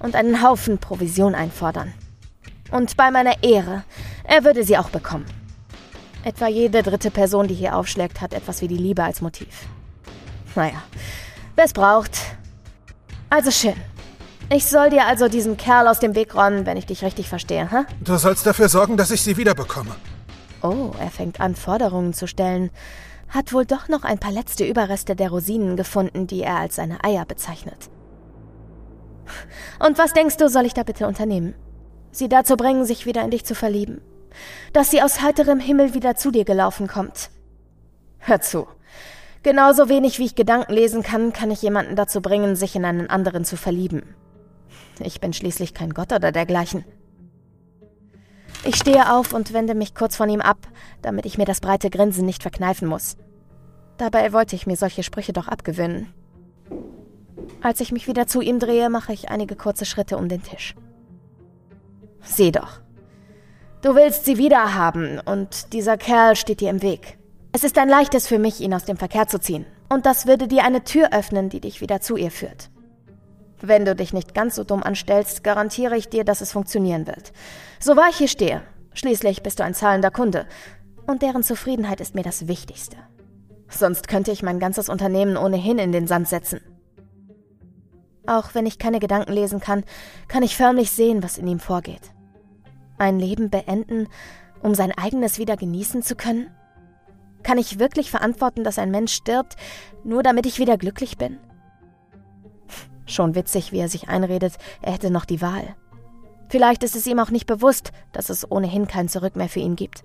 und 0.00 0.16
einen 0.16 0.42
Haufen 0.42 0.78
Provision 0.78 1.34
einfordern. 1.34 1.92
Und 2.72 2.96
bei 2.96 3.10
meiner 3.10 3.44
Ehre, 3.44 3.84
er 4.24 4.42
würde 4.42 4.64
sie 4.64 4.78
auch 4.78 4.88
bekommen. 4.88 5.26
Etwa 6.24 6.46
jede 6.46 6.82
dritte 6.82 7.10
Person, 7.10 7.48
die 7.48 7.54
hier 7.54 7.76
aufschlägt, 7.76 8.20
hat 8.20 8.32
etwas 8.32 8.60
wie 8.60 8.68
die 8.68 8.76
Liebe 8.76 9.02
als 9.02 9.20
Motiv. 9.20 9.66
Naja, 10.54 10.82
wer 11.56 11.64
es 11.64 11.72
braucht. 11.72 12.16
Also 13.30 13.50
schön. 13.50 13.74
Ich 14.50 14.66
soll 14.66 14.90
dir 14.90 15.06
also 15.06 15.28
diesen 15.28 15.56
Kerl 15.56 15.88
aus 15.88 15.98
dem 15.98 16.14
Weg 16.14 16.34
räumen, 16.34 16.66
wenn 16.66 16.76
ich 16.76 16.86
dich 16.86 17.02
richtig 17.02 17.28
verstehe, 17.28 17.70
hä? 17.70 17.84
Du 18.00 18.16
sollst 18.16 18.46
dafür 18.46 18.68
sorgen, 18.68 18.96
dass 18.96 19.10
ich 19.10 19.22
sie 19.22 19.36
wiederbekomme. 19.36 19.94
Oh, 20.62 20.90
er 21.00 21.10
fängt 21.10 21.40
an, 21.40 21.56
Forderungen 21.56 22.12
zu 22.12 22.28
stellen. 22.28 22.70
Hat 23.28 23.52
wohl 23.52 23.64
doch 23.64 23.88
noch 23.88 24.04
ein 24.04 24.18
paar 24.18 24.30
letzte 24.30 24.64
Überreste 24.64 25.16
der 25.16 25.30
Rosinen 25.30 25.76
gefunden, 25.76 26.26
die 26.26 26.42
er 26.42 26.56
als 26.56 26.76
seine 26.76 27.02
Eier 27.02 27.24
bezeichnet. 27.24 27.88
Und 29.84 29.98
was 29.98 30.12
denkst 30.12 30.36
du, 30.36 30.48
soll 30.48 30.66
ich 30.66 30.74
da 30.74 30.82
bitte 30.82 31.06
unternehmen? 31.06 31.54
Sie 32.10 32.28
dazu 32.28 32.56
bringen, 32.56 32.84
sich 32.84 33.06
wieder 33.06 33.22
in 33.22 33.30
dich 33.30 33.46
zu 33.46 33.54
verlieben. 33.54 34.02
Dass 34.72 34.90
sie 34.90 35.02
aus 35.02 35.22
heiterem 35.22 35.60
Himmel 35.60 35.94
wieder 35.94 36.16
zu 36.16 36.30
dir 36.30 36.44
gelaufen 36.44 36.86
kommt. 36.86 37.30
Hör 38.18 38.40
zu. 38.40 38.66
Genauso 39.42 39.88
wenig 39.88 40.18
wie 40.18 40.24
ich 40.24 40.34
Gedanken 40.34 40.72
lesen 40.72 41.02
kann, 41.02 41.32
kann 41.32 41.50
ich 41.50 41.62
jemanden 41.62 41.96
dazu 41.96 42.20
bringen, 42.20 42.54
sich 42.54 42.76
in 42.76 42.84
einen 42.84 43.10
anderen 43.10 43.44
zu 43.44 43.56
verlieben. 43.56 44.14
Ich 45.00 45.20
bin 45.20 45.32
schließlich 45.32 45.74
kein 45.74 45.94
Gott 45.94 46.12
oder 46.12 46.30
dergleichen. 46.30 46.84
Ich 48.64 48.76
stehe 48.76 49.12
auf 49.12 49.32
und 49.32 49.52
wende 49.52 49.74
mich 49.74 49.94
kurz 49.94 50.14
von 50.14 50.28
ihm 50.28 50.40
ab, 50.40 50.68
damit 51.02 51.26
ich 51.26 51.36
mir 51.36 51.44
das 51.44 51.60
breite 51.60 51.90
Grinsen 51.90 52.24
nicht 52.24 52.42
verkneifen 52.42 52.86
muss. 52.86 53.16
Dabei 53.96 54.32
wollte 54.32 54.54
ich 54.54 54.66
mir 54.66 54.76
solche 54.76 55.02
Sprüche 55.02 55.32
doch 55.32 55.48
abgewöhnen. 55.48 56.12
Als 57.60 57.80
ich 57.80 57.90
mich 57.90 58.06
wieder 58.06 58.28
zu 58.28 58.40
ihm 58.40 58.60
drehe, 58.60 58.88
mache 58.88 59.12
ich 59.12 59.30
einige 59.30 59.56
kurze 59.56 59.84
Schritte 59.84 60.16
um 60.16 60.28
den 60.28 60.42
Tisch. 60.42 60.76
Sieh 62.20 62.52
doch. 62.52 62.80
Du 63.82 63.96
willst 63.96 64.24
sie 64.24 64.38
wieder 64.38 64.74
haben 64.74 65.18
und 65.18 65.72
dieser 65.72 65.96
Kerl 65.96 66.36
steht 66.36 66.60
dir 66.60 66.70
im 66.70 66.82
Weg. 66.82 67.18
Es 67.50 67.64
ist 67.64 67.76
ein 67.78 67.88
leichtes 67.88 68.28
für 68.28 68.38
mich, 68.38 68.60
ihn 68.60 68.72
aus 68.74 68.84
dem 68.84 68.96
Verkehr 68.96 69.26
zu 69.26 69.40
ziehen. 69.40 69.66
Und 69.88 70.06
das 70.06 70.28
würde 70.28 70.46
dir 70.46 70.64
eine 70.64 70.84
Tür 70.84 71.12
öffnen, 71.12 71.48
die 71.48 71.60
dich 71.60 71.80
wieder 71.80 72.00
zu 72.00 72.16
ihr 72.16 72.30
führt. 72.30 72.70
Wenn 73.60 73.84
du 73.84 73.96
dich 73.96 74.12
nicht 74.12 74.34
ganz 74.34 74.54
so 74.54 74.62
dumm 74.62 74.84
anstellst, 74.84 75.42
garantiere 75.42 75.96
ich 75.96 76.08
dir, 76.08 76.22
dass 76.22 76.40
es 76.40 76.52
funktionieren 76.52 77.08
wird. 77.08 77.32
So 77.80 77.96
wahr 77.96 78.06
ich 78.08 78.18
hier 78.18 78.28
stehe. 78.28 78.62
Schließlich 78.94 79.42
bist 79.42 79.58
du 79.58 79.64
ein 79.64 79.74
zahlender 79.74 80.12
Kunde. 80.12 80.46
Und 81.08 81.22
deren 81.22 81.42
Zufriedenheit 81.42 82.00
ist 82.00 82.14
mir 82.14 82.22
das 82.22 82.46
Wichtigste. 82.46 82.96
Sonst 83.68 84.06
könnte 84.06 84.30
ich 84.30 84.44
mein 84.44 84.60
ganzes 84.60 84.88
Unternehmen 84.88 85.36
ohnehin 85.36 85.80
in 85.80 85.90
den 85.90 86.06
Sand 86.06 86.28
setzen. 86.28 86.60
Auch 88.28 88.54
wenn 88.54 88.66
ich 88.66 88.78
keine 88.78 89.00
Gedanken 89.00 89.32
lesen 89.32 89.58
kann, 89.58 89.82
kann 90.28 90.44
ich 90.44 90.56
förmlich 90.56 90.92
sehen, 90.92 91.24
was 91.24 91.36
in 91.36 91.48
ihm 91.48 91.58
vorgeht. 91.58 92.12
Ein 93.02 93.18
Leben 93.18 93.50
beenden, 93.50 94.06
um 94.62 94.76
sein 94.76 94.92
eigenes 94.92 95.40
wieder 95.40 95.56
genießen 95.56 96.02
zu 96.02 96.14
können? 96.14 96.52
Kann 97.42 97.58
ich 97.58 97.80
wirklich 97.80 98.12
verantworten, 98.12 98.62
dass 98.62 98.78
ein 98.78 98.92
Mensch 98.92 99.12
stirbt, 99.12 99.56
nur 100.04 100.22
damit 100.22 100.46
ich 100.46 100.60
wieder 100.60 100.78
glücklich 100.78 101.18
bin? 101.18 101.38
Schon 103.04 103.34
witzig, 103.34 103.72
wie 103.72 103.80
er 103.80 103.88
sich 103.88 104.08
einredet, 104.08 104.56
er 104.82 104.92
hätte 104.92 105.10
noch 105.10 105.24
die 105.24 105.42
Wahl. 105.42 105.74
Vielleicht 106.48 106.84
ist 106.84 106.94
es 106.94 107.08
ihm 107.08 107.18
auch 107.18 107.32
nicht 107.32 107.46
bewusst, 107.46 107.90
dass 108.12 108.30
es 108.30 108.48
ohnehin 108.48 108.86
kein 108.86 109.08
Zurück 109.08 109.34
mehr 109.34 109.48
für 109.48 109.58
ihn 109.58 109.74
gibt. 109.74 110.04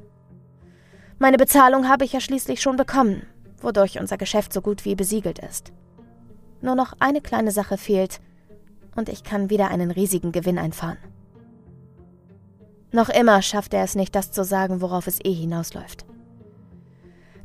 Meine 1.19 1.37
Bezahlung 1.37 1.87
habe 1.87 2.03
ich 2.03 2.13
ja 2.13 2.19
schließlich 2.19 2.63
schon 2.63 2.77
bekommen, 2.77 3.27
wodurch 3.61 3.99
unser 3.99 4.17
Geschäft 4.17 4.53
so 4.53 4.61
gut 4.61 4.85
wie 4.85 4.95
besiegelt 4.95 5.37
ist. 5.37 5.71
Nur 6.61 6.73
noch 6.73 6.93
eine 6.97 7.21
kleine 7.21 7.51
Sache 7.51 7.77
fehlt, 7.77 8.21
und 8.95 9.07
ich 9.07 9.23
kann 9.23 9.51
wieder 9.51 9.67
einen 9.69 9.91
riesigen 9.91 10.31
Gewinn 10.31 10.57
einfahren. 10.57 10.97
Noch 12.91 13.09
immer 13.09 13.41
schafft 13.41 13.73
er 13.73 13.83
es 13.83 13.95
nicht, 13.95 14.15
das 14.15 14.31
zu 14.31 14.43
sagen, 14.43 14.81
worauf 14.81 15.07
es 15.07 15.19
eh 15.23 15.33
hinausläuft. 15.33 16.05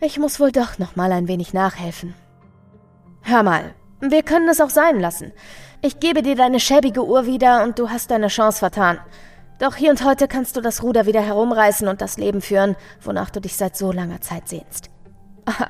Ich 0.00 0.18
muss 0.18 0.40
wohl 0.40 0.52
doch 0.52 0.78
noch 0.78 0.96
mal 0.96 1.12
ein 1.12 1.28
wenig 1.28 1.52
nachhelfen. 1.52 2.14
Hör 3.22 3.42
mal, 3.42 3.74
wir 4.00 4.22
können 4.22 4.48
es 4.48 4.60
auch 4.60 4.70
sein 4.70 4.98
lassen. 4.98 5.32
Ich 5.80 6.00
gebe 6.00 6.22
dir 6.22 6.36
deine 6.36 6.60
schäbige 6.60 7.04
Uhr 7.04 7.26
wieder 7.26 7.62
und 7.62 7.78
du 7.78 7.90
hast 7.90 8.10
deine 8.10 8.28
Chance 8.28 8.58
vertan. 8.58 8.98
Doch 9.58 9.76
hier 9.76 9.90
und 9.90 10.04
heute 10.04 10.26
kannst 10.26 10.56
du 10.56 10.60
das 10.60 10.82
Ruder 10.82 11.06
wieder 11.06 11.20
herumreißen 11.20 11.86
und 11.86 12.00
das 12.00 12.18
Leben 12.18 12.40
führen, 12.40 12.74
wonach 13.00 13.30
du 13.30 13.40
dich 13.40 13.56
seit 13.56 13.76
so 13.76 13.92
langer 13.92 14.20
Zeit 14.20 14.48
sehnst. 14.48 14.90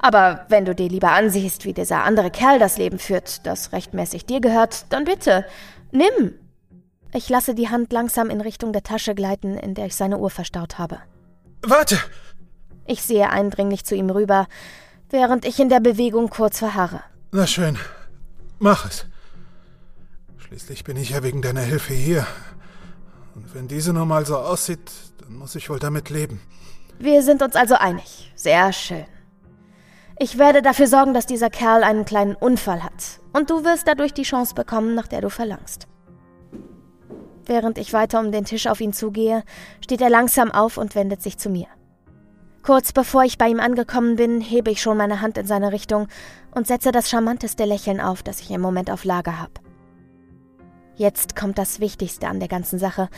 Aber 0.00 0.46
wenn 0.48 0.64
du 0.64 0.74
dir 0.74 0.88
lieber 0.88 1.12
ansiehst, 1.12 1.64
wie 1.64 1.72
dieser 1.72 2.02
andere 2.02 2.30
Kerl 2.30 2.58
das 2.58 2.78
Leben 2.78 2.98
führt, 2.98 3.46
das 3.46 3.72
rechtmäßig 3.72 4.26
dir 4.26 4.40
gehört, 4.40 4.92
dann 4.92 5.04
bitte, 5.04 5.44
nimm. 5.92 6.34
Ich 7.12 7.28
lasse 7.28 7.54
die 7.54 7.68
Hand 7.68 7.92
langsam 7.92 8.30
in 8.30 8.40
Richtung 8.40 8.72
der 8.72 8.82
Tasche 8.82 9.14
gleiten, 9.14 9.56
in 9.56 9.74
der 9.74 9.86
ich 9.86 9.96
seine 9.96 10.18
Uhr 10.18 10.30
verstaut 10.30 10.78
habe. 10.78 10.98
Warte! 11.62 11.98
Ich 12.86 13.02
sehe 13.02 13.30
eindringlich 13.30 13.84
zu 13.84 13.94
ihm 13.94 14.10
rüber, 14.10 14.46
während 15.10 15.44
ich 15.44 15.58
in 15.60 15.68
der 15.68 15.80
Bewegung 15.80 16.30
kurz 16.30 16.58
verharre. 16.58 17.02
Na 17.32 17.46
schön, 17.46 17.78
mach 18.58 18.86
es. 18.86 19.06
Schließlich 20.38 20.84
bin 20.84 20.96
ich 20.96 21.10
ja 21.10 21.22
wegen 21.22 21.42
deiner 21.42 21.60
Hilfe 21.60 21.92
hier. 21.92 22.26
Und 23.34 23.54
wenn 23.54 23.68
diese 23.68 23.92
nur 23.92 24.06
mal 24.06 24.24
so 24.24 24.36
aussieht, 24.36 24.90
dann 25.20 25.36
muss 25.36 25.54
ich 25.54 25.68
wohl 25.68 25.78
damit 25.78 26.10
leben. 26.10 26.40
Wir 26.98 27.22
sind 27.22 27.42
uns 27.42 27.54
also 27.54 27.74
einig. 27.74 28.32
Sehr 28.34 28.72
schön. 28.72 29.06
Ich 30.18 30.38
werde 30.38 30.62
dafür 30.62 30.88
sorgen, 30.88 31.14
dass 31.14 31.26
dieser 31.26 31.50
Kerl 31.50 31.84
einen 31.84 32.04
kleinen 32.04 32.34
Unfall 32.34 32.82
hat. 32.82 33.20
Und 33.32 33.50
du 33.50 33.64
wirst 33.64 33.86
dadurch 33.86 34.12
die 34.12 34.24
Chance 34.24 34.54
bekommen, 34.54 34.94
nach 34.94 35.06
der 35.06 35.20
du 35.20 35.30
verlangst. 35.30 35.86
Während 37.48 37.78
ich 37.78 37.94
weiter 37.94 38.20
um 38.20 38.30
den 38.30 38.44
Tisch 38.44 38.66
auf 38.66 38.80
ihn 38.80 38.92
zugehe, 38.92 39.42
steht 39.82 40.02
er 40.02 40.10
langsam 40.10 40.52
auf 40.52 40.76
und 40.76 40.94
wendet 40.94 41.22
sich 41.22 41.38
zu 41.38 41.48
mir. 41.48 41.66
Kurz 42.62 42.92
bevor 42.92 43.24
ich 43.24 43.38
bei 43.38 43.48
ihm 43.48 43.58
angekommen 43.58 44.16
bin, 44.16 44.42
hebe 44.42 44.70
ich 44.70 44.82
schon 44.82 44.98
meine 44.98 45.22
Hand 45.22 45.38
in 45.38 45.46
seine 45.46 45.72
Richtung 45.72 46.08
und 46.54 46.66
setze 46.66 46.92
das 46.92 47.08
charmanteste 47.08 47.64
Lächeln 47.64 48.00
auf, 48.00 48.22
das 48.22 48.40
ich 48.40 48.50
im 48.50 48.60
Moment 48.60 48.90
auf 48.90 49.04
Lager 49.04 49.40
habe. 49.40 49.54
Jetzt 50.94 51.36
kommt 51.36 51.56
das 51.56 51.80
Wichtigste 51.80 52.28
an 52.28 52.38
der 52.38 52.48
ganzen 52.48 52.78
Sache 52.78 53.08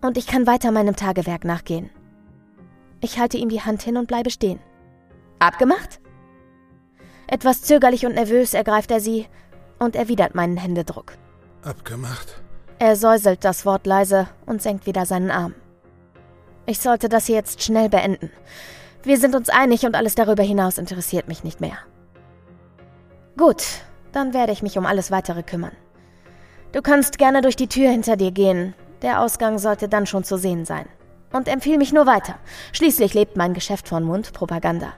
und 0.00 0.18
ich 0.18 0.26
kann 0.26 0.48
weiter 0.48 0.72
meinem 0.72 0.96
Tagewerk 0.96 1.44
nachgehen. 1.44 1.90
Ich 3.00 3.20
halte 3.20 3.36
ihm 3.36 3.48
die 3.48 3.62
Hand 3.62 3.82
hin 3.82 3.96
und 3.96 4.08
bleibe 4.08 4.30
stehen. 4.30 4.58
Abgemacht? 5.38 6.00
Etwas 7.28 7.62
zögerlich 7.62 8.06
und 8.06 8.14
nervös 8.14 8.54
ergreift 8.54 8.90
er 8.90 8.98
sie 8.98 9.26
und 9.78 9.94
erwidert 9.94 10.34
meinen 10.34 10.56
Händedruck. 10.56 11.12
Abgemacht. 11.62 12.42
Er 12.80 12.94
säuselt 12.94 13.44
das 13.44 13.66
Wort 13.66 13.86
leise 13.86 14.28
und 14.46 14.62
senkt 14.62 14.86
wieder 14.86 15.04
seinen 15.04 15.30
Arm. 15.30 15.54
Ich 16.66 16.78
sollte 16.80 17.08
das 17.08 17.26
jetzt 17.28 17.62
schnell 17.62 17.88
beenden. 17.88 18.30
Wir 19.02 19.18
sind 19.18 19.34
uns 19.34 19.48
einig 19.48 19.84
und 19.84 19.94
alles 19.94 20.14
darüber 20.14 20.42
hinaus 20.42 20.78
interessiert 20.78 21.26
mich 21.28 21.42
nicht 21.42 21.60
mehr. 21.60 21.78
Gut, 23.36 23.64
dann 24.12 24.34
werde 24.34 24.52
ich 24.52 24.62
mich 24.62 24.78
um 24.78 24.86
alles 24.86 25.10
weitere 25.10 25.42
kümmern. 25.42 25.72
Du 26.72 26.82
kannst 26.82 27.18
gerne 27.18 27.40
durch 27.40 27.56
die 27.56 27.68
Tür 27.68 27.90
hinter 27.90 28.16
dir 28.16 28.30
gehen. 28.30 28.74
Der 29.02 29.22
Ausgang 29.22 29.58
sollte 29.58 29.88
dann 29.88 30.06
schon 30.06 30.24
zu 30.24 30.36
sehen 30.36 30.64
sein. 30.64 30.86
und 31.32 31.48
empfiehl 31.48 31.78
mich 31.78 31.92
nur 31.92 32.06
weiter. 32.06 32.36
Schließlich 32.72 33.12
lebt 33.12 33.36
mein 33.36 33.54
Geschäft 33.54 33.88
von 33.88 34.02
Mundpropaganda. 34.04 34.94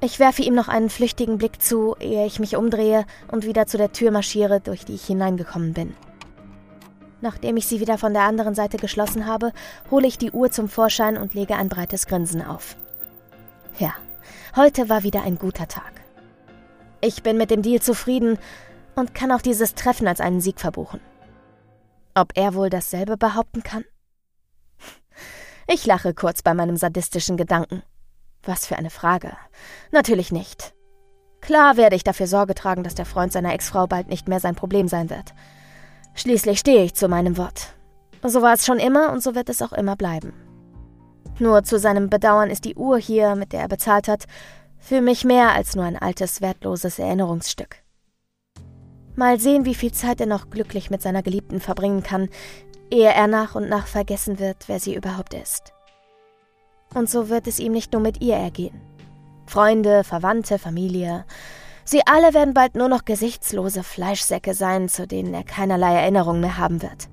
Ich 0.00 0.18
werfe 0.18 0.42
ihm 0.42 0.54
noch 0.54 0.68
einen 0.68 0.90
flüchtigen 0.90 1.38
Blick 1.38 1.62
zu, 1.62 1.96
ehe 2.00 2.26
ich 2.26 2.38
mich 2.38 2.56
umdrehe 2.56 3.06
und 3.30 3.46
wieder 3.46 3.66
zu 3.66 3.78
der 3.78 3.92
Tür 3.92 4.10
marschiere, 4.10 4.60
durch 4.60 4.84
die 4.84 4.94
ich 4.94 5.06
hineingekommen 5.06 5.72
bin. 5.72 5.94
Nachdem 7.20 7.56
ich 7.56 7.66
sie 7.66 7.80
wieder 7.80 7.98
von 7.98 8.12
der 8.12 8.22
anderen 8.22 8.54
Seite 8.54 8.76
geschlossen 8.76 9.26
habe, 9.26 9.52
hole 9.90 10.06
ich 10.06 10.18
die 10.18 10.32
Uhr 10.32 10.50
zum 10.50 10.68
Vorschein 10.68 11.16
und 11.16 11.34
lege 11.34 11.56
ein 11.56 11.68
breites 11.68 12.06
Grinsen 12.06 12.42
auf. 12.42 12.76
Ja, 13.78 13.94
heute 14.54 14.88
war 14.88 15.02
wieder 15.02 15.22
ein 15.22 15.38
guter 15.38 15.66
Tag. 15.66 15.92
Ich 17.00 17.22
bin 17.22 17.36
mit 17.36 17.50
dem 17.50 17.62
Deal 17.62 17.80
zufrieden 17.80 18.38
und 18.94 19.14
kann 19.14 19.32
auch 19.32 19.42
dieses 19.42 19.74
Treffen 19.74 20.08
als 20.08 20.20
einen 20.20 20.40
Sieg 20.40 20.60
verbuchen. 20.60 21.00
Ob 22.14 22.32
er 22.34 22.54
wohl 22.54 22.70
dasselbe 22.70 23.16
behaupten 23.16 23.62
kann? 23.62 23.84
Ich 25.68 25.84
lache 25.84 26.14
kurz 26.14 26.42
bei 26.42 26.54
meinem 26.54 26.76
sadistischen 26.76 27.36
Gedanken. 27.36 27.82
Was 28.42 28.66
für 28.66 28.76
eine 28.76 28.90
Frage. 28.90 29.32
Natürlich 29.90 30.30
nicht. 30.32 30.74
Klar 31.40 31.76
werde 31.76 31.96
ich 31.96 32.04
dafür 32.04 32.26
Sorge 32.26 32.54
tragen, 32.54 32.84
dass 32.84 32.94
der 32.94 33.04
Freund 33.04 33.32
seiner 33.32 33.52
Ex-Frau 33.52 33.86
bald 33.86 34.08
nicht 34.08 34.28
mehr 34.28 34.40
sein 34.40 34.54
Problem 34.54 34.88
sein 34.88 35.10
wird. 35.10 35.34
Schließlich 36.16 36.58
stehe 36.58 36.82
ich 36.82 36.94
zu 36.94 37.08
meinem 37.08 37.36
Wort. 37.36 37.74
So 38.22 38.42
war 38.42 38.54
es 38.54 38.66
schon 38.66 38.78
immer 38.78 39.12
und 39.12 39.22
so 39.22 39.34
wird 39.34 39.48
es 39.48 39.62
auch 39.62 39.72
immer 39.72 39.94
bleiben. 39.94 40.32
Nur 41.38 41.62
zu 41.62 41.78
seinem 41.78 42.08
Bedauern 42.08 42.50
ist 42.50 42.64
die 42.64 42.74
Uhr 42.74 42.96
hier, 42.96 43.36
mit 43.36 43.52
der 43.52 43.60
er 43.60 43.68
bezahlt 43.68 44.08
hat, 44.08 44.24
für 44.78 45.02
mich 45.02 45.24
mehr 45.24 45.52
als 45.52 45.76
nur 45.76 45.84
ein 45.84 45.98
altes, 45.98 46.40
wertloses 46.40 46.98
Erinnerungsstück. 46.98 47.76
Mal 49.14 49.38
sehen, 49.38 49.64
wie 49.66 49.74
viel 49.74 49.92
Zeit 49.92 50.20
er 50.20 50.26
noch 50.26 50.50
glücklich 50.50 50.90
mit 50.90 51.02
seiner 51.02 51.22
Geliebten 51.22 51.60
verbringen 51.60 52.02
kann, 52.02 52.28
ehe 52.90 53.12
er 53.12 53.26
nach 53.26 53.54
und 53.54 53.68
nach 53.68 53.86
vergessen 53.86 54.38
wird, 54.38 54.68
wer 54.68 54.80
sie 54.80 54.94
überhaupt 54.94 55.34
ist. 55.34 55.74
Und 56.94 57.10
so 57.10 57.28
wird 57.28 57.46
es 57.46 57.58
ihm 57.58 57.72
nicht 57.72 57.92
nur 57.92 58.00
mit 58.00 58.22
ihr 58.22 58.36
ergehen. 58.36 58.80
Freunde, 59.46 60.04
Verwandte, 60.04 60.58
Familie, 60.58 61.24
sie 61.86 62.02
alle 62.06 62.34
werden 62.34 62.52
bald 62.52 62.74
nur 62.74 62.88
noch 62.88 63.04
gesichtslose 63.04 63.82
Fleischsäcke 63.82 64.54
sein, 64.54 64.88
zu 64.88 65.06
denen 65.06 65.32
er 65.32 65.44
keinerlei 65.44 65.94
Erinnerung 65.94 66.40
mehr 66.40 66.58
haben 66.58 66.82
wird. 66.82 67.08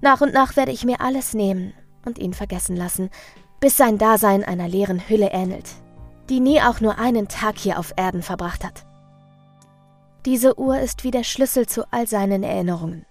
Nach 0.00 0.20
und 0.20 0.32
nach 0.32 0.56
werde 0.56 0.72
ich 0.72 0.84
mir 0.84 1.00
alles 1.00 1.34
nehmen 1.34 1.72
und 2.04 2.18
ihn 2.18 2.34
vergessen 2.34 2.76
lassen, 2.76 3.10
bis 3.60 3.76
sein 3.76 3.98
Dasein 3.98 4.44
einer 4.44 4.68
leeren 4.68 5.08
Hülle 5.08 5.30
ähnelt, 5.32 5.68
die 6.28 6.40
nie 6.40 6.60
auch 6.60 6.80
nur 6.80 6.98
einen 6.98 7.28
Tag 7.28 7.58
hier 7.58 7.78
auf 7.78 7.92
Erden 7.96 8.22
verbracht 8.22 8.64
hat. 8.64 8.86
Diese 10.26 10.58
Uhr 10.58 10.78
ist 10.78 11.04
wie 11.04 11.10
der 11.10 11.24
Schlüssel 11.24 11.66
zu 11.66 11.90
all 11.92 12.06
seinen 12.06 12.42
Erinnerungen. 12.42 13.06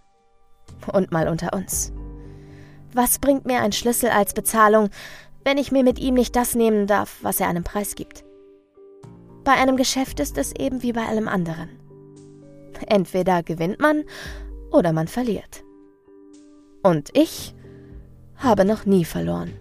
Und 0.92 1.12
mal 1.12 1.28
unter 1.28 1.54
uns. 1.54 1.92
Was 2.94 3.20
bringt 3.20 3.46
mir 3.46 3.62
ein 3.62 3.72
Schlüssel 3.72 4.10
als 4.10 4.34
Bezahlung, 4.34 4.90
wenn 5.44 5.58
ich 5.58 5.72
mir 5.72 5.84
mit 5.84 6.00
ihm 6.00 6.16
nicht 6.16 6.36
das 6.36 6.56
nehmen 6.56 6.88
darf, 6.88 7.18
was 7.22 7.40
er 7.40 7.48
einem 7.48 7.64
Preis 7.64 7.96
gibt? 7.96 8.24
Bei 9.50 9.56
einem 9.56 9.78
Geschäft 9.78 10.20
ist 10.20 10.38
es 10.38 10.54
eben 10.56 10.84
wie 10.84 10.94
bei 10.94 11.08
allem 11.08 11.28
anderen. 11.28 11.70
Entweder 12.86 13.42
gewinnt 13.42 13.80
man 13.80 14.04
oder 14.70 14.94
man 14.94 15.08
verliert. 15.08 15.64
Und 16.84 17.10
ich 17.18 17.56
habe 18.36 18.64
noch 18.64 18.86
nie 18.86 19.06
verloren. 19.06 19.56